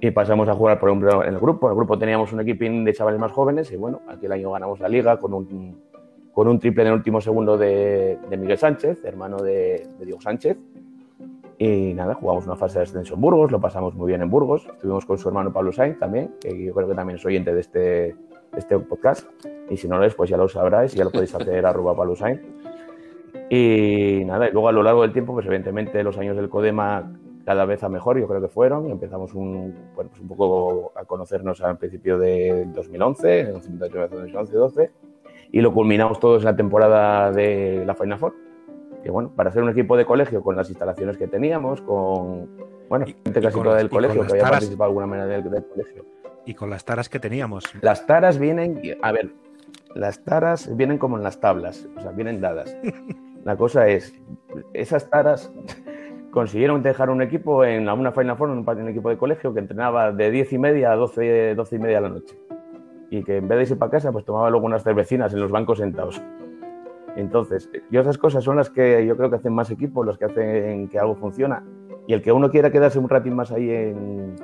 Y 0.00 0.10
pasamos 0.12 0.48
a 0.48 0.54
jugar, 0.54 0.78
por 0.78 0.90
ejemplo, 0.90 1.24
en 1.24 1.34
el 1.34 1.40
grupo. 1.40 1.66
En 1.66 1.72
el 1.72 1.76
grupo 1.76 1.98
teníamos 1.98 2.32
un 2.32 2.40
equipín 2.40 2.84
de 2.84 2.92
chavales 2.92 3.18
más 3.18 3.32
jóvenes 3.32 3.72
y 3.72 3.76
bueno, 3.76 4.00
aquel 4.08 4.30
año 4.32 4.52
ganamos 4.52 4.78
la 4.78 4.88
liga 4.88 5.18
con 5.18 5.34
un, 5.34 5.82
con 6.32 6.46
un 6.46 6.58
triple 6.60 6.82
en 6.82 6.88
el 6.88 6.94
último 6.94 7.20
segundo 7.20 7.58
de, 7.58 8.18
de 8.30 8.36
Miguel 8.36 8.58
Sánchez, 8.58 9.04
hermano 9.04 9.38
de, 9.38 9.88
de 9.98 10.04
Diego 10.04 10.20
Sánchez. 10.20 10.56
Y 11.58 11.92
nada, 11.94 12.14
jugamos 12.14 12.46
una 12.46 12.54
fase 12.54 12.78
de 12.78 12.84
ascenso 12.84 13.14
en 13.14 13.20
Burgos, 13.20 13.50
lo 13.50 13.60
pasamos 13.60 13.96
muy 13.96 14.06
bien 14.06 14.22
en 14.22 14.30
Burgos. 14.30 14.68
Estuvimos 14.72 15.04
con 15.04 15.18
su 15.18 15.26
hermano 15.26 15.52
Pablo 15.52 15.72
Sainz 15.72 15.98
también, 15.98 16.36
que 16.40 16.50
yo 16.64 16.72
creo 16.72 16.88
que 16.88 16.94
también 16.94 17.18
es 17.18 17.26
oyente 17.26 17.52
de 17.52 17.60
este, 17.60 17.78
de 17.78 18.14
este 18.56 18.78
podcast. 18.78 19.28
Y 19.68 19.76
si 19.76 19.88
no 19.88 19.98
lo 19.98 20.04
es, 20.04 20.14
pues 20.14 20.30
ya 20.30 20.36
lo 20.36 20.48
sabráis, 20.48 20.94
ya 20.94 21.02
lo 21.02 21.10
podéis 21.10 21.34
hacer 21.34 21.66
arroba 21.66 21.96
Pablo 21.96 22.14
Sainz. 22.14 22.40
Y 23.50 24.22
nada, 24.24 24.48
y 24.48 24.52
luego 24.52 24.68
a 24.68 24.72
lo 24.72 24.84
largo 24.84 25.02
del 25.02 25.12
tiempo, 25.12 25.32
pues 25.32 25.46
evidentemente 25.46 26.00
los 26.04 26.16
años 26.16 26.36
del 26.36 26.48
Codema 26.48 27.10
cada 27.48 27.64
vez 27.64 27.82
a 27.82 27.88
mejor, 27.88 28.18
yo 28.18 28.28
creo 28.28 28.42
que 28.42 28.48
fueron. 28.48 28.90
Empezamos 28.90 29.32
un, 29.32 29.74
bueno, 29.94 30.10
pues 30.10 30.20
un 30.20 30.28
poco 30.28 30.92
a 30.94 31.06
conocernos 31.06 31.62
al 31.62 31.78
principio 31.78 32.18
del 32.18 32.74
2011, 32.74 33.40
en 33.40 33.46
el 33.46 33.54
2011-12, 33.54 34.90
y 35.52 35.62
lo 35.62 35.72
culminamos 35.72 36.20
todos 36.20 36.42
en 36.42 36.44
la 36.44 36.54
temporada 36.56 37.32
de 37.32 37.84
la 37.86 37.94
Final 37.94 38.18
Four. 38.18 38.34
Que 39.02 39.10
bueno, 39.10 39.32
para 39.34 39.50
ser 39.50 39.62
un 39.62 39.70
equipo 39.70 39.96
de 39.96 40.04
colegio 40.04 40.42
con 40.42 40.56
las 40.56 40.68
instalaciones 40.68 41.16
que 41.16 41.26
teníamos, 41.26 41.80
con 41.80 42.50
bueno, 42.90 43.06
Y- 43.08 43.14
gente 43.24 43.40
casi 43.40 43.58
toda 43.62 43.76
del 43.78 43.88
colegio 43.88 44.20
que 44.26 44.32
había 44.32 44.42
taras- 44.42 44.50
participado 44.60 44.88
de 44.88 44.90
alguna 44.90 45.06
manera 45.06 45.26
del, 45.26 45.50
del 45.50 45.64
colegio. 45.66 46.04
Y 46.44 46.52
con 46.52 46.68
las 46.68 46.84
taras 46.84 47.08
que 47.08 47.18
teníamos. 47.18 47.64
Las 47.80 48.04
taras 48.06 48.38
vienen, 48.38 48.82
a 49.00 49.10
ver, 49.12 49.30
las 49.94 50.22
taras 50.22 50.76
vienen 50.76 50.98
como 50.98 51.16
en 51.16 51.22
las 51.22 51.40
tablas, 51.40 51.88
o 51.96 52.00
sea, 52.02 52.10
vienen 52.10 52.42
dadas. 52.42 52.76
La 53.44 53.56
cosa 53.56 53.88
es, 53.88 54.12
esas 54.74 55.08
taras 55.08 55.50
consiguieron 56.30 56.82
dejar 56.82 57.10
un 57.10 57.22
equipo 57.22 57.64
en 57.64 57.88
una 57.88 58.12
Final 58.12 58.36
Four, 58.36 58.50
un, 58.50 58.64
pa- 58.64 58.72
un 58.74 58.88
equipo 58.88 59.08
de 59.08 59.16
colegio 59.16 59.52
que 59.54 59.60
entrenaba 59.60 60.12
de 60.12 60.30
10 60.30 60.52
y 60.52 60.58
media 60.58 60.92
a 60.92 60.96
12, 60.96 61.54
12 61.54 61.76
y 61.76 61.78
media 61.78 61.96
de 61.96 62.02
la 62.02 62.08
noche. 62.10 62.38
Y 63.10 63.22
que 63.24 63.38
en 63.38 63.48
vez 63.48 63.56
de 63.56 63.62
irse 63.62 63.76
para 63.76 63.90
casa, 63.90 64.12
pues 64.12 64.24
tomaba 64.24 64.50
luego 64.50 64.66
unas 64.66 64.84
cervecinas 64.84 65.32
en 65.32 65.40
los 65.40 65.50
bancos 65.50 65.78
sentados. 65.78 66.20
Entonces, 67.16 67.70
yo 67.90 68.00
esas 68.02 68.18
cosas 68.18 68.44
son 68.44 68.56
las 68.56 68.70
que 68.70 69.04
yo 69.06 69.16
creo 69.16 69.30
que 69.30 69.36
hacen 69.36 69.52
más 69.54 69.70
equipo, 69.70 70.04
los 70.04 70.18
que 70.18 70.26
hacen 70.26 70.88
que 70.88 70.98
algo 70.98 71.16
funciona. 71.16 71.64
Y 72.06 72.12
el 72.12 72.22
que 72.22 72.30
uno 72.32 72.50
quiera 72.50 72.70
quedarse 72.70 72.98
un 72.98 73.08
ratín 73.08 73.34
más 73.34 73.50
ahí 73.50 73.70
en, 73.70 74.36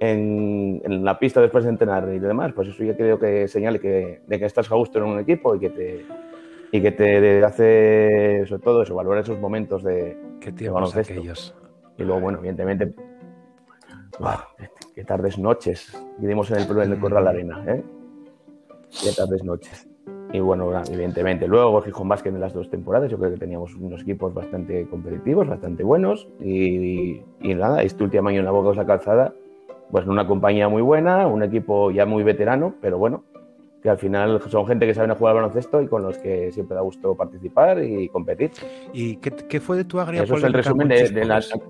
en, 0.00 0.80
en 0.84 1.04
la 1.04 1.18
pista 1.18 1.40
después 1.40 1.64
de 1.64 1.70
entrenar 1.70 2.08
y 2.12 2.18
demás, 2.18 2.52
pues 2.54 2.68
eso 2.68 2.82
yo 2.84 2.96
creo 2.96 3.18
que 3.18 3.48
señale 3.48 3.80
que, 3.80 4.22
de 4.26 4.38
que 4.38 4.44
estás 4.44 4.70
a 4.72 4.76
gusto 4.76 4.98
en 4.98 5.04
un 5.04 5.18
equipo 5.18 5.54
y 5.54 5.60
que 5.60 5.70
te, 5.70 6.06
y 6.72 6.80
que 6.80 6.92
te 6.92 7.44
hace, 7.44 8.44
sobre 8.46 8.62
todo 8.62 8.82
eso, 8.82 8.94
valorar 8.94 9.22
esos 9.22 9.38
momentos 9.38 9.82
de, 9.82 10.16
Qué 10.40 10.52
de 10.52 10.70
baloncesto. 10.70 11.12
aquellos. 11.12 11.54
Y 11.98 12.04
luego, 12.04 12.20
bueno, 12.20 12.38
evidentemente, 12.38 12.94
¡buah! 14.18 14.38
qué 14.94 15.04
tardes 15.04 15.38
noches 15.38 15.92
vivimos 16.18 16.50
en 16.50 16.58
el, 16.58 16.82
en 16.82 16.92
el 16.92 16.98
Corral 17.00 17.26
Arena, 17.26 17.64
¿eh? 17.66 17.82
Qué 19.02 19.12
tardes 19.16 19.44
noches. 19.44 19.88
Y 20.32 20.38
bueno, 20.38 20.70
nada, 20.70 20.84
evidentemente, 20.88 21.48
luego 21.48 21.82
Gijón 21.82 22.08
Basket 22.08 22.30
en 22.30 22.40
las 22.40 22.52
dos 22.52 22.70
temporadas, 22.70 23.10
yo 23.10 23.18
creo 23.18 23.32
que 23.32 23.36
teníamos 23.38 23.74
unos 23.74 24.02
equipos 24.02 24.32
bastante 24.32 24.86
competitivos, 24.88 25.48
bastante 25.48 25.82
buenos. 25.82 26.28
Y, 26.40 27.20
y 27.40 27.54
nada, 27.54 27.82
este 27.82 28.04
último 28.04 28.28
año 28.28 28.38
en 28.38 28.44
la 28.44 28.52
Boca 28.52 28.70
de 28.70 28.76
la 28.76 28.86
Calzada, 28.86 29.34
pues 29.90 30.06
una 30.06 30.26
compañía 30.26 30.68
muy 30.68 30.82
buena, 30.82 31.26
un 31.26 31.42
equipo 31.42 31.90
ya 31.90 32.06
muy 32.06 32.22
veterano, 32.22 32.74
pero 32.80 32.96
bueno, 32.96 33.24
que 33.82 33.88
al 33.90 33.98
final 33.98 34.40
son 34.48 34.66
gente 34.66 34.86
que 34.86 34.94
saben 34.94 35.14
jugar 35.14 35.36
al 35.36 35.42
baloncesto 35.42 35.80
y 35.80 35.88
con 35.88 36.02
los 36.02 36.18
que 36.18 36.52
siempre 36.52 36.74
da 36.74 36.82
gusto 36.82 37.14
participar 37.14 37.82
y 37.82 38.08
competir. 38.08 38.50
¿Y 38.92 39.16
qué, 39.16 39.30
qué 39.30 39.60
fue 39.60 39.76
de 39.78 39.84
tu 39.84 39.98
agria 40.00 40.22
Eso 40.24 40.36
es 40.36 40.44
el 40.44 40.52
resumen 40.52 40.88
de, 40.88 41.08
de 41.08 41.24
la. 41.24 41.40
Pobes? 41.50 41.62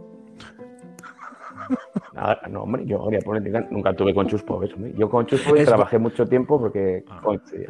Ah, 2.16 2.36
no, 2.50 2.64
hombre, 2.64 2.84
yo 2.84 3.02
agria 3.04 3.20
política 3.20 3.66
nunca 3.70 3.92
tuve 3.94 4.12
con 4.12 4.26
Chus 4.26 4.42
Pobes, 4.42 4.74
hombre. 4.74 4.92
Yo 4.96 5.08
con 5.08 5.24
Chus 5.26 5.42
Pobes 5.42 5.62
Es- 5.62 5.68
trabajé 5.68 5.98
mucho 5.98 6.26
tiempo 6.26 6.58
porque 6.58 7.04
Ah. 7.08 7.20
coincidía. 7.22 7.68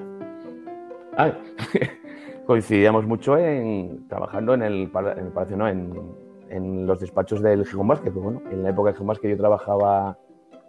Ah, 1.16 1.32
coincidíamos 2.46 3.04
mucho 3.06 3.36
en 3.36 4.08
trabajando 4.08 4.54
en 4.54 4.62
el, 4.62 4.74
en 4.94 5.18
el 5.26 5.32
palacio, 5.32 5.56
no, 5.56 5.68
en, 5.68 5.92
en 6.48 6.86
los 6.86 6.98
despachos 7.00 7.42
del 7.42 7.66
Gijón. 7.66 7.88
Pues 7.88 8.14
bueno, 8.14 8.40
en 8.50 8.62
la 8.62 8.70
época 8.70 8.90
del 8.90 8.98
Gijón 8.98 9.16
yo 9.22 9.36
trabajaba 9.36 10.16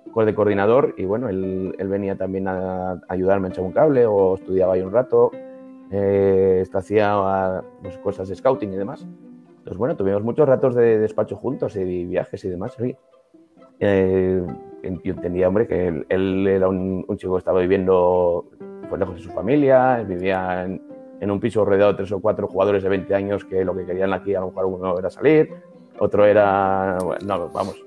de 0.06 0.36
coordinador 0.36 0.94
y 0.98 1.06
bueno, 1.06 1.30
él, 1.30 1.76
él 1.78 1.88
venía 1.88 2.16
también 2.16 2.48
a, 2.48 3.02
ayudarme 3.08 3.48
a 3.48 3.52
echar 3.52 3.64
un 3.64 3.72
cable 3.72 4.06
o 4.06 4.36
estudiaba 4.36 4.74
ahí 4.74 4.82
un 4.82 4.92
rato. 4.92 5.32
Eh, 5.92 6.60
esto 6.62 6.78
hacía 6.78 7.64
pues, 7.82 7.98
cosas 7.98 8.28
de 8.30 8.36
scouting 8.36 8.74
y 8.74 8.78
demás. 8.78 9.08
Pues 9.64 9.78
bueno, 9.78 9.96
tuvimos 9.96 10.24
muchos 10.24 10.48
ratos 10.48 10.76
de 10.76 11.00
despacho 11.00 11.36
juntos 11.36 11.76
y 11.76 12.06
viajes 12.06 12.44
y 12.46 12.50
demás. 12.50 12.78
oye. 12.80 12.98
Eh, 13.80 14.44
yo 15.04 15.14
entendía, 15.14 15.48
hombre, 15.48 15.68
que 15.68 16.06
él, 16.10 16.48
era 16.48 16.68
un, 16.68 17.06
chico 17.18 17.34
que 17.34 17.40
estaba 17.40 17.60
viviendo 17.62 18.46
pues, 18.90 19.00
lejos 19.00 19.16
de 19.16 19.22
su 19.22 19.30
familia, 19.30 20.04
vivía 20.08 20.66
en, 20.66 20.82
en 21.20 21.32
un 21.32 21.40
piso 21.40 21.64
rodeado 21.64 21.92
de 21.92 21.98
tres 21.98 22.12
o 22.12 22.20
cuatro 22.20 22.48
jugadores 22.48 22.84
de 22.84 22.90
20 22.90 23.14
años 23.14 23.46
que 23.46 23.64
lo 23.64 23.76
que 23.76 23.86
querían 23.86 24.12
aquí 24.14 24.34
a 24.34 24.42
lo 24.42 24.48
mejor 24.48 24.66
uno 24.66 25.00
era 25.00 25.10
salir, 25.10 25.54
otro 26.00 26.26
era, 26.26 26.98
no, 27.24 27.50
vamos, 27.50 27.84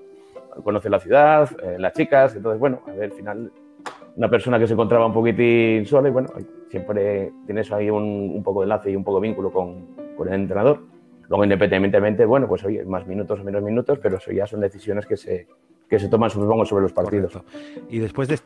conocer 0.62 0.90
la 0.90 1.00
ciudad, 1.00 1.50
eh, 1.62 1.76
las 1.78 1.92
chicas, 1.92 2.34
entonces, 2.36 2.60
bueno, 2.60 2.80
a 2.86 2.92
ver, 2.92 3.04
al 3.04 3.12
final, 3.12 3.52
una 4.16 4.28
persona 4.28 4.58
que 4.58 4.66
se 4.66 4.74
encontraba 4.74 5.06
un 5.06 5.12
poquitín 5.12 5.86
sola 5.86 6.08
y 6.08 6.12
bueno, 6.12 6.28
siempre 6.68 7.32
tienes 7.46 7.70
ahí 7.72 7.90
un, 7.90 8.32
un 8.34 8.42
poco 8.42 8.60
de 8.60 8.64
enlace 8.64 8.90
y 8.90 8.96
un 8.96 9.04
poco 9.04 9.20
de 9.20 9.28
vínculo 9.28 9.50
con, 9.50 9.86
con 10.16 10.28
el 10.28 10.34
entrenador. 10.34 10.80
Luego, 11.28 11.44
independientemente, 11.44 12.24
bueno, 12.24 12.46
pues 12.46 12.64
oye, 12.64 12.84
más 12.84 13.06
minutos 13.06 13.40
o 13.40 13.44
menos 13.44 13.62
minutos, 13.62 13.98
pero 13.98 14.18
eso 14.18 14.30
ya 14.30 14.46
son 14.46 14.60
decisiones 14.60 15.06
que 15.06 15.16
se, 15.16 15.46
que 15.88 15.98
se 15.98 16.08
toman, 16.08 16.30
supongo, 16.30 16.64
sobre 16.64 16.82
los 16.82 16.92
partidos. 16.92 17.38
Y 17.88 17.98
después 17.98 18.28
de, 18.28 18.38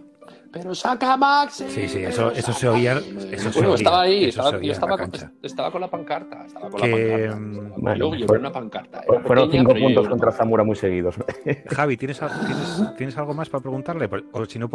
pero 0.51 0.75
saca 0.75 1.13
a 1.13 1.17
Max. 1.17 1.61
eh, 1.61 1.67
Sí, 1.71 1.89
sí, 1.89 1.99
pero 2.09 2.31
eso- 2.33 2.53
se 2.53 2.69
oía- 2.69 2.93
a 2.93 2.95
Max". 2.97 3.07
eso 3.31 3.53
se 3.53 3.59
Bueno, 3.59 3.69
oía, 3.69 3.77
estaba 3.77 4.01
ahí, 4.03 4.25
estaba- 4.25 4.61
yo 4.61 4.73
estaba, 4.73 4.97
con, 4.99 5.11
estaba 5.43 5.71
con 5.71 5.81
la 5.81 5.89
pancarta, 5.91 6.47
estaba 6.47 6.71
con 6.71 6.81
Que, 6.81 6.89
la 6.89 6.97
pancarta. 6.97 7.37
mm, 7.37 7.73
bueno, 7.83 7.97
yo 7.97 8.15
llevé 8.15 8.27
fue- 8.27 8.39
una 8.39 8.53
pancarta. 8.53 9.01
era 9.07 9.21
Fueron 9.21 9.49
pequeña, 9.51 9.69
cinco 9.71 9.81
puntos 9.85 10.09
contra 10.09 10.33
Zamora 10.33 10.65
muy 10.65 10.77
seguidos. 10.77 11.17
Javi, 11.77 11.97
¿tienes, 11.97 12.19
tienes, 12.19 12.97
tienes 12.97 13.19
algo 13.19 13.35
más 13.35 13.49
para 13.49 13.63
preguntarle? 13.63 14.09
O 14.33 14.45
si 14.47 14.59
no, 14.59 14.71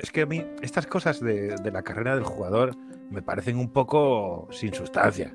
es 0.00 0.10
que 0.10 0.22
a 0.22 0.26
mí 0.26 0.44
estas 0.62 0.86
cosas 0.86 1.20
de, 1.20 1.54
de 1.56 1.70
la 1.70 1.82
carrera 1.82 2.14
del 2.14 2.24
jugador 2.24 2.74
me 3.10 3.22
parecen 3.22 3.56
un 3.58 3.70
poco 3.72 4.48
sin 4.50 4.74
sustancia. 4.74 5.32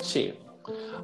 Sí. 0.00 0.34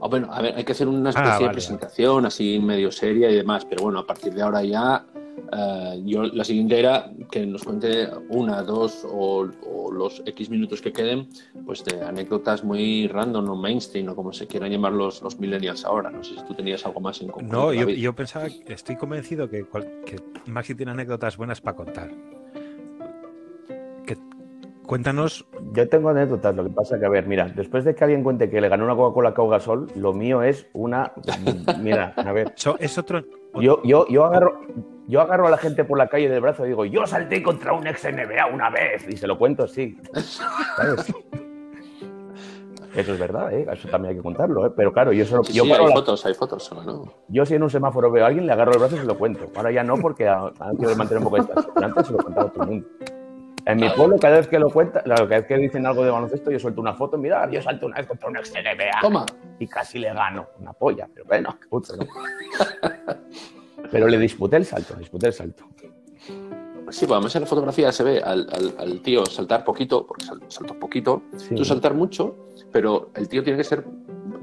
Ah, 0.01 0.09
bueno, 0.09 0.29
a 0.33 0.43
ver, 0.43 0.55
hay 0.57 0.65
que 0.65 0.73
hacer 0.73 0.87
una 0.89 1.09
Ah, 1.09 1.11
especie 1.11 1.31
vale, 1.33 1.47
de 1.47 1.53
presentación 1.53 2.27
así 2.27 2.59
medio 2.61 2.93
seria 2.93 3.31
y 3.31 3.35
demás, 3.37 3.65
pero 3.65 3.83
bueno, 3.85 4.01
a 4.01 4.07
partir 4.07 4.35
de 4.35 4.43
ahora 4.43 4.63
ya, 4.63 5.05
eh, 5.53 6.03
yo 6.05 6.23
la 6.25 6.45
siguiente 6.45 6.79
era 6.79 7.11
que 7.31 7.45
nos 7.47 7.63
cuente 7.65 8.09
una, 8.29 8.63
dos 8.63 9.05
o, 9.11 9.49
o 9.67 9.93
los 9.93 10.23
X 10.27 10.51
minutos 10.51 10.81
que 10.81 10.93
queden, 10.93 11.29
pues 11.67 11.85
de 11.85 12.03
anécdotas 12.03 12.65
muy 12.65 13.07
random 13.09 13.51
o 13.51 13.57
mainstream 13.57 14.09
o 14.09 14.17
como 14.17 14.33
se 14.33 14.47
quieran 14.47 14.71
llamar 14.71 14.93
los, 14.93 15.23
los 15.23 15.39
millennials 15.39 15.85
ahora. 15.85 16.11
No 16.11 16.23
sé 16.25 16.35
si 16.37 16.45
tú 16.45 16.55
tenías 16.55 16.85
algo 16.87 17.01
más 17.01 17.21
en 17.23 17.29
concreto. 17.29 17.57
No, 17.57 17.73
yo, 17.73 17.89
yo 17.89 18.13
pensaba, 18.15 18.47
estoy 18.67 18.97
convencido 18.97 19.49
que, 19.49 19.65
cual- 19.65 20.01
que 20.07 20.17
Maxi 20.47 20.75
tiene 20.75 20.93
anécdotas 20.93 21.37
buenas 21.37 21.61
para 21.61 21.77
contar. 21.77 22.11
Que, 24.07 24.17
cuéntanos, 24.87 25.47
Yo 25.73 25.89
tengo 25.89 26.11
anécdotas, 26.11 26.55
lo 26.55 26.65
que 26.65 26.71
pasa 26.71 26.99
que, 26.99 27.07
a 27.07 27.09
ver, 27.09 27.27
mira, 27.27 27.49
después 27.49 27.85
de 27.85 27.95
que 27.95 28.05
alguien 28.05 28.23
cuente 28.23 28.51
que 28.51 28.61
le 28.61 28.69
ganó 28.69 28.85
una 28.85 28.95
Coca-Cola 28.95 29.31
a 29.37 29.49
Gasol, 29.51 29.87
lo 29.97 30.13
mío 30.13 30.43
es 30.43 30.67
una. 30.75 31.13
Mira, 31.81 32.13
a 32.17 32.33
ver, 32.33 32.53
so- 32.57 32.77
es 32.79 32.97
otro... 32.99 33.25
yo, 33.61 33.83
yo, 33.85 34.07
yo, 34.09 34.25
agarro, 34.25 34.61
yo 35.07 35.21
agarro 35.21 35.47
a 35.47 35.51
la 35.51 35.59
gente 35.59 35.85
por 35.85 35.99
la 35.99 36.09
calle 36.09 36.29
del 36.29 36.41
brazo 36.41 36.65
y 36.65 36.69
digo, 36.69 36.85
yo 36.85 37.07
salté 37.07 37.43
contra 37.43 37.73
un 37.73 37.87
ex 37.87 38.05
NBA 38.05 38.47
una 38.53 38.71
vez, 38.71 39.07
y 39.09 39.17
se 39.17 39.27
lo 39.27 39.37
cuento 39.39 39.65
así. 39.65 39.99
¿sabes? 40.15 41.13
Eso 42.95 43.13
es 43.13 43.19
verdad, 43.19 43.53
¿eh? 43.53 43.67
eso 43.73 43.89
también 43.89 44.11
hay 44.11 44.17
que 44.17 44.23
contarlo, 44.23 44.67
¿eh? 44.67 44.73
pero 44.77 44.93
claro, 44.93 45.13
yo, 45.13 45.25
solo, 45.27 45.43
Sí, 45.43 45.53
yo, 45.53 45.65
sí, 45.65 45.73
hay 45.73 45.85
la- 45.85 45.93
fotos, 45.95 46.25
hay 46.27 46.35
fotos, 46.35 46.63
solo, 46.63 46.83
¿no? 46.85 47.13
yo 47.27 47.45
si 47.45 47.55
en 47.57 47.65
un 47.65 47.71
semáforo 47.71 48.09
veo 48.11 48.23
a 48.25 48.29
alguien, 48.29 48.47
le 48.47 48.53
agarro 48.53 48.73
el 48.73 48.79
brazo 48.79 48.95
y 48.95 49.01
se 49.01 49.05
lo 49.05 49.19
cuento. 49.19 49.51
Ahora 49.57 49.73
ya 49.73 49.83
no, 49.83 49.97
porque 49.97 50.33
quiero 50.79 50.95
mantener 50.95 51.19
un 51.25 51.29
poco. 51.31 51.45
Pero 51.75 51.87
antes 51.87 52.07
se 52.07 52.13
lo 52.13 52.19
contaba 52.21 52.47
a 52.47 52.53
todo 52.53 52.63
el 52.65 52.71
mundo. 52.71 52.89
En 53.67 53.79
mi 53.81 53.89
pueblo, 53.89 54.17
cada 54.21 54.37
vez 54.37 54.47
que 54.47 54.59
lo 54.61 54.71
cuenta, 54.71 55.03
cada 55.03 55.25
vez 55.25 55.45
que 55.47 55.57
dicen 55.57 55.85
algo 55.87 56.05
de 56.05 56.11
baloncesto, 56.13 56.53
yo 56.53 56.59
suelto 56.61 56.81
una 56.83 56.95
foto, 56.95 57.19
mira, 57.19 57.51
yo 57.51 57.61
salto 57.63 57.87
una 57.87 57.97
vez 57.97 58.07
contra 58.07 58.29
un 58.29 58.37
ex 58.37 58.53
NBA 58.53 59.01
Toma. 59.01 59.27
y 59.59 59.67
casi 59.67 59.99
le 59.99 60.13
gano 60.15 60.47
una 60.61 60.73
polla, 60.73 61.09
pero 61.13 61.27
bueno, 61.27 61.57
qué 61.61 61.67
puto, 61.69 61.97
¿no? 61.97 62.05
Pero 63.91 64.07
le 64.09 64.19
disputé 64.19 64.57
el 64.57 64.65
salto, 64.65 64.95
le 64.95 65.01
disputé 65.01 65.27
el 65.29 65.33
salto. 65.33 65.65
Sí, 66.91 67.07
pues 67.07 67.13
además 67.13 67.35
en 67.35 67.41
la 67.43 67.47
fotografía 67.47 67.91
se 67.93 68.05
ve 68.05 68.21
al, 68.21 68.47
al- 68.53 68.75
al 68.79 69.01
tío 69.01 69.25
saltar 69.27 69.65
poquito, 69.65 70.07
porque 70.07 70.25
sal- 70.27 70.43
saltó 70.49 70.79
poquito, 70.79 71.23
Sí. 71.37 71.55
tú 71.55 71.65
saltar 71.65 71.95
mucho, 71.95 72.37
pero 72.73 73.11
el 73.15 73.29
tío 73.29 73.43
tiene 73.43 73.57
que 73.59 73.65
ser 73.65 73.85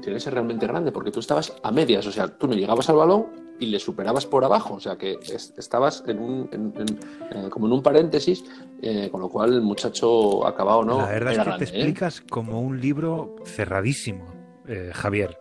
tiene 0.00 0.16
que 0.16 0.20
ser 0.20 0.34
realmente 0.34 0.66
grande, 0.66 0.90
porque 0.90 1.12
tú 1.12 1.20
estabas 1.20 1.54
a 1.62 1.70
medias, 1.70 2.04
o 2.08 2.10
sea, 2.10 2.26
tú 2.26 2.48
no 2.48 2.54
llegabas 2.54 2.88
al 2.90 2.96
balón 2.96 3.26
y 3.60 3.66
le 3.66 3.78
superabas 3.78 4.26
por 4.26 4.44
abajo, 4.44 4.74
o 4.74 4.80
sea, 4.80 4.96
que 4.98 5.12
es- 5.22 5.54
estabas 5.56 6.02
en 6.08 6.18
un, 6.18 6.48
en- 6.50 6.74
en, 6.76 6.98
eh, 7.46 7.48
como 7.50 7.66
en 7.66 7.72
un 7.72 7.82
paréntesis, 7.84 8.44
eh, 8.82 9.08
con 9.12 9.20
lo 9.20 9.28
cual 9.28 9.52
el 9.54 9.60
muchacho 9.62 10.44
acabado 10.44 10.82
no 10.82 10.98
la 11.02 11.06
verdad 11.06 11.20
era 11.20 11.30
es 11.32 11.38
que 11.38 11.44
grande, 11.44 11.66
te 11.66 11.72
¿eh? 11.72 11.76
explicas 11.76 12.20
como 12.22 12.60
un 12.60 12.80
libro 12.80 13.36
cerradísimo, 13.44 14.26
eh, 14.66 14.90
Javier. 14.92 15.38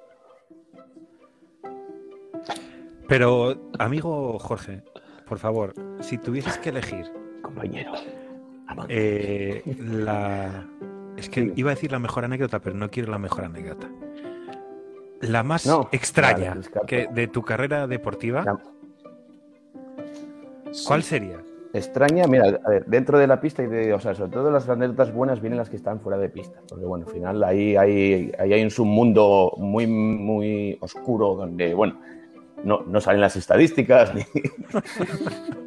Pero, 3.11 3.57
amigo 3.77 4.39
Jorge, 4.39 4.83
por 5.27 5.37
favor, 5.37 5.73
si 5.99 6.17
tuvieses 6.17 6.57
que 6.59 6.69
elegir 6.69 7.11
Compañero. 7.41 7.91
eh, 8.87 9.61
la... 9.77 10.65
Es 11.17 11.27
que 11.27 11.51
iba 11.57 11.71
a 11.71 11.75
decir 11.75 11.91
la 11.91 11.99
mejor 11.99 12.23
anécdota, 12.23 12.59
pero 12.61 12.73
no 12.77 12.89
quiero 12.89 13.11
la 13.11 13.17
mejor 13.19 13.43
anécdota. 13.43 13.89
La 15.19 15.43
más 15.43 15.65
No, 15.65 15.89
extraña 15.91 16.55
que 16.87 17.09
de 17.13 17.27
tu 17.27 17.41
carrera 17.41 17.85
deportiva, 17.85 18.45
La- 18.45 18.57
¿cuál 20.87 21.03
sería? 21.03 21.43
Extraña, 21.73 22.27
mira, 22.27 22.61
a 22.65 22.69
ver, 22.69 22.85
dentro 22.85 23.19
de 23.19 23.27
la 23.27 23.41
pista 23.41 23.61
y 23.61 23.67
de, 23.67 23.93
o 23.93 23.99
sea, 23.99 24.15
sobre 24.15 24.31
todo 24.31 24.51
las 24.51 24.69
anécdotas 24.69 25.13
buenas 25.13 25.41
vienen 25.41 25.57
las 25.57 25.69
que 25.69 25.75
están 25.75 25.99
fuera 25.99 26.17
de 26.17 26.29
pista, 26.29 26.61
porque 26.69 26.85
bueno, 26.85 27.05
al 27.07 27.11
final 27.11 27.43
ahí 27.43 27.75
hay, 27.75 28.31
ahí 28.39 28.53
hay 28.53 28.63
un 28.63 28.71
submundo 28.71 29.51
muy, 29.57 29.85
muy 29.85 30.77
oscuro 30.79 31.35
donde, 31.35 31.73
bueno, 31.73 31.99
no, 32.63 32.83
no 32.85 33.01
salen 33.01 33.21
las 33.21 33.35
estadísticas 33.35 34.13
ni- 34.13 34.23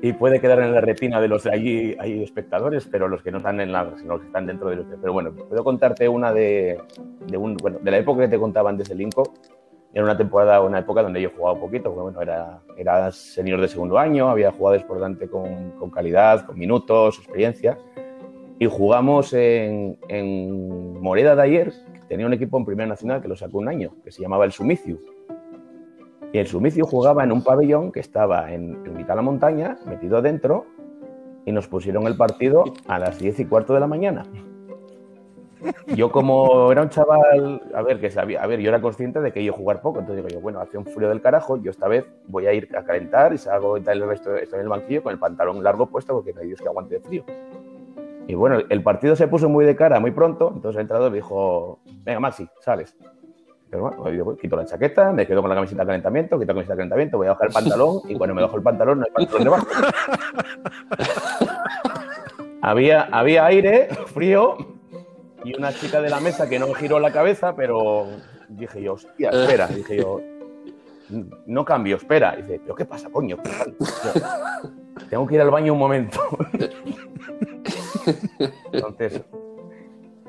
y 0.02 0.12
puede 0.12 0.40
quedar 0.40 0.60
en 0.60 0.72
la 0.72 0.80
retina 0.80 1.20
de 1.20 1.28
los 1.28 1.44
de 1.44 1.52
allí 1.52 1.96
hay 1.98 2.22
espectadores, 2.22 2.86
pero 2.90 3.08
los 3.08 3.22
que 3.22 3.30
no 3.30 3.38
están 3.38 3.60
en 3.60 3.72
la, 3.72 3.92
sino 3.96 4.14
los 4.14 4.20
que 4.20 4.26
están 4.26 4.46
dentro 4.46 4.68
de 4.70 4.76
los. 4.76 4.86
Pero 5.00 5.12
bueno, 5.12 5.32
puedo 5.32 5.64
contarte 5.64 6.08
una 6.08 6.32
de, 6.32 6.78
de 7.26 7.36
un, 7.36 7.56
bueno, 7.56 7.78
de 7.80 7.90
la 7.90 7.98
época 7.98 8.22
que 8.22 8.28
te 8.28 8.38
contaba 8.38 8.70
antes 8.70 8.88
del 8.88 9.00
Inco. 9.00 9.32
Era 9.92 10.02
una 10.02 10.16
temporada, 10.16 10.60
una 10.60 10.80
época 10.80 11.02
donde 11.04 11.22
yo 11.22 11.30
jugaba 11.36 11.58
poquito, 11.58 11.84
porque 11.84 12.02
bueno, 12.02 12.20
era, 12.20 12.60
era 12.76 13.12
senior 13.12 13.60
de 13.60 13.68
segundo 13.68 13.96
año, 13.96 14.28
había 14.28 14.50
jugado 14.50 14.84
por 14.88 14.98
con, 15.30 15.70
con 15.78 15.90
calidad, 15.90 16.46
con 16.46 16.58
minutos, 16.58 17.18
experiencia. 17.18 17.78
Y 18.58 18.66
jugamos 18.66 19.32
en, 19.32 19.96
en 20.08 21.00
Moreda 21.00 21.36
de 21.36 21.42
ayer, 21.42 21.72
tenía 22.08 22.26
un 22.26 22.32
equipo 22.32 22.58
en 22.58 22.64
Primera 22.64 22.88
Nacional 22.88 23.22
que 23.22 23.28
lo 23.28 23.36
sacó 23.36 23.58
un 23.58 23.68
año, 23.68 23.94
que 24.02 24.10
se 24.10 24.20
llamaba 24.20 24.44
el 24.44 24.50
Sumicio. 24.52 24.98
Y 26.34 26.38
el 26.38 26.48
Sumicio 26.48 26.84
jugaba 26.84 27.22
en 27.22 27.30
un 27.30 27.44
pabellón 27.44 27.92
que 27.92 28.00
estaba 28.00 28.52
en, 28.52 28.84
en 28.84 28.96
mitad 28.96 29.10
de 29.10 29.14
la 29.14 29.22
montaña, 29.22 29.78
metido 29.86 30.16
adentro, 30.16 30.66
y 31.44 31.52
nos 31.52 31.68
pusieron 31.68 32.08
el 32.08 32.16
partido 32.16 32.64
a 32.88 32.98
las 32.98 33.20
10 33.20 33.38
y 33.38 33.44
cuarto 33.44 33.72
de 33.72 33.78
la 33.78 33.86
mañana. 33.86 34.24
Yo 35.94 36.10
como 36.10 36.72
era 36.72 36.82
un 36.82 36.88
chaval, 36.88 37.62
a 37.72 37.82
ver, 37.82 38.00
que 38.00 38.10
sabía, 38.10 38.42
a 38.42 38.48
ver, 38.48 38.58
yo 38.58 38.68
era 38.68 38.80
consciente 38.80 39.20
de 39.20 39.32
que 39.32 39.42
iba 39.42 39.54
a 39.54 39.56
jugar 39.56 39.80
poco, 39.80 40.00
entonces 40.00 40.24
digo 40.24 40.36
yo, 40.36 40.42
bueno, 40.42 40.58
hace 40.58 40.76
un 40.76 40.84
frío 40.84 41.08
del 41.08 41.20
carajo, 41.20 41.56
yo 41.56 41.70
esta 41.70 41.86
vez 41.86 42.04
voy 42.26 42.48
a 42.48 42.52
ir 42.52 42.68
a 42.76 42.82
calentar 42.82 43.32
y 43.32 43.38
salgo 43.38 43.78
y 43.78 43.82
tal 43.82 44.02
el 44.02 44.08
resto, 44.08 44.34
estoy 44.34 44.58
en 44.58 44.64
el 44.64 44.68
banquillo 44.68 45.04
con 45.04 45.12
el 45.12 45.20
pantalón 45.20 45.62
largo 45.62 45.86
puesto 45.86 46.14
porque 46.14 46.32
no 46.32 46.40
hay 46.40 46.48
Dios 46.48 46.60
que 46.60 46.66
aguante 46.66 46.96
de 46.96 47.00
frío. 47.00 47.24
Y 48.26 48.34
bueno, 48.34 48.58
el 48.68 48.82
partido 48.82 49.14
se 49.14 49.28
puso 49.28 49.48
muy 49.48 49.64
de 49.66 49.76
cara 49.76 50.00
muy 50.00 50.10
pronto, 50.10 50.48
entonces 50.52 50.74
el 50.78 50.80
entrenador 50.80 51.12
dijo, 51.12 51.78
venga 52.02 52.18
Maxi, 52.18 52.48
sales. 52.58 52.96
Pero 53.74 53.90
bueno, 53.90 54.24
pues, 54.24 54.38
quito 54.38 54.54
la 54.54 54.64
chaqueta, 54.64 55.10
me 55.10 55.26
quedo 55.26 55.40
con 55.40 55.48
la 55.48 55.56
camiseta 55.56 55.82
de 55.82 55.86
calentamiento, 55.88 56.38
quito 56.38 56.52
la 56.52 56.54
camiseta 56.54 56.74
de 56.74 56.76
calentamiento, 56.76 57.16
voy 57.16 57.26
a 57.26 57.30
bajar 57.30 57.48
el 57.48 57.52
pantalón 57.52 58.02
y 58.08 58.14
cuando 58.14 58.32
me 58.32 58.42
bajo 58.42 58.56
el 58.56 58.62
pantalón 58.62 59.00
no 59.00 59.04
hay 59.04 59.10
pantalón 59.26 59.42
debajo. 59.42 59.66
había, 62.62 63.02
había 63.02 63.46
aire, 63.46 63.88
frío 64.14 64.58
y 65.42 65.56
una 65.56 65.72
chica 65.72 66.00
de 66.00 66.08
la 66.08 66.20
mesa 66.20 66.48
que 66.48 66.60
no 66.60 66.72
giró 66.72 67.00
la 67.00 67.10
cabeza, 67.10 67.56
pero 67.56 68.06
dije 68.48 68.80
yo, 68.80 68.92
hostia, 68.92 69.30
espera, 69.30 69.66
dije 69.66 69.96
yo, 69.96 70.20
no 71.46 71.64
cambio, 71.64 71.96
espera. 71.96 72.36
dice, 72.36 72.60
pero 72.62 72.76
¿qué 72.76 72.84
pasa, 72.84 73.10
coño? 73.10 73.38
Tengo 75.10 75.26
que 75.26 75.34
ir 75.34 75.40
al 75.40 75.50
baño 75.50 75.72
un 75.72 75.80
momento. 75.80 76.20
Entonces, 78.72 79.20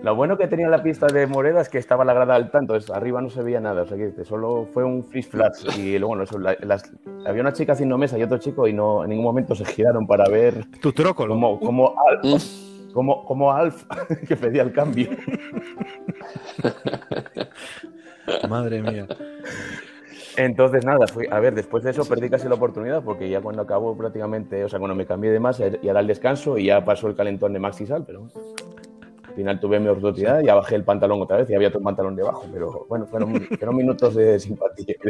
lo 0.05 0.15
bueno 0.15 0.37
que 0.37 0.47
tenía 0.47 0.69
la 0.69 0.83
pista 0.83 1.07
de 1.07 1.25
Moreda 1.25 1.61
es 1.61 1.69
que 1.69 1.79
estaba 1.79 2.05
la 2.05 2.13
grada 2.13 2.35
alta, 2.35 2.59
entonces 2.59 2.91
arriba 2.91 3.21
no 3.23 3.29
se 3.31 3.41
veía 3.41 3.59
nada, 3.59 3.81
o 3.81 3.85
sea 3.87 3.97
que 3.97 4.23
solo 4.23 4.67
fue 4.71 4.83
un 4.83 5.03
flash 5.03 5.25
flash 5.25 5.79
y 5.79 5.93
luego 5.97 6.09
bueno, 6.09 6.23
eso, 6.23 6.37
la- 6.37 6.55
las- 6.61 6.91
había 7.25 7.41
una 7.41 7.53
chica 7.53 7.73
haciendo 7.73 7.97
mesa 7.97 8.15
y 8.17 8.23
otro 8.23 8.37
chico 8.37 8.67
y 8.67 8.73
no 8.73 9.03
en 9.03 9.09
ningún 9.09 9.25
momento 9.25 9.55
se 9.55 9.65
giraron 9.65 10.05
para 10.05 10.29
ver 10.29 10.65
Tu 10.79 10.93
trócolo. 10.93 11.33
como, 11.33 11.59
como, 11.59 11.95
Alf, 12.21 12.43
como, 12.93 13.25
como 13.25 13.51
Alf 13.51 13.83
que 14.27 14.35
pedía 14.35 14.61
el 14.61 14.71
cambio. 14.71 15.09
Madre 18.49 18.81
mía. 18.83 19.07
Entonces, 20.37 20.83
nada, 20.85 21.07
fui, 21.07 21.25
a 21.31 21.39
ver, 21.39 21.55
después 21.55 21.83
de 21.83 21.91
eso 21.91 22.03
perdí 22.05 22.29
casi 22.29 22.47
la 22.47 22.55
oportunidad 22.55 23.01
porque 23.03 23.29
ya 23.29 23.39
cuando 23.41 23.61
acabó 23.61 23.95
prácticamente, 23.97 24.63
o 24.65 24.69
sea, 24.69 24.79
cuando 24.79 24.93
me 24.95 25.05
cambié 25.05 25.31
de 25.31 25.39
más, 25.39 25.57
ya 25.59 25.67
era 25.81 25.99
el 26.01 26.07
descanso 26.07 26.57
y 26.57 26.65
ya 26.65 26.83
pasó 26.83 27.07
el 27.07 27.15
calentón 27.15 27.53
de 27.53 27.59
Maxi 27.59 27.85
Sal, 27.85 28.03
pero 28.05 28.27
al 29.27 29.33
final 29.35 29.59
tuve 29.59 29.79
mi 29.79 29.87
oportunidad, 29.87 30.41
ya 30.41 30.55
bajé 30.55 30.75
el 30.75 30.83
pantalón 30.83 31.21
otra 31.21 31.37
vez 31.37 31.49
y 31.49 31.55
había 31.55 31.67
otro 31.69 31.81
pantalón 31.81 32.15
debajo, 32.15 32.45
pero 32.51 32.85
bueno, 32.89 33.05
fueron, 33.05 33.41
fueron 33.41 33.75
minutos 33.75 34.15
de 34.15 34.39
simpatía. 34.39 34.95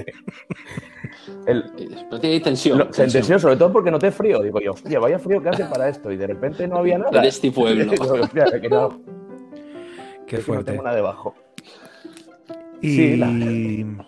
El, 1.47 1.63
No 2.11 2.20
tiene 2.20 2.39
tensión. 2.39 2.78
no, 2.78 2.88
tensión, 2.88 3.39
sobre 3.39 3.55
todo 3.57 3.72
porque 3.72 3.89
noté 3.91 4.11
frío, 4.11 4.41
digo 4.41 4.59
yo, 4.59 4.74
hostia, 4.74 4.99
vaya 4.99 5.18
frío 5.20 5.41
que 5.41 5.49
hace 5.49 5.66
para 5.66 5.89
esto 5.89 6.11
y 6.11 6.18
de 6.18 6.28
repente 6.28 6.68
no 6.68 6.78
había 6.78 6.97
nada. 6.97 7.20
En 7.20 7.26
este 7.26 7.51
pueblo. 7.51 7.86
Digo, 7.91 8.03
hostia, 8.05 8.45
que 8.61 8.70
no, 8.70 8.99
Qué 10.26 10.26
que 10.28 10.38
no 10.38 10.43
fuerte. 10.43 10.72
tengo 10.72 10.84
nada 10.84 10.95
debajo. 10.95 11.36
Y... 12.82 12.89
Sí, 12.95 13.16
la- 13.18 14.05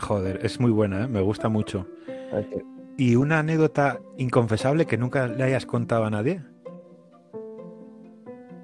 Joder, 0.00 0.40
es 0.44 0.58
muy 0.58 0.70
buena, 0.72 1.04
¿eh? 1.04 1.08
me 1.08 1.20
gusta 1.20 1.48
mucho. 1.48 1.86
¿Y 2.96 3.14
una 3.14 3.38
anécdota 3.38 4.00
inconfesable 4.18 4.86
que 4.86 4.96
nunca 4.96 5.28
le 5.28 5.44
hayas 5.44 5.64
contado 5.66 6.04
a 6.04 6.10
nadie? 6.10 6.42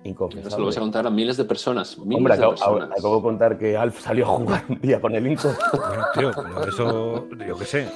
Inconfesable. 0.09 0.49
Eso 0.49 0.59
lo 0.59 0.67
vas 0.67 0.77
a 0.77 0.81
contar 0.81 1.07
a 1.07 1.11
miles 1.11 1.37
de 1.37 1.45
personas. 1.45 1.99
Miles 1.99 2.17
Hombre, 2.17 2.35
de 2.37 2.39
acabo, 2.39 2.53
personas. 2.55 2.91
acabo 2.99 3.17
de 3.17 3.23
contar 3.23 3.59
que 3.59 3.77
Alf 3.77 4.01
salió 4.05 4.25
a 4.25 4.29
jugar 4.29 4.65
un 4.69 4.81
día 4.81 5.01
con 5.01 5.15
el 5.15 5.27
Inco. 5.27 5.49
Bueno, 5.73 6.05
tío, 6.15 6.31
pero 6.35 6.69
eso, 6.69 7.29
yo 7.47 7.59
qué 7.59 7.65
sé. 7.65 7.89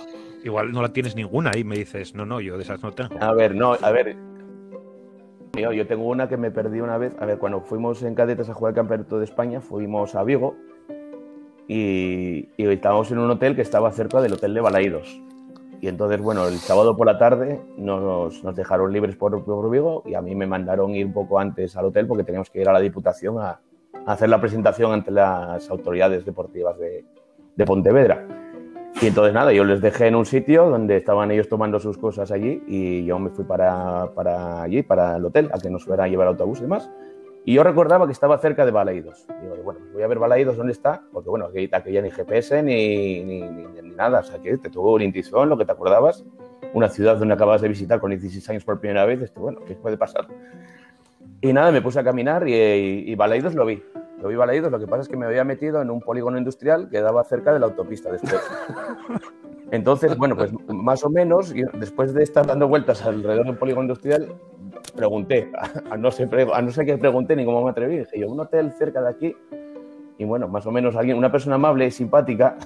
Igual 0.45 0.73
no 0.73 0.83
la 0.83 0.93
tienes 0.93 1.15
ninguna 1.15 1.53
y 1.57 1.65
me 1.65 1.77
dices, 1.77 2.15
no, 2.15 2.27
no, 2.27 2.41
yo 2.41 2.57
de 2.57 2.65
esas 2.65 2.83
no 2.83 2.93
tengo. 2.93 3.15
A 3.21 3.33
ver, 3.33 3.55
no, 3.55 3.77
a 3.81 3.91
ver, 3.93 4.17
Yo, 5.57 5.73
yo 5.73 5.87
tengo 5.87 6.05
una 6.09 6.29
que 6.29 6.37
me 6.37 6.51
perdí 6.51 6.81
una 6.81 6.99
vez. 6.99 7.15
A 7.21 7.27
ver, 7.27 7.39
cuando 7.39 7.61
fuimos 7.61 8.03
en 8.03 8.15
cadetes 8.15 8.49
a 8.49 8.55
jugar 8.55 8.73
el 8.73 8.75
campeonato 8.77 9.19
de 9.19 9.25
España, 9.25 9.61
fuimos 9.61 10.15
a 10.15 10.25
Vigo 10.25 10.57
y, 11.69 12.49
y 12.57 12.67
estábamos 12.67 13.11
en 13.13 13.19
un 13.19 13.31
hotel 13.31 13.55
que 13.55 13.63
estaba 13.63 13.91
cerca 13.93 14.21
del 14.21 14.33
hotel 14.33 14.53
de 14.55 14.61
Balaídos. 14.61 15.21
Y 15.83 15.89
entonces, 15.89 16.21
bueno, 16.21 16.47
el 16.47 16.59
sábado 16.59 16.97
por 16.97 17.09
la 17.09 17.19
tarde 17.19 17.61
nos, 17.77 18.45
nos 18.45 18.55
dejaron 18.55 18.93
libres 18.93 19.17
por, 19.17 19.45
por 19.45 19.69
Vigo 19.69 20.05
y 20.07 20.15
a 20.15 20.23
mí 20.23 20.33
me 20.37 20.47
mandaron 20.47 20.95
ir 20.95 21.07
un 21.07 21.13
poco 21.13 21.41
antes 21.41 21.77
al 21.77 21.87
hotel 21.87 22.07
porque 22.07 22.23
teníamos 22.23 22.51
que 22.51 22.61
ir 22.61 22.69
a 22.69 22.73
la 22.73 22.79
Diputación 22.79 23.41
a, 23.41 23.59
hacer 24.07 24.29
la 24.29 24.41
presentación 24.41 24.93
ante 24.93 25.11
las 25.11 25.69
autoridades 25.69 26.25
deportivas 26.25 26.79
de, 26.79 27.05
de 27.57 27.65
Pontevedra. 27.65 28.25
Y 29.01 29.09
entonces 29.09 29.35
nada, 29.35 29.53
yo 29.53 29.65
les 29.65 29.81
dejé 29.81 30.07
en 30.07 30.15
un 30.15 30.25
sitio 30.25 30.71
donde 30.71 30.99
estaban 30.99 31.33
ellos 31.33 31.49
tomando 31.49 31.81
sus 31.81 31.99
cosas 31.99 32.31
allí 32.31 32.63
y 32.69 33.05
yo 33.05 33.19
me 33.19 33.31
fui 33.31 33.45
para, 33.45 34.07
para 34.15 34.63
allí, 34.63 34.85
para 34.85 35.17
el 35.17 35.25
hotel, 35.25 35.51
a 35.53 35.59
que 35.59 35.69
nos 35.69 35.85
fuera 35.85 36.05
a 36.05 36.09
llevar 36.09 36.29
autobús 36.29 36.61
y 36.61 36.63
demás. 36.63 36.89
Y 37.45 37.55
yo 37.55 37.65
recordaba 37.65 38.07
que 38.07 38.13
estaba 38.13 38.39
cerca 38.39 38.65
de 38.65 38.71
Balaídos. 38.71 39.27
Digo, 39.41 39.57
bueno, 39.65 39.81
pues 39.81 39.93
voy 39.95 40.03
a 40.03 40.07
ver 40.07 40.19
Balaídos 40.19 40.57
dónde 40.57 40.73
está, 40.73 41.03
porque 41.13 41.29
bueno, 41.29 41.47
aquí, 41.47 41.69
aquí 41.73 41.93
ya 41.93 42.01
ni 42.01 42.11
GPS 42.11 42.63
ni, 42.63 43.25
ni, 43.25 43.41
ni, 43.43 43.67
ni 43.67 43.91
nada, 43.97 44.21
o 44.21 44.23
sea, 44.23 44.41
que 44.41 44.57
te 44.59 44.71
tuvo 44.71 44.95
una 44.95 45.05
intuición, 45.05 45.49
lo 45.49 45.59
que 45.59 45.65
te 45.65 45.73
acordabas, 45.73 46.25
una 46.73 46.89
ciudad 46.89 47.17
donde 47.17 47.35
acabas 47.35 47.61
de 47.61 47.69
visitar 47.69 48.01
con 48.01 48.11
16 48.11 48.49
años 48.51 48.65
por 48.65 48.79
primera 48.79 49.05
vez, 49.05 49.21
esto, 49.21 49.41
bueno, 49.41 49.61
¿qué 49.67 49.75
puede 49.75 49.97
pasar? 49.97 50.29
Y 51.41 51.53
nada, 51.53 51.73
me 51.73 51.83
puse 51.83 51.99
a 51.99 52.05
caminar 52.05 52.47
y, 52.47 52.55
y, 52.55 53.11
y 53.11 53.15
Balaídos 53.17 53.55
lo 53.55 53.67
vi. 53.67 53.83
Lo 54.21 54.29
vi 54.29 54.37
Balaídos, 54.37 54.71
lo 54.71 54.79
que 54.79 54.87
pasa 54.87 55.03
es 55.03 55.09
que 55.09 55.17
me 55.17 55.27
había 55.27 55.43
metido 55.43 55.83
en 55.83 55.91
un 55.91 56.01
polígono 56.01 56.39
industrial 56.39 56.89
que 56.89 57.01
daba 57.01 57.25
cerca 57.25 57.53
de 57.53 57.59
la 57.59 57.67
autopista 57.67 58.13
después. 58.13 58.41
Entonces, 59.71 60.17
bueno, 60.17 60.37
pues 60.37 60.53
más 60.69 61.05
o 61.05 61.11
menos, 61.11 61.55
después 61.75 62.13
de 62.13 62.23
estar 62.23 62.47
dando 62.47 62.69
vueltas 62.69 63.03
alrededor 63.05 63.47
del 63.47 63.57
polígono 63.57 63.85
industrial, 63.85 64.35
pregunté, 64.95 65.51
a, 65.91 65.97
no, 65.97 66.11
sé, 66.11 66.29
a 66.53 66.63
no 66.63 66.73
qué 66.73 66.99
pregunté 66.99 67.37
ni 67.37 67.45
cómo 67.45 67.65
me 67.65 67.71
atreví, 67.71 67.99
dije 67.99 68.19
yo, 68.19 68.29
un 68.29 68.41
hotel 68.41 68.73
cerca 68.73 69.01
de 69.01 69.09
aquí, 69.09 69.37
y 70.19 70.25
bueno, 70.25 70.49
más 70.49 70.67
o 70.67 70.71
menos 70.71 70.95
alguien, 70.97 71.17
una 71.17 71.33
persona 71.33 71.57
amable 71.57 71.87
y 71.87 71.91
simpática, 71.91 72.57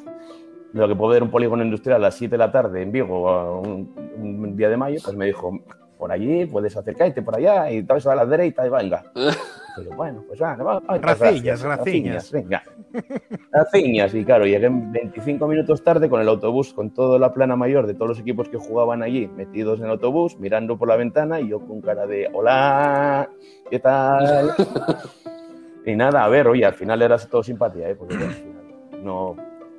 lo 0.73 0.89
que 0.89 0.97
puede 0.97 1.15
ver 1.15 1.23
un 1.23 1.31
polígono 1.31 1.63
industrial 1.63 1.97
a 1.97 2.07
las 2.07 2.17
7 2.17 2.33
de 2.33 2.39
la 2.39 2.51
tarde 2.51 2.83
en 2.83 2.91
Vigo, 2.91 3.61
un, 3.61 3.93
un 4.19 4.57
día 4.57 4.69
de 4.69 4.77
mayo, 4.77 4.99
pues 5.05 5.17
me 5.17 5.27
dijo, 5.27 5.53
por 5.99 6.13
allí, 6.13 6.47
puedes 6.47 6.77
acercarte 6.77 7.23
por 7.23 7.37
allá 7.37 7.71
y 7.71 7.83
todo 7.83 7.99
eso 7.99 8.11
a 8.11 8.17
la 8.17 8.27
derecha 8.27 8.67
y 8.67 8.71
venga. 8.71 9.05
Pero 9.77 9.91
bueno, 9.95 10.25
pues 10.27 10.41
va, 10.41 10.55
va, 10.57 10.81
Raciñas, 10.99 11.63
raciñas. 11.63 12.33
Venga. 12.33 12.63
Raciñas, 13.53 14.15
y 14.15 14.25
claro, 14.25 14.47
llegué 14.47 14.69
25 14.71 15.47
minutos 15.47 15.85
tarde 15.85 16.09
con 16.09 16.21
el 16.21 16.29
autobús, 16.29 16.73
con 16.73 16.95
toda 16.95 17.19
la 17.19 17.33
plana 17.33 17.57
mayor 17.57 17.87
de 17.87 17.95
todos 17.95 18.09
los 18.09 18.21
equipos 18.21 18.49
que 18.49 18.57
jugaban 18.57 19.03
allí, 19.03 19.29
metidos 19.29 19.79
en 19.79 19.87
el 19.87 19.93
autobús, 19.93 20.39
mirando 20.39 20.79
por 20.79 20.89
la 20.89 20.97
ventana 20.97 21.41
y 21.41 21.49
yo 21.49 21.61
con 21.61 21.81
cara 21.81 22.07
de 22.07 22.29
hola, 22.33 23.29
¿qué 23.71 23.79
tal? 23.79 24.55
y 25.87 25.95
nada, 25.95 26.25
a 26.25 26.29
ver, 26.29 26.49
oye, 26.49 26.65
al 26.65 26.75
final 26.75 27.03
era 27.03 27.19
todo 27.19 27.43
simpatía, 27.43 27.91
¿eh? 27.91 27.95
porque 27.95 28.15
final 28.15 28.55
no 29.03 29.37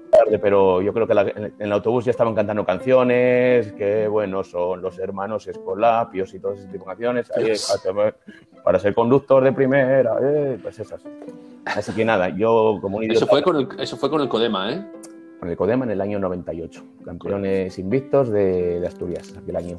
tarde, 0.10 0.40
pero 0.40 0.82
yo 0.82 0.94
creo 0.94 1.08
que 1.08 1.14
la, 1.14 1.22
en 1.22 1.54
el 1.60 1.72
autobús 1.72 2.06
ya 2.06 2.12
estaban 2.12 2.36
cantando 2.36 2.66
canciones, 2.66 3.72
que 3.74 4.08
bueno, 4.08 4.44
son 4.44 4.82
los 4.82 4.98
hermanos 5.00 5.48
Escolapios 5.48 6.34
y 6.34 6.40
todo 6.40 6.54
ese 6.54 6.68
tipo 6.68 6.86
de 6.86 6.90
canciones. 6.90 7.32
Ahí, 7.36 7.54
para 8.64 8.80
ser 8.80 8.94
conductor 8.94 9.44
de 9.44 9.52
primera, 9.52 10.18
eh, 10.22 10.58
pues 10.62 10.80
esas. 10.80 11.02
Así 11.66 11.92
que 11.94 12.06
nada, 12.06 12.30
yo 12.30 12.80
como 12.82 12.98
un 12.98 13.04
idiota, 13.04 13.18
Eso 13.18 13.28
fue, 13.28 13.44
con 13.44 13.56
el, 13.58 13.68
eso 13.80 13.98
fue 13.98 14.10
con 14.10 14.22
el 14.22 14.30
Codema, 14.30 14.72
¿eh? 14.72 14.86
con 15.40 15.50
el 15.50 15.58
Codema 15.58 15.86
en 15.86 15.92
el 15.92 16.02
año 16.02 16.20
98, 16.20 16.84
campeones 17.06 17.78
invictos 17.78 18.30
de, 18.30 18.80
de 18.80 18.88
Asturias, 18.88 19.34
aquel 19.38 19.56
año. 19.56 19.78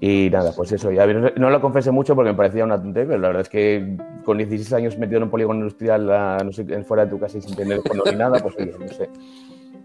Y 0.00 0.30
nada, 0.30 0.52
pues 0.56 0.70
eso, 0.70 0.92
ya 0.92 1.06
no 1.06 1.50
lo 1.50 1.60
confesé 1.60 1.90
mucho 1.90 2.14
porque 2.14 2.30
me 2.30 2.36
parecía 2.36 2.62
una 2.64 2.80
tontería, 2.80 3.08
pero 3.08 3.20
la 3.20 3.28
verdad 3.28 3.42
es 3.42 3.48
que 3.48 3.96
con 4.24 4.38
16 4.38 4.72
años 4.72 4.96
metido 4.96 5.16
en 5.18 5.24
un 5.24 5.30
polígono 5.30 5.58
industrial 5.60 6.08
a, 6.12 6.38
no 6.44 6.52
sé, 6.52 6.64
fuera 6.84 7.04
de 7.04 7.10
tu 7.10 7.18
casa 7.18 7.38
y 7.38 7.40
sin 7.42 7.56
tener 7.56 7.80
fondo 7.82 8.04
ni 8.08 8.16
nada, 8.16 8.38
pues 8.40 8.54
oye, 8.58 8.72
no 8.78 8.88
sé. 8.88 9.10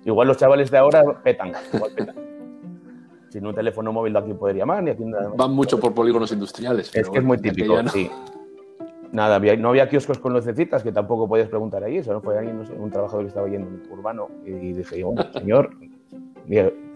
Igual 0.05 0.27
los 0.27 0.37
chavales 0.37 0.69
de 0.69 0.77
ahora 0.77 1.03
petan, 1.23 1.51
igual 1.73 1.91
petan. 1.95 2.15
Sin 3.29 3.47
un 3.47 3.55
teléfono 3.55 3.91
móvil 3.91 4.13
de 4.13 4.19
aquí 4.19 4.33
poder 4.33 4.55
llamar, 4.57 4.83
ni 4.83 4.91
aquí 4.91 5.03
nada. 5.03 5.31
Van 5.35 5.51
mucho 5.51 5.79
por 5.79 5.93
polígonos 5.95 6.31
industriales. 6.31 6.87
Es 6.87 6.91
pero 6.93 7.11
que 7.11 7.17
es 7.17 7.23
muy 7.25 7.39
típico, 7.39 7.81
no. 7.81 7.89
sí. 7.89 8.11
Nada, 9.11 9.35
había- 9.35 9.55
no 9.55 9.69
había 9.69 9.89
kioscos 9.89 10.19
con 10.19 10.33
lucecitas 10.33 10.83
que 10.83 10.91
tampoco 10.91 11.27
podías 11.27 11.47
preguntar 11.47 11.83
ahí. 11.83 11.97
Eso 11.97 12.13
no 12.13 12.21
fue 12.21 12.37
alguien, 12.37 12.57
no 12.59 12.65
sé, 12.65 12.73
un 12.73 12.91
trabajador 12.91 13.23
que 13.25 13.29
estaba 13.29 13.47
yendo 13.47 13.67
urbano 13.91 14.27
y 14.45 14.73
dije, 14.73 15.03
bueno, 15.03 15.23
señor, 15.33 15.71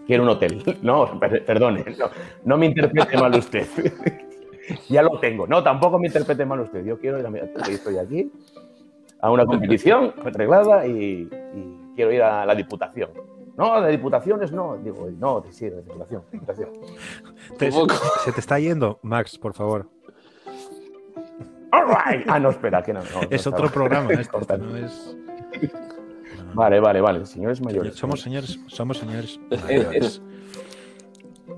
quiero 0.08 0.24
un 0.24 0.30
hotel. 0.30 0.60
No, 0.82 1.20
per- 1.20 1.44
perdone, 1.44 1.84
no, 1.96 2.06
no 2.44 2.56
me 2.58 2.66
interprete 2.66 3.16
mal 3.16 3.32
usted. 3.36 3.64
ya 4.88 5.02
lo 5.02 5.20
tengo. 5.20 5.46
No, 5.46 5.62
tampoco 5.62 5.98
me 6.00 6.08
interprete 6.08 6.44
mal 6.44 6.58
usted. 6.60 6.84
Yo 6.84 6.98
quiero 6.98 7.20
ir 7.20 7.26
a 7.26 7.30
mi 7.30 7.38
estoy 7.38 7.98
aquí 7.98 8.32
a 9.20 9.30
una 9.30 9.44
competición 9.46 10.12
arreglada 10.24 10.86
y, 10.86 11.28
y 11.54 11.92
quiero 11.94 12.10
ir 12.12 12.22
a 12.22 12.44
la 12.46 12.54
diputación. 12.56 13.10
No, 13.56 13.80
de 13.82 13.90
diputaciones 13.90 14.52
no. 14.52 14.76
Digo, 14.78 15.08
no, 15.18 15.42
sí, 15.50 15.68
de 15.68 15.82
diputación. 15.82 16.22
diputación. 16.32 16.70
Te- 17.58 17.70
se 18.24 18.32
te 18.32 18.40
está 18.40 18.58
yendo, 18.58 18.98
Max, 19.02 19.36
por 19.38 19.54
favor. 19.54 19.88
All 21.72 21.84
right. 21.86 22.24
Ah, 22.28 22.38
no, 22.38 22.50
espera, 22.50 22.82
que 22.82 22.92
no. 22.94 23.00
no, 23.00 23.06
Es 23.30 23.44
no 23.46 23.52
otro 23.52 23.66
estaba- 23.66 23.70
programa 23.72 24.12
este, 24.12 24.58
no 24.58 24.76
es... 24.76 25.16
Vale, 26.54 26.80
vale, 26.80 27.00
vale. 27.00 27.26
Señores 27.26 27.60
mayores. 27.60 27.94
Somos 27.94 28.20
señores, 28.20 28.58
somos 28.66 28.98
señores 28.98 29.38
Es- 29.50 29.64
mayores. 29.64 30.22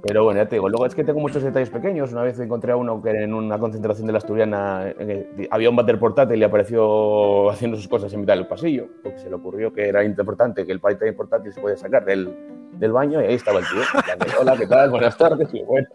Pero 0.03 0.25
bueno, 0.25 0.41
ya 0.41 0.49
te 0.49 0.57
digo, 0.57 0.69
luego 0.69 0.87
es 0.87 0.95
que 0.95 1.05
tengo 1.05 1.21
muchos 1.21 1.43
detalles 1.43 1.69
pequeños. 1.69 2.13
Una 2.13 2.23
vez 2.23 2.39
encontré 2.41 2.73
a 2.73 2.77
uno 2.77 3.03
que 3.03 3.11
en 3.11 3.35
una 3.35 3.59
concentración 3.59 4.07
de 4.07 4.13
la 4.15 4.19
Asturiana 4.19 4.95
había 5.51 5.69
un 5.69 5.77
váter 5.77 5.99
portátil 5.99 6.39
y 6.41 6.45
apareció 6.45 7.51
haciendo 7.51 7.77
sus 7.77 7.87
cosas 7.89 8.11
en 8.15 8.21
mitad 8.21 8.35
del 8.35 8.47
pasillo, 8.47 8.87
porque 9.03 9.19
se 9.19 9.29
le 9.29 9.35
ocurrió 9.35 9.73
que 9.75 9.87
era 9.89 10.03
importante 10.03 10.65
que 10.65 10.73
el 10.73 10.79
váter 10.79 11.15
portátil 11.15 11.53
se 11.53 11.61
podía 11.61 11.77
sacar 11.77 12.05
del, 12.07 12.35
del 12.79 12.93
baño 12.93 13.21
y 13.21 13.27
ahí 13.27 13.35
estaba 13.35 13.59
el 13.59 13.67
tío. 13.67 13.83
Hola, 14.41 14.57
¿qué 14.57 14.67
tal? 14.67 14.89
Buenas 14.91 15.19
tardes. 15.19 15.53
Y 15.53 15.63
bueno. 15.65 15.89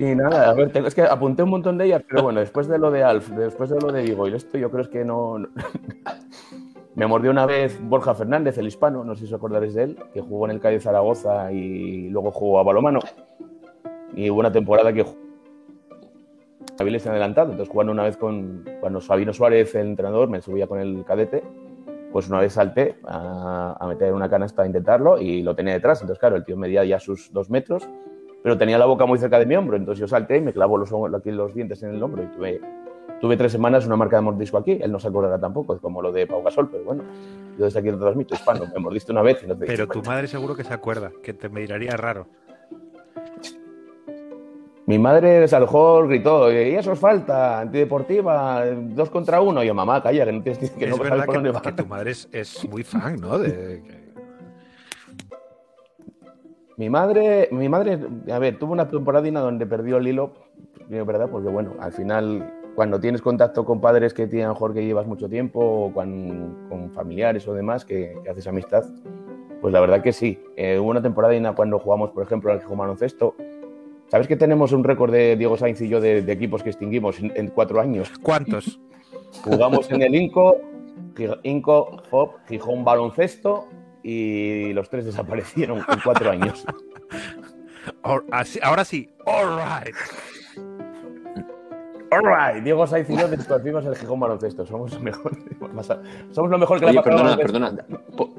Y 0.00 0.14
nada, 0.14 0.48
a 0.48 0.54
ver, 0.54 0.74
es 0.74 0.94
que 0.94 1.02
apunté 1.02 1.42
un 1.42 1.50
montón 1.50 1.76
de 1.76 1.84
ellas, 1.84 2.02
pero 2.08 2.22
bueno, 2.22 2.40
después 2.40 2.66
de 2.66 2.78
lo 2.78 2.90
de 2.90 3.02
Alf, 3.04 3.28
después 3.32 3.68
de 3.68 3.78
lo 3.78 3.92
de 3.92 4.00
Vigo 4.00 4.26
y 4.26 4.32
esto, 4.32 4.56
yo 4.56 4.70
creo 4.70 4.80
es 4.80 4.88
que 4.88 5.04
no. 5.04 5.36
Me 6.94 7.06
mordió 7.06 7.30
una 7.30 7.44
vez 7.44 7.78
Borja 7.82 8.14
Fernández, 8.14 8.56
el 8.56 8.66
hispano, 8.66 9.04
no 9.04 9.14
sé 9.14 9.26
si 9.26 9.34
os 9.34 9.38
acordaréis 9.38 9.74
de 9.74 9.82
él, 9.82 9.98
que 10.14 10.22
jugó 10.22 10.46
en 10.46 10.52
el 10.52 10.60
Cádiz 10.60 10.84
Zaragoza 10.84 11.52
y 11.52 12.08
luego 12.08 12.30
jugó 12.30 12.60
a 12.60 12.62
balomano. 12.62 13.00
Y 14.14 14.30
hubo 14.30 14.40
una 14.40 14.50
temporada 14.50 14.90
que 14.90 15.04
Aviles 16.78 17.04
en 17.04 17.12
adelantado, 17.12 17.50
entonces 17.50 17.70
jugando 17.70 17.92
una 17.92 18.04
vez 18.04 18.16
con, 18.16 18.64
cuando 18.80 19.02
Sabino 19.02 19.34
Suárez, 19.34 19.74
el 19.74 19.88
entrenador, 19.88 20.30
me 20.30 20.40
subía 20.40 20.66
con 20.66 20.80
el 20.80 21.04
cadete, 21.04 21.44
pues 22.10 22.26
una 22.26 22.40
vez 22.40 22.54
salté 22.54 22.96
a, 23.04 23.76
a 23.78 23.86
meter 23.86 24.14
una 24.14 24.30
canasta 24.30 24.62
a 24.62 24.66
intentarlo 24.66 25.20
y 25.20 25.42
lo 25.42 25.54
tenía 25.54 25.74
detrás. 25.74 26.00
Entonces, 26.00 26.18
claro, 26.18 26.36
el 26.36 26.44
tío 26.46 26.56
medía 26.56 26.86
ya 26.86 26.98
sus 26.98 27.30
dos 27.34 27.50
metros, 27.50 27.86
pero 28.42 28.58
tenía 28.58 28.78
la 28.78 28.86
boca 28.86 29.06
muy 29.06 29.18
cerca 29.18 29.38
de 29.38 29.46
mi 29.46 29.56
hombro, 29.56 29.76
entonces 29.76 30.00
yo 30.00 30.08
salté 30.08 30.38
y 30.38 30.40
me 30.40 30.52
clavó 30.52 30.76
los, 30.78 30.92
aquí 31.14 31.30
los 31.30 31.54
dientes 31.54 31.82
en 31.82 31.94
el 31.94 32.02
hombro 32.02 32.22
y 32.22 32.26
tuve 32.26 32.60
Tuve 33.20 33.36
tres 33.36 33.52
semanas 33.52 33.84
una 33.84 33.96
marca 33.96 34.16
de 34.16 34.22
mordisco 34.22 34.56
aquí, 34.56 34.78
él 34.80 34.90
no 34.90 34.98
se 34.98 35.08
acordará 35.08 35.38
tampoco, 35.38 35.74
es 35.74 35.80
como 35.80 36.00
lo 36.00 36.10
de 36.10 36.26
Pau 36.26 36.42
Gasol, 36.42 36.70
pero 36.70 36.84
bueno, 36.84 37.04
yo 37.58 37.66
desde 37.66 37.78
aquí 37.78 37.90
lo 37.90 37.98
transmito, 37.98 38.34
hispano, 38.34 38.64
me 38.74 38.80
mordiste 38.80 39.12
una 39.12 39.20
vez 39.20 39.42
y 39.44 39.46
no 39.46 39.56
te 39.58 39.66
Pero 39.66 39.86
tu 39.86 40.02
madre 40.02 40.26
seguro 40.26 40.56
que 40.56 40.64
se 40.64 40.72
acuerda, 40.72 41.12
que 41.22 41.34
te 41.34 41.50
miraría 41.50 41.98
raro. 41.98 42.26
Mi 44.86 44.98
madre 44.98 45.46
mejor 45.46 46.08
gritó, 46.08 46.50
y 46.50 46.74
eso 46.74 46.92
es 46.92 46.98
falta, 46.98 47.60
antideportiva, 47.60 48.64
dos 48.66 49.10
contra 49.10 49.40
uno. 49.40 49.62
Y 49.62 49.66
yo, 49.66 49.74
mamá, 49.74 50.02
calla, 50.02 50.24
que 50.24 50.32
no 50.32 50.42
tienes 50.42 50.70
que 50.70 50.86
no 50.86 50.94
es 50.94 50.96
sabes 50.96 51.10
verdad 51.10 51.26
que, 51.26 51.70
que 51.70 51.82
tu 51.82 51.86
madre 51.86 52.10
es, 52.10 52.28
es 52.32 52.68
muy 52.68 52.82
fan, 52.82 53.20
¿no? 53.20 53.38
De, 53.38 53.99
Mi 56.80 56.88
madre, 56.88 57.46
mi 57.52 57.68
madre, 57.68 57.98
a 58.32 58.38
ver, 58.38 58.58
tuvo 58.58 58.72
una 58.72 58.88
temporadina 58.88 59.40
donde 59.40 59.66
perdió 59.66 59.98
el 59.98 60.08
hilo, 60.08 60.32
es 60.88 61.04
verdad, 61.06 61.28
porque 61.30 61.50
bueno, 61.50 61.74
al 61.78 61.92
final, 61.92 62.54
cuando 62.74 62.98
tienes 62.98 63.20
contacto 63.20 63.66
con 63.66 63.82
padres 63.82 64.14
que 64.14 64.26
tienen 64.26 64.46
a 64.46 64.48
lo 64.48 64.54
mejor 64.54 64.72
que 64.72 64.86
llevas 64.86 65.06
mucho 65.06 65.28
tiempo, 65.28 65.60
o 65.60 65.92
con, 65.92 66.68
con 66.70 66.90
familiares 66.92 67.46
o 67.46 67.52
demás, 67.52 67.84
que, 67.84 68.16
que 68.24 68.30
haces 68.30 68.46
amistad, 68.46 68.82
pues 69.60 69.74
la 69.74 69.80
verdad 69.80 70.00
que 70.00 70.14
sí. 70.14 70.42
Eh, 70.56 70.78
hubo 70.78 70.88
una 70.88 71.02
temporadina 71.02 71.54
cuando 71.54 71.78
jugamos, 71.78 72.12
por 72.12 72.22
ejemplo, 72.22 72.50
al 72.50 72.60
Gijón 72.60 72.78
Baloncesto. 72.78 73.34
¿Sabes 74.06 74.26
que 74.26 74.36
tenemos 74.36 74.72
un 74.72 74.82
récord 74.82 75.12
de 75.12 75.36
Diego 75.36 75.58
Sainz 75.58 75.82
y 75.82 75.88
yo 75.90 76.00
de, 76.00 76.22
de 76.22 76.32
equipos 76.32 76.62
que 76.62 76.70
extinguimos 76.70 77.20
en, 77.20 77.30
en 77.34 77.48
cuatro 77.48 77.78
años? 77.78 78.10
¿Cuántos? 78.22 78.80
Jugamos 79.44 79.90
en 79.90 80.00
el 80.00 80.14
Inco, 80.14 80.56
Inco, 81.42 82.00
Hop, 82.10 82.36
Gijón 82.48 82.84
Baloncesto 82.84 83.66
y 84.02 84.72
los 84.72 84.88
tres 84.90 85.04
desaparecieron 85.04 85.78
en 85.78 86.00
cuatro 86.04 86.30
años. 86.30 86.64
Ahora 88.02 88.84
sí, 88.84 89.10
all 89.26 89.56
right. 89.58 89.94
All 92.12 92.22
right, 92.24 92.62
Diego 92.64 92.86
Sainz 92.86 93.08
y 93.10 93.16
yo 93.16 93.28
desconocimos 93.28 93.84
el 93.86 93.94
Gijón 93.96 94.18
Baloncesto. 94.18 94.66
Somos 94.66 94.92
lo 94.92 95.00
mejor, 95.00 95.30
somos 96.32 96.50
lo 96.50 96.58
mejor 96.58 96.80
que 96.80 96.86
Oye, 96.86 96.94
le 96.94 96.98
ha 96.98 97.02
pasado 97.04 97.36
perdona, 97.36 97.76
perdona. 97.76 98.00
Po- 98.16 98.34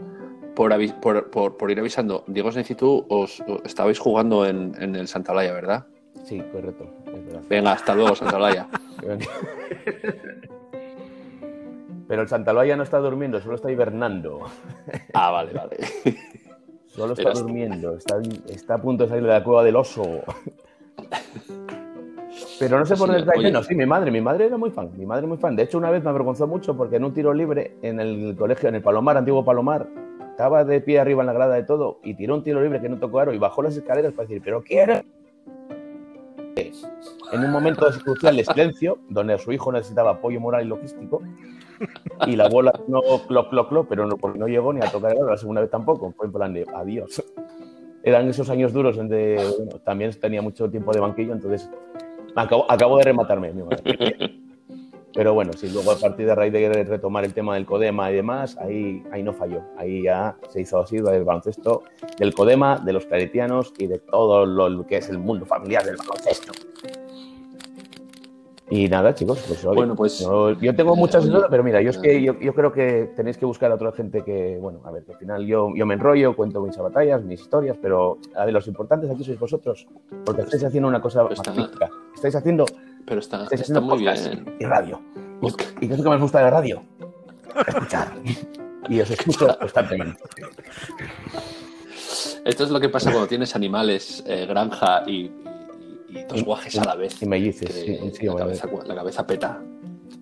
por, 0.55 0.71
avi- 0.73 0.93
por, 0.99 1.29
por- 1.31 1.55
por 1.57 1.71
ir 1.71 1.79
avisando, 1.79 2.25
Diego 2.27 2.51
Sainz 2.51 2.69
y 2.71 2.75
tú 2.75 3.05
os, 3.09 3.39
os 3.47 3.61
estabais 3.63 3.97
jugando 3.97 4.45
en, 4.45 4.75
en 4.81 4.95
el 4.95 5.07
Santa 5.07 5.31
Olaya, 5.31 5.53
¿verdad? 5.53 5.85
Sí, 6.25 6.41
correcto. 6.51 6.85
es 7.07 7.25
verdad. 7.25 7.41
Venga, 7.49 7.71
hasta 7.71 7.95
luego, 7.95 8.13
Santa 8.15 8.35
Olaya. 8.35 8.67
Pero 12.11 12.23
el 12.23 12.27
Santaloya 12.27 12.75
no 12.75 12.83
está 12.83 12.97
durmiendo, 12.97 13.39
solo 13.39 13.55
está 13.55 13.71
hibernando. 13.71 14.41
Ah, 15.13 15.31
vale, 15.31 15.53
vale. 15.53 15.77
Solo 16.87 17.13
está 17.13 17.29
Eras- 17.29 17.41
durmiendo, 17.41 17.95
está, 17.95 18.19
está 18.49 18.73
a 18.73 18.81
punto 18.81 19.03
de 19.05 19.09
salir 19.11 19.23
de 19.23 19.29
la 19.29 19.41
cueva 19.41 19.63
del 19.63 19.77
oso. 19.77 20.03
Pero 22.59 22.79
no 22.79 22.85
sé 22.85 22.97
por 22.97 23.07
dónde 23.07 23.21
está. 23.21 23.63
Sí, 23.63 23.75
mi 23.75 23.85
madre, 23.85 24.11
mi 24.11 24.19
madre 24.19 24.47
era 24.47 24.57
muy 24.57 24.71
fan, 24.71 24.89
mi 24.97 25.05
madre 25.05 25.25
muy 25.25 25.37
fan. 25.37 25.55
De 25.55 25.63
hecho, 25.63 25.77
una 25.77 25.89
vez 25.89 26.03
me 26.03 26.09
avergonzó 26.09 26.47
mucho 26.47 26.75
porque 26.75 26.97
en 26.97 27.05
un 27.05 27.13
tiro 27.13 27.33
libre 27.33 27.77
en 27.81 28.01
el 28.01 28.35
colegio, 28.37 28.67
en 28.67 28.75
el 28.75 28.81
Palomar, 28.81 29.15
antiguo 29.15 29.45
Palomar, 29.45 29.87
estaba 30.31 30.65
de 30.65 30.81
pie 30.81 30.99
arriba 30.99 31.21
en 31.23 31.27
la 31.27 31.33
grada 31.33 31.55
de 31.55 31.63
todo 31.63 31.99
y 32.03 32.15
tiró 32.15 32.35
un 32.35 32.43
tiro 32.43 32.61
libre 32.61 32.81
que 32.81 32.89
no 32.89 32.97
tocó 32.99 33.19
aro 33.21 33.33
y 33.33 33.37
bajó 33.37 33.61
las 33.63 33.77
escaleras 33.77 34.11
para 34.11 34.27
decir, 34.27 34.41
¿pero 34.43 34.61
qué 34.61 34.79
era? 34.79 35.01
En 36.55 37.43
un 37.43 37.51
momento 37.51 37.87
crucial 38.03 38.35
de 38.35 38.45
silencio, 38.45 38.99
donde 39.09 39.37
su 39.37 39.51
hijo 39.51 39.71
necesitaba 39.71 40.11
apoyo 40.11 40.39
moral 40.39 40.65
y 40.65 40.67
logístico, 40.67 41.21
y 42.27 42.35
la 42.35 42.49
bola 42.49 42.71
no 42.87 43.01
cloc, 43.27 43.49
cloc, 43.49 43.69
cloc, 43.69 43.87
pero 43.87 44.05
no, 44.05 44.17
no 44.35 44.47
llegó 44.47 44.73
ni 44.73 44.81
a 44.81 44.91
tocar 44.91 45.15
el 45.15 45.25
la 45.25 45.37
segunda 45.37 45.61
vez 45.61 45.69
tampoco. 45.69 46.13
Fue 46.15 46.27
en 46.27 46.31
plan 46.31 46.53
de 46.53 46.65
adiós. 46.73 47.23
Eran 48.03 48.27
esos 48.29 48.49
años 48.49 48.73
duros 48.73 48.97
donde 48.97 49.39
también 49.85 50.11
tenía 50.19 50.41
mucho 50.41 50.69
tiempo 50.69 50.91
de 50.91 50.99
banquillo, 50.99 51.33
entonces 51.33 51.69
acabo, 52.35 52.69
acabo 52.69 52.97
de 52.97 53.03
rematarme. 53.03 53.53
mi 53.53 53.63
madre. 53.63 54.41
Pero 55.13 55.33
bueno, 55.33 55.51
sí, 55.53 55.69
luego 55.69 55.91
a 55.91 55.97
partir 55.97 56.25
de 56.25 56.35
raíz 56.35 56.53
de 56.53 56.83
retomar 56.83 57.25
el 57.25 57.33
tema 57.33 57.55
del 57.55 57.65
Codema 57.65 58.09
y 58.11 58.15
demás, 58.15 58.57
ahí, 58.57 59.03
ahí 59.11 59.23
no 59.23 59.33
falló. 59.33 59.61
Ahí 59.77 60.03
ya 60.03 60.37
se 60.49 60.61
hizo 60.61 60.79
así 60.79 60.97
del 60.97 61.23
baloncesto, 61.23 61.83
del 62.17 62.33
Codema, 62.33 62.77
de 62.79 62.93
los 62.93 63.05
claretianos 63.05 63.73
y 63.77 63.87
de 63.87 63.99
todo 63.99 64.45
lo, 64.45 64.85
que 64.87 64.97
es 64.97 65.09
el 65.09 65.19
mundo 65.19 65.45
familiar 65.45 65.83
del 65.83 65.97
baloncesto. 65.97 66.53
Y 68.69 68.87
nada, 68.87 69.13
chicos, 69.13 69.43
pues 69.45 69.65
oye, 69.65 69.75
Bueno, 69.75 69.97
pues, 69.97 70.21
yo, 70.21 70.53
yo 70.53 70.73
tengo 70.73 70.93
eh, 70.93 70.97
muchas 70.97 71.25
oye, 71.25 71.33
dudas, 71.33 71.47
pero 71.51 71.61
mira, 71.61 71.81
yo 71.81 71.89
es 71.89 71.97
eh, 71.97 72.01
que 72.01 72.23
yo, 72.23 72.39
yo 72.39 72.53
creo 72.53 72.71
que 72.71 73.11
tenéis 73.17 73.37
que 73.37 73.45
buscar 73.45 73.69
a 73.69 73.75
otra 73.75 73.91
gente 73.91 74.23
que, 74.23 74.57
bueno, 74.61 74.79
a 74.85 74.91
ver, 74.91 75.03
que 75.03 75.11
al 75.11 75.17
final 75.17 75.45
yo, 75.45 75.75
yo 75.75 75.85
me 75.85 75.95
enrollo, 75.95 76.37
cuento 76.37 76.61
mis 76.61 76.77
batallas, 76.77 77.21
mis 77.21 77.41
historias, 77.41 77.77
pero 77.81 78.19
a 78.33 78.45
ver, 78.45 78.53
los 78.53 78.67
importantes 78.67 79.11
aquí 79.11 79.25
sois 79.25 79.37
vosotros, 79.37 79.85
porque 80.23 80.43
estáis 80.43 80.63
haciendo 80.63 80.87
una 80.87 81.01
cosa 81.01 81.27
Pues 81.27 81.45
magnífica. 81.45 81.89
Estáis 82.15 82.33
haciendo 82.33 82.63
Pero 83.11 83.19
está, 83.19 83.43
está 83.43 83.55
haciendo 83.55 83.81
muy 83.81 83.97
podcast 84.05 84.25
bien. 84.25 84.55
y 84.57 84.63
radio. 84.65 85.01
¿Y, 85.41 85.47
y 85.83 85.87
qué 85.89 85.93
es 85.95 85.97
lo 85.97 86.03
que 86.05 86.09
más 86.11 86.21
gusta 86.21 86.37
de 86.37 86.43
la 86.45 86.49
radio? 86.51 86.81
Escuchar. 87.67 88.07
Y 88.87 89.01
os 89.01 89.11
escucho 89.11 89.47
constantemente. 89.59 90.17
Esto 92.45 92.63
es 92.63 92.69
lo 92.69 92.79
que 92.79 92.87
pasa 92.87 93.11
cuando 93.11 93.27
tienes 93.27 93.53
animales, 93.53 94.23
eh, 94.25 94.45
granja 94.45 95.03
y, 95.05 95.23
y- 96.09 96.19
y 96.19 96.23
dos 96.23 96.43
guajes 96.45 96.77
a 96.79 96.85
la 96.85 96.95
vez. 96.95 97.21
Y 97.21 97.25
mellices, 97.25 97.69
que 97.69 97.81
sí, 97.97 98.11
sí, 98.17 98.25
la, 98.27 98.35
cabeza, 98.35 98.69
la 98.85 98.95
cabeza 98.95 99.27
peta. 99.27 99.61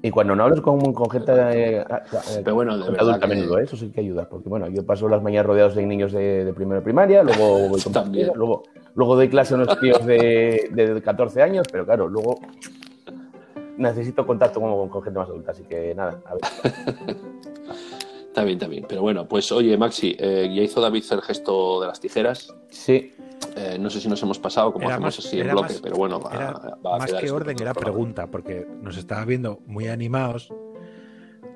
Y 0.01 0.09
cuando 0.09 0.35
no 0.35 0.43
hablas 0.45 0.61
con, 0.61 0.91
con 0.93 1.09
gente 1.11 1.31
eh, 1.31 1.79
eh, 1.81 2.41
Pero 2.43 2.55
bueno, 2.55 2.75
de 2.75 2.83
gente 2.85 2.91
verdad 2.97 3.09
adulta 3.09 3.25
a 3.25 3.29
que- 3.29 3.35
menudo, 3.35 3.59
¿eh? 3.59 3.63
eso 3.65 3.77
sí 3.77 3.91
que 3.91 3.99
ayuda. 4.01 4.27
Porque 4.27 4.49
bueno, 4.49 4.67
yo 4.69 4.83
paso 4.83 5.07
las 5.09 5.21
mañanas 5.21 5.45
rodeados 5.45 5.75
de 5.75 5.85
niños 5.85 6.11
de, 6.11 6.43
de 6.45 6.53
primero 6.53 6.81
primaria, 6.83 7.21
luego 7.21 7.69
voy 7.69 7.81
con 7.83 7.93
También. 7.93 8.31
luego, 8.33 8.63
luego 8.95 9.15
doy 9.15 9.29
clase 9.29 9.53
a 9.53 9.57
unos 9.57 9.79
tíos 9.79 10.05
de, 10.05 10.69
de 10.71 11.01
14 11.01 11.41
años, 11.41 11.65
pero 11.71 11.85
claro, 11.85 12.07
luego 12.07 12.39
necesito 13.77 14.25
contacto 14.27 14.59
con, 14.59 14.89
con 14.89 15.01
gente 15.03 15.19
más 15.19 15.29
adulta. 15.29 15.51
Así 15.51 15.63
que 15.63 15.93
nada, 15.95 16.21
a 16.25 16.33
ver. 16.33 17.15
Está 18.29 18.43
bien, 18.43 18.57
está 18.57 18.67
bien. 18.67 18.85
Pero 18.87 19.01
bueno, 19.01 19.27
pues 19.27 19.51
oye, 19.51 19.75
Maxi, 19.75 20.15
eh, 20.19 20.49
ya 20.55 20.61
hizo 20.61 20.79
David 20.79 21.03
el 21.11 21.21
gesto 21.23 21.81
de 21.81 21.87
las 21.87 21.99
tijeras. 21.99 22.53
Sí, 22.69 23.11
Eh, 23.55 23.77
no 23.79 23.89
sé 23.89 23.99
si 23.99 24.07
nos 24.07 24.21
hemos 24.21 24.37
pasado, 24.37 24.71
como 24.71 24.85
Era 24.85 24.95
hacemos 24.95 25.17
más- 25.17 25.25
así 25.25 25.39
en 25.39 25.47
bloque, 25.49 25.73
más- 25.73 25.81
pero 25.81 25.95
bueno, 25.97 26.19
va, 26.21 26.31
Era 26.35 26.51
va 26.85 26.95
a 26.95 26.99
más 26.99 27.11
que 27.11 27.31
orden, 27.31 27.57
era 27.59 27.73
programa. 27.73 27.81
pregunta, 27.97 28.27
porque 28.27 28.67
nos 28.81 28.97
estaba 28.97 29.25
viendo 29.25 29.59
muy 29.65 29.87
animados, 29.87 30.53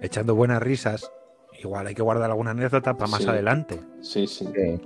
echando 0.01 0.33
buenas 0.33 0.61
risas. 0.63 1.09
Igual 1.61 1.87
hay 1.87 1.93
que 1.95 2.01
guardar 2.01 2.31
alguna 2.31 2.51
anécdota 2.51 2.95
para 2.97 3.09
más 3.11 3.21
Sí. 3.21 3.29
adelante. 3.29 3.79
Sí, 4.01 4.25
sí. 4.27 4.45
sí. 4.53 4.81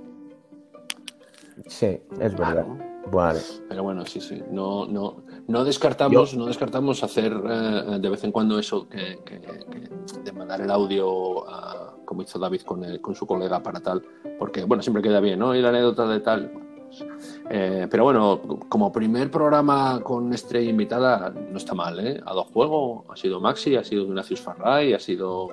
Sí, 1.66 1.86
es 2.12 2.18
verdad. 2.36 2.64
Claro. 2.64 2.78
Vale. 3.10 3.40
Pero 3.68 3.82
bueno, 3.84 4.04
sí, 4.04 4.20
sí. 4.20 4.42
No, 4.50 4.84
no, 4.86 5.22
no 5.46 5.64
descartamos, 5.64 6.34
no 6.34 6.44
descartamos 6.46 7.02
hacer 7.02 7.32
eh, 7.32 7.98
de 8.00 8.08
vez 8.10 8.22
en 8.24 8.32
cuando 8.32 8.58
eso 8.58 8.86
que, 8.88 9.20
que- 9.24 9.40
que- 9.40 10.18
de 10.24 10.32
mandar 10.32 10.60
el 10.60 10.70
audio 10.70 11.48
a- 11.48 11.96
como 12.04 12.22
hizo 12.22 12.38
David 12.38 12.62
con, 12.62 12.84
el- 12.84 13.00
con 13.00 13.14
su 13.14 13.26
colega 13.26 13.62
para 13.62 13.80
tal, 13.80 14.02
porque 14.38 14.64
bueno, 14.64 14.82
siempre 14.82 15.02
queda 15.02 15.20
bien, 15.20 15.38
¿no? 15.38 15.54
Y 15.54 15.62
la 15.62 15.70
anécdota 15.70 16.06
de 16.06 16.20
tal. 16.20 16.52
eh, 17.50 17.86
pero 17.90 18.04
bueno, 18.04 18.40
como 18.68 18.90
primer 18.92 19.30
programa 19.30 20.00
con 20.02 20.32
estrella 20.34 20.68
invitada, 20.70 21.30
no 21.30 21.56
está 21.58 21.74
mal, 21.74 21.98
¿eh? 22.00 22.18
Ha 22.24 22.30
dado 22.30 22.44
juego, 22.44 23.04
ha 23.10 23.16
sido 23.16 23.40
Maxi, 23.40 23.76
ha 23.76 23.84
sido 23.84 24.02
Ignacius 24.04 24.40
Farray, 24.40 24.92
ha 24.94 24.98
sido 24.98 25.50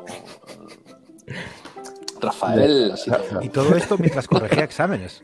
eh, 1.28 1.34
Rafael, 2.20 2.92
ha 2.92 2.98
sido. 2.98 3.18
Y 3.42 3.50
todo 3.50 3.76
esto 3.76 3.98
mientras 3.98 4.28
corregía 4.28 4.64
exámenes. 4.64 5.24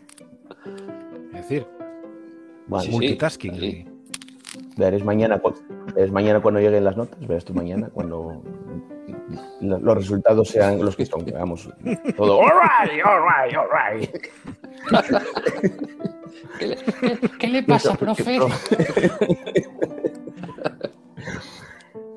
Es 1.52 1.66
decir, 1.66 1.68
Vale. 2.68 2.84
Sí, 2.86 2.90
sí. 2.90 2.94
multitasking. 2.96 3.54
ahí. 3.56 3.86
Verás 4.78 5.04
mañana, 5.04 5.42
verás 5.96 6.12
mañana 6.12 6.42
cuando 6.42 6.60
lleguen 6.62 6.86
las 6.86 6.96
notas, 6.96 7.20
verás 7.28 7.44
tú 7.44 7.54
mañana 7.54 7.90
cuando 7.94 8.42
lo- 9.60 9.80
los 9.80 9.96
resultados 9.98 10.48
sean 10.48 10.80
los 10.84 10.96
que 10.96 11.06
son, 11.06 11.26
vamos, 11.34 11.70
todo. 12.16 12.40
All 12.40 12.52
right, 12.52 13.04
all 13.06 13.20
right, 13.22 13.58
all 13.58 13.68
right. 13.70 14.10
¿Qué 16.58 16.68
le, 16.68 16.78
qué 17.40 17.48
le 17.48 17.64
pasa, 17.64 17.96
profe? 18.00 18.40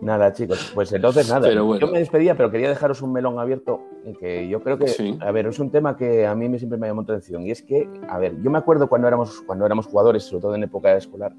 Nada, 0.05 0.33
chicos, 0.35 0.71
pues 0.75 0.93
entonces 0.93 1.29
nada. 1.31 1.49
Pero 1.49 1.65
bueno. 1.65 1.87
Yo 1.87 1.91
me 1.91 1.99
despedía, 1.99 2.37
pero 2.37 2.51
quería 2.51 2.69
dejaros 2.69 3.01
un 3.01 3.13
melón 3.13 3.39
abierto, 3.39 3.81
que 4.21 4.47
yo 4.49 4.63
creo 4.63 4.77
que, 4.79 4.87
Sí. 4.89 5.19
a 5.21 5.31
ver, 5.33 5.47
es 5.47 5.59
un 5.59 5.71
tema 5.71 5.97
que 5.97 6.27
a 6.27 6.35
mí 6.35 6.47
me, 6.49 6.59
siempre 6.59 6.79
me 6.79 6.87
llamó 6.87 7.01
la 7.03 7.15
atención. 7.15 7.43
Y 7.43 7.51
es 7.51 7.63
que, 7.63 7.89
a 8.09 8.19
ver, 8.19 8.41
yo 8.43 8.51
me 8.51 8.59
acuerdo 8.59 8.89
cuando 8.89 9.09
éramos, 9.09 9.41
cuando 9.47 9.65
éramos 9.65 9.87
jugadores, 9.87 10.25
sobre 10.25 10.43
todo 10.43 10.55
en 10.55 10.63
época 10.65 10.95
escolar, 10.95 11.33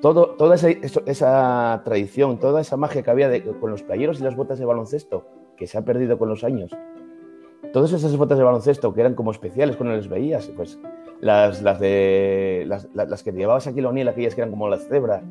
todo, 0.00 0.28
toda 0.36 0.54
esa, 0.54 0.68
esa 0.70 1.82
tradición, 1.84 2.38
toda 2.38 2.60
esa 2.60 2.76
magia 2.76 3.02
que 3.02 3.10
había 3.10 3.28
de- 3.28 3.42
con 3.42 3.70
los 3.70 3.82
playeros 3.82 4.20
y 4.20 4.22
las 4.22 4.36
botas 4.36 4.58
de 4.60 4.64
baloncesto, 4.66 5.26
que 5.56 5.66
se 5.66 5.76
ha 5.76 5.82
perdido 5.82 6.16
con 6.16 6.28
los 6.28 6.44
años. 6.44 6.70
Todas 7.72 7.92
esas 7.92 8.16
botas 8.16 8.38
de 8.38 8.44
baloncesto 8.44 8.94
que 8.94 9.00
eran 9.00 9.14
como 9.14 9.32
especiales 9.32 9.76
cuando 9.76 9.96
las 9.96 10.08
veías, 10.08 10.46
pues 10.54 10.78
las, 11.20 11.60
las 11.62 11.80
de 11.80 12.64
las, 12.68 12.88
las- 12.94 13.08
que 13.24 13.32
llevabas 13.32 13.66
aquí 13.66 13.80
la 13.80 13.88
aquellas 14.08 14.34
que 14.36 14.42
eran 14.42 14.50
como 14.50 14.68
las 14.68 14.86
cebra, 14.86 15.22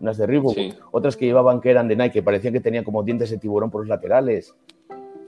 unas 0.00 0.16
de 0.18 0.26
Reebok, 0.26 0.54
Sí. 0.54 0.74
otras 0.90 1.16
que 1.16 1.26
llevaban 1.26 1.60
que 1.60 1.70
eran 1.70 1.88
de 1.88 1.96
Nike, 1.96 2.12
que 2.14 2.22
parecían 2.22 2.52
que 2.54 2.60
tenían 2.60 2.84
como 2.84 3.02
dientes 3.02 3.30
de 3.30 3.38
tiburón 3.38 3.70
por 3.70 3.80
los 3.82 3.88
laterales, 3.88 4.54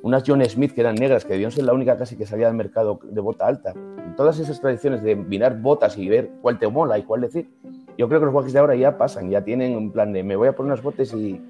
unas 0.03 0.23
John 0.27 0.45
Smith 0.45 0.73
que 0.75 0.81
eran 0.83 0.95
negras, 0.95 1.25
que 1.25 1.33
debían 1.33 1.51
ser 1.51 1.65
la 1.65 1.73
única 1.73 1.97
casi 1.97 2.17
que 2.17 2.27
salía 2.27 2.47
del 2.47 2.57
mercado 2.57 3.01
de 3.03 3.21
bota 3.21 3.47
alta. 3.47 3.75
Todas 4.17 4.39
esas 4.39 4.61
tradiciones 4.61 5.03
de 5.03 5.17
mirar 5.17 5.61
botas 5.61 5.97
y 5.99 6.09
ver 6.09 6.31
cuál 6.41 6.59
te 6.59 6.69
mola 6.69 6.99
y 6.99 7.03
cuál 7.03 7.23
decir, 7.23 7.49
yo 7.97 8.09
creo 8.09 8.21
que 8.21 8.27
los 8.27 8.33
jugadores 8.33 8.53
de 8.53 8.59
ahora 8.61 8.77
ya 8.77 8.97
pasan, 8.97 9.29
ya 9.31 9.43
tienen 9.43 9.77
un 9.77 9.91
plan 9.91 10.13
de 10.13 10.23
me 10.23 10.37
voy 10.37 10.49
a 10.49 10.53
poner 10.55 10.73
unas 10.73 10.83
botas 10.85 11.13
y 11.15 11.41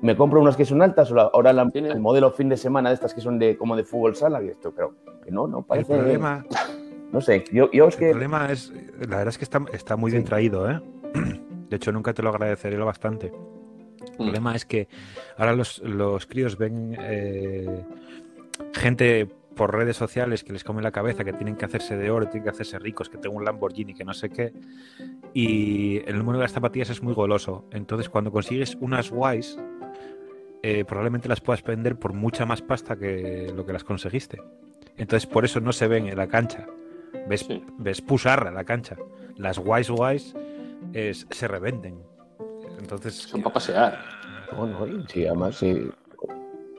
me 0.00 0.16
compro 0.16 0.40
unas 0.40 0.56
que 0.56 0.64
son 0.64 0.82
altas, 0.82 1.12
o 1.12 1.14
la- 1.14 1.30
ahora 1.32 1.52
la- 1.52 1.68
el 1.72 2.00
modelo 2.00 2.32
fin 2.32 2.48
de 2.48 2.56
semana 2.56 2.88
de 2.88 2.96
estas 2.96 3.14
que 3.14 3.20
son 3.20 3.38
de 3.38 3.56
como 3.56 3.76
de 3.76 3.84
fútbol 3.84 4.16
sala, 4.16 4.42
y 4.42 4.48
esto, 4.48 4.72
pero 4.74 4.94
que 5.24 5.30
no, 5.30 5.46
no, 5.46 5.58
El 5.58 5.64
parece, 5.64 5.94
problema, 5.94 6.44
no 7.12 7.20
sé, 7.20 7.44
yo, 7.52 7.70
yo 7.70 7.86
es 7.86 7.94
el 7.94 8.00
que... 8.00 8.10
problema 8.10 8.50
es, 8.50 8.72
la 8.98 9.18
verdad 9.18 9.28
es 9.28 9.38
que 9.38 9.44
está, 9.44 9.60
está 9.72 9.94
muy 9.96 10.10
bien 10.10 10.24
Sí. 10.24 10.28
traído, 10.28 10.68
¿eh? 10.68 10.80
De 11.72 11.76
hecho, 11.76 11.90
nunca 11.90 12.12
te 12.12 12.22
lo 12.22 12.28
agradeceré 12.28 12.76
lo 12.76 12.84
bastante. 12.84 13.28
El 13.28 13.32
Mm. 14.12 14.16
problema 14.16 14.54
es 14.54 14.66
que 14.66 14.88
ahora 15.38 15.54
los, 15.56 15.78
los 15.78 16.26
críos 16.26 16.58
ven 16.58 16.94
eh, 17.00 17.82
gente 18.74 19.26
por 19.56 19.74
redes 19.74 19.96
sociales 19.96 20.44
que 20.44 20.52
les 20.52 20.64
come 20.64 20.82
la 20.82 20.90
cabeza, 20.90 21.24
que 21.24 21.32
tienen 21.32 21.56
que 21.56 21.64
hacerse 21.64 21.96
de 21.96 22.10
oro, 22.10 22.26
tienen 22.26 22.44
que 22.44 22.50
hacerse 22.50 22.78
ricos, 22.78 23.08
que 23.08 23.16
tengo 23.16 23.36
un 23.36 23.44
Lamborghini, 23.46 23.94
que 23.94 24.04
no 24.04 24.12
sé 24.12 24.28
qué. 24.28 24.52
Y 25.32 26.02
el 26.06 26.18
número 26.18 26.38
de 26.38 26.44
las 26.44 26.52
zapatillas 26.52 26.90
es 26.90 27.02
muy 27.02 27.14
goloso. 27.14 27.64
Entonces, 27.70 28.10
cuando 28.10 28.30
consigues 28.30 28.76
unas 28.78 29.10
guays, 29.10 29.58
eh, 30.62 30.84
probablemente 30.84 31.26
las 31.26 31.40
puedas 31.40 31.62
vender 31.64 31.96
por 31.96 32.12
mucha 32.12 32.44
más 32.44 32.60
pasta 32.60 32.96
que 32.96 33.50
lo 33.56 33.64
que 33.64 33.72
las 33.72 33.82
conseguiste. 33.84 34.42
Entonces, 34.98 35.26
por 35.26 35.46
eso 35.46 35.58
no 35.60 35.72
se 35.72 35.88
ven 35.88 36.06
en 36.06 36.18
la 36.18 36.26
cancha. 36.26 36.66
Ves, 37.30 37.40
Sí. 37.48 37.64
ves 37.78 38.02
pusarra 38.02 38.50
en 38.50 38.56
la 38.56 38.64
cancha. 38.64 38.96
Las 39.36 39.58
guays 39.58 39.88
guays 39.90 40.34
es- 40.92 41.26
se 41.30 41.48
revenden. 41.48 42.02
Entonces, 42.78 43.14
Son 43.14 43.42
para 43.42 43.54
pasear. 43.54 43.98
Bueno, 44.56 44.86
sí, 45.08 45.26
además, 45.26 45.56
sí. 45.56 45.90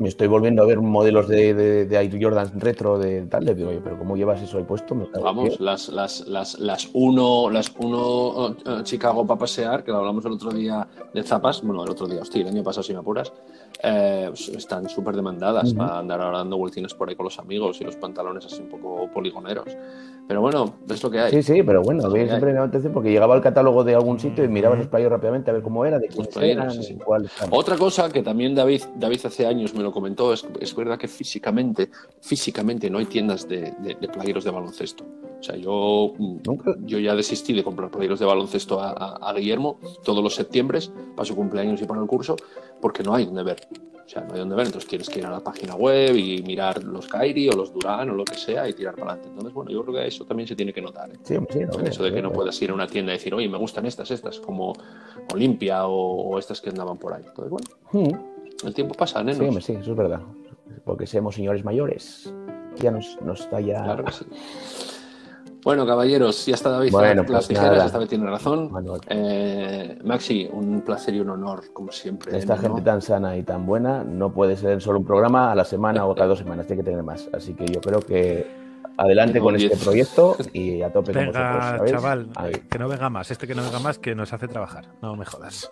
Me 0.04 0.10
estoy 0.10 0.28
volviendo 0.28 0.62
a 0.62 0.66
ver 0.66 0.82
modelos 0.82 1.30
de, 1.30 1.54
de, 1.54 1.86
de 1.86 1.96
Air 1.96 2.22
Jordan 2.22 2.60
retro 2.60 3.00
de 3.00 3.22
tal, 3.28 3.46
le 3.46 3.56
digo, 3.56 3.70
oye, 3.70 3.80
pero 3.82 3.98
¿cómo 3.98 4.18
llevas 4.18 4.42
eso 4.42 4.58
ahí 4.58 4.66
puesto? 4.66 4.94
Me 4.94 5.06
Vamos, 5.20 5.62
las, 5.62 5.88
las, 5.88 6.28
las, 6.28 6.60
las 6.60 6.90
uno, 6.94 7.50
las 7.50 7.72
uno 7.80 8.56
eh, 8.66 8.84
Chicago 8.84 9.26
para 9.26 9.40
pasear, 9.40 9.84
que 9.84 9.92
lo 9.92 10.00
hablamos 10.00 10.26
el 10.26 10.34
otro 10.34 10.52
día 10.52 10.86
de 11.14 11.24
zapas, 11.24 11.64
bueno, 11.64 11.86
el 11.86 11.90
otro 11.90 12.06
día, 12.06 12.22
hostia, 12.22 12.42
el 12.42 12.50
año 12.50 12.64
pasado 12.64 12.84
si 12.84 12.92
me 12.92 13.00
apuras, 13.00 13.32
eh, 13.82 14.26
pues 14.28 14.50
están 14.50 14.90
súper 14.90 15.16
demandadas 15.16 15.70
Ujú. 15.70 15.78
para 15.78 16.00
andar 16.00 16.22
ahora 16.22 16.40
dando 16.40 16.58
vueltines 16.58 16.94
por 16.94 17.08
ahí 17.08 17.16
con 17.16 17.24
los 17.24 17.40
amigos 17.40 17.80
y 17.80 17.86
los 17.86 17.96
pantalones 17.96 18.46
así 18.46 18.62
un 18.62 18.70
poco 18.70 19.10
poligoneros. 19.14 19.78
Pero 20.28 20.42
bueno, 20.42 20.76
es 20.90 21.04
lo 21.04 21.12
que 21.12 21.20
hay. 21.20 21.32
Sí, 21.32 21.44
sí, 21.44 21.64
pero 21.64 21.82
bueno, 21.82 22.08
a 22.08 22.12
siempre 22.12 22.54
me 22.54 22.60
atención 22.60 22.94
porque 22.94 23.12
llegaba 23.12 23.36
al 23.36 23.42
catálogo 23.42 23.84
de 23.84 23.96
algún 23.96 24.20
sitio 24.20 24.44
y 24.44 24.48
miraba 24.48 24.76
los 24.76 24.88
players 24.88 25.12
rápidamente 25.12 25.50
a 25.50 25.54
ver 25.54 25.64
cómo 25.64 25.86
era, 25.86 26.00
de 26.00 26.08
players, 26.08 26.38
eran, 26.38 26.72
sí, 26.72 26.84
sí. 26.84 26.98
eran. 27.06 27.30
Otra 27.52 27.78
cosa 27.78 28.10
que 28.10 28.22
también 28.22 28.56
David, 28.56 28.84
David 28.96 29.20
hace 29.26 29.46
años 29.46 29.74
me 29.74 29.84
lo 29.84 29.92
comentó, 29.94 30.34
es, 30.34 30.46
es 30.60 30.76
verdad 30.76 30.98
que 30.98 31.08
físicamente, 31.08 31.90
físicamente 32.22 32.90
no 32.90 32.98
hay 32.98 33.06
tiendas 33.06 33.48
de, 33.48 33.72
de, 33.80 33.96
de 34.00 34.08
playeros 34.10 34.44
de 34.44 34.52
baloncesto. 34.52 35.06
O 35.40 35.44
sea, 35.44 35.56
yo, 35.56 36.14
mm, 36.18 36.38
Nunca. 36.46 36.76
yo 36.86 37.00
ya 37.00 37.16
desistí 37.16 37.54
de 37.54 37.64
comprar 37.64 37.90
playeros 37.92 38.20
de 38.20 38.26
baloncesto 38.26 38.80
a, 38.80 38.92
a- 38.92 39.30
a 39.30 39.34
Guillermo 39.34 39.78
todos 40.04 40.24
los 40.24 40.36
septiembre 40.36 40.80
para 41.16 41.26
su 41.26 41.36
cumpleaños 41.36 41.82
y 41.82 41.86
para 41.86 42.02
el 42.02 42.08
curso, 42.08 42.36
porque 42.82 43.04
no 43.04 43.14
hay 43.14 43.26
donde 43.26 43.44
ver. 43.44 43.68
O 44.06 44.10
sea, 44.10 44.22
no 44.24 44.34
hay 44.34 44.40
donde 44.40 44.56
ver, 44.56 44.66
entonces 44.66 44.90
tienes 44.90 45.10
que 45.10 45.20
ir 45.20 45.26
a 45.26 45.32
la 45.32 45.40
página 45.40 45.76
web 45.76 46.16
y 46.18 46.42
mirar 46.44 46.84
los 46.84 47.08
Kairi 47.08 47.48
o 47.50 47.54
los 47.54 47.74
Durán 47.74 48.10
o 48.10 48.14
lo 48.14 48.26
que 48.26 48.36
sea 48.36 48.68
y 48.68 48.74
tirar 48.74 48.96
para 48.96 49.12
adelante. 49.14 49.30
Entonces, 49.30 49.54
bueno, 49.54 49.72
yo 49.72 49.82
creo 49.84 49.96
que 49.96 50.08
eso 50.08 50.26
también 50.26 50.48
se 50.48 50.56
tiene 50.58 50.74
que 50.74 50.82
notar. 50.82 51.10
¿eh? 51.10 51.18
Sí, 51.24 51.36
sí, 51.50 51.60
no, 51.60 51.80
hecho 51.86 52.04
de 52.04 52.14
que 52.14 52.22
no 52.22 52.28
no, 52.30 52.34
puedas 52.36 52.62
ir 52.62 52.70
a 52.72 52.74
una 52.74 52.86
tienda 52.88 53.14
y 53.14 53.16
decir, 53.18 53.34
oye, 53.34 53.48
me 53.48 53.58
gustan 53.58 53.86
estas, 53.86 54.12
estas, 54.12 54.40
como 54.42 54.74
Olimpia 55.34 55.88
o, 55.88 55.96
o 56.34 56.38
estas 56.40 56.60
que 56.62 56.70
andaban 56.70 56.98
por 56.98 57.14
ahí. 57.14 57.24
Entonces, 57.26 57.50
bueno, 57.52 57.68
Mm, 57.94 58.33
el 58.66 58.74
tiempo 58.74 58.94
pasa, 58.96 59.20
Sí, 59.20 59.26
nenos. 59.26 59.42
hombre, 59.48 59.62
sí, 59.62 59.74
eso 59.74 59.92
es 59.92 59.98
verdad. 59.98 60.22
Porque 60.86 61.06
seamos 61.08 61.36
señores 61.36 61.64
mayores. 61.64 62.34
Ya 62.78 62.92
nos, 62.92 63.18
nos 63.22 63.42
está 63.42 63.60
ya. 63.62 63.84
Claro 63.84 64.04
que 64.06 64.12
sí. 64.12 64.26
Bueno, 65.64 65.86
caballeros, 65.86 66.46
ya 66.46 66.56
está 66.56 66.70
David 66.72 66.92
Bueno, 66.92 67.22
las 67.22 67.32
pues 67.32 67.48
tijeras, 67.48 67.72
nada. 67.72 67.86
esta 67.86 67.98
vez 67.98 68.10
tiene 68.10 68.30
razón. 68.30 68.70
Manuel. 68.70 69.00
Eh, 69.08 69.98
Maxi, 70.04 70.50
un 70.52 70.82
placer 70.82 71.14
y 71.16 71.22
un 71.22 71.30
honor, 71.30 71.72
como 71.72 71.90
siempre. 71.92 72.38
Esta 72.38 72.56
¿no? 72.58 72.62
gente 72.62 72.82
tan 72.82 73.02
sana 73.02 73.38
y 73.38 73.44
tan 73.44 73.66
buena 73.66 74.04
no 74.04 74.34
puede 74.34 74.58
ser 74.58 74.82
solo 74.82 75.00
un 75.00 75.06
programa 75.06 75.52
a 75.54 75.56
la 75.56 75.64
semana 75.64 76.06
o 76.06 76.14
cada 76.16 76.28
dos 76.30 76.40
semanas, 76.40 76.68
tiene 76.68 76.84
que 76.84 76.90
tener 76.90 77.04
más. 77.04 77.30
Así 77.32 77.54
que 77.54 77.66
yo 77.66 77.80
creo 77.80 78.02
que 78.02 78.46
adelante 78.98 79.34
Tengo 79.36 79.46
con 79.46 79.56
este 79.56 79.78
proyecto 79.78 80.36
y 80.54 80.82
a 80.82 80.92
tope 80.92 81.14
con 81.14 81.28
vosotros. 81.28 81.44
Venga, 81.54 81.62
¿sabéis? 81.78 81.92
chaval, 81.94 82.30
Ahí. 82.36 82.54
que 82.70 82.80
no 82.80 82.90
venga 82.90 83.10
más. 83.10 83.32
Este 83.32 83.48
que 83.48 83.56
no 83.56 83.64
venga 83.64 83.80
más, 83.80 84.00
que 84.00 84.16
nos 84.16 84.34
hace 84.34 84.50
trabajar. 84.50 84.88
No 85.02 85.16
me 85.16 85.24
jodas. 85.26 85.72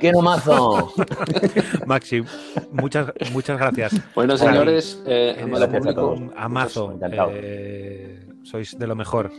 ¡Quiero 0.00 0.20
mazo! 0.20 0.92
Maxi, 1.86 2.22
muchas, 2.70 3.12
muchas 3.32 3.58
gracias. 3.58 3.94
Bueno, 4.14 4.36
señores, 4.36 5.02
eh, 5.06 5.36
amado 5.42 5.68
gracias 5.68 5.86
a 5.86 5.94
todos. 5.94 6.20
Encantado. 6.92 7.30
eh, 7.32 8.28
sois 8.42 8.78
de 8.78 8.86
lo 8.86 8.94
mejor. 8.96 9.30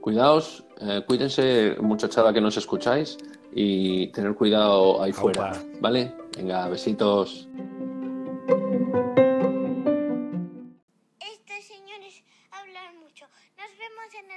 cuidaos, 0.00 0.64
eh, 0.80 1.02
cuídense, 1.06 1.76
muchachada 1.80 2.32
que 2.32 2.40
nos 2.40 2.56
escucháis, 2.56 3.18
y 3.52 4.08
tener 4.08 4.34
cuidado 4.34 5.02
ahí 5.02 5.12
fuera. 5.12 5.52
¿vale? 5.80 6.14
Venga, 6.36 6.68
besitos. 6.68 7.48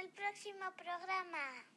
el 0.02 0.10
próximo 0.10 0.66
programa. 0.76 1.71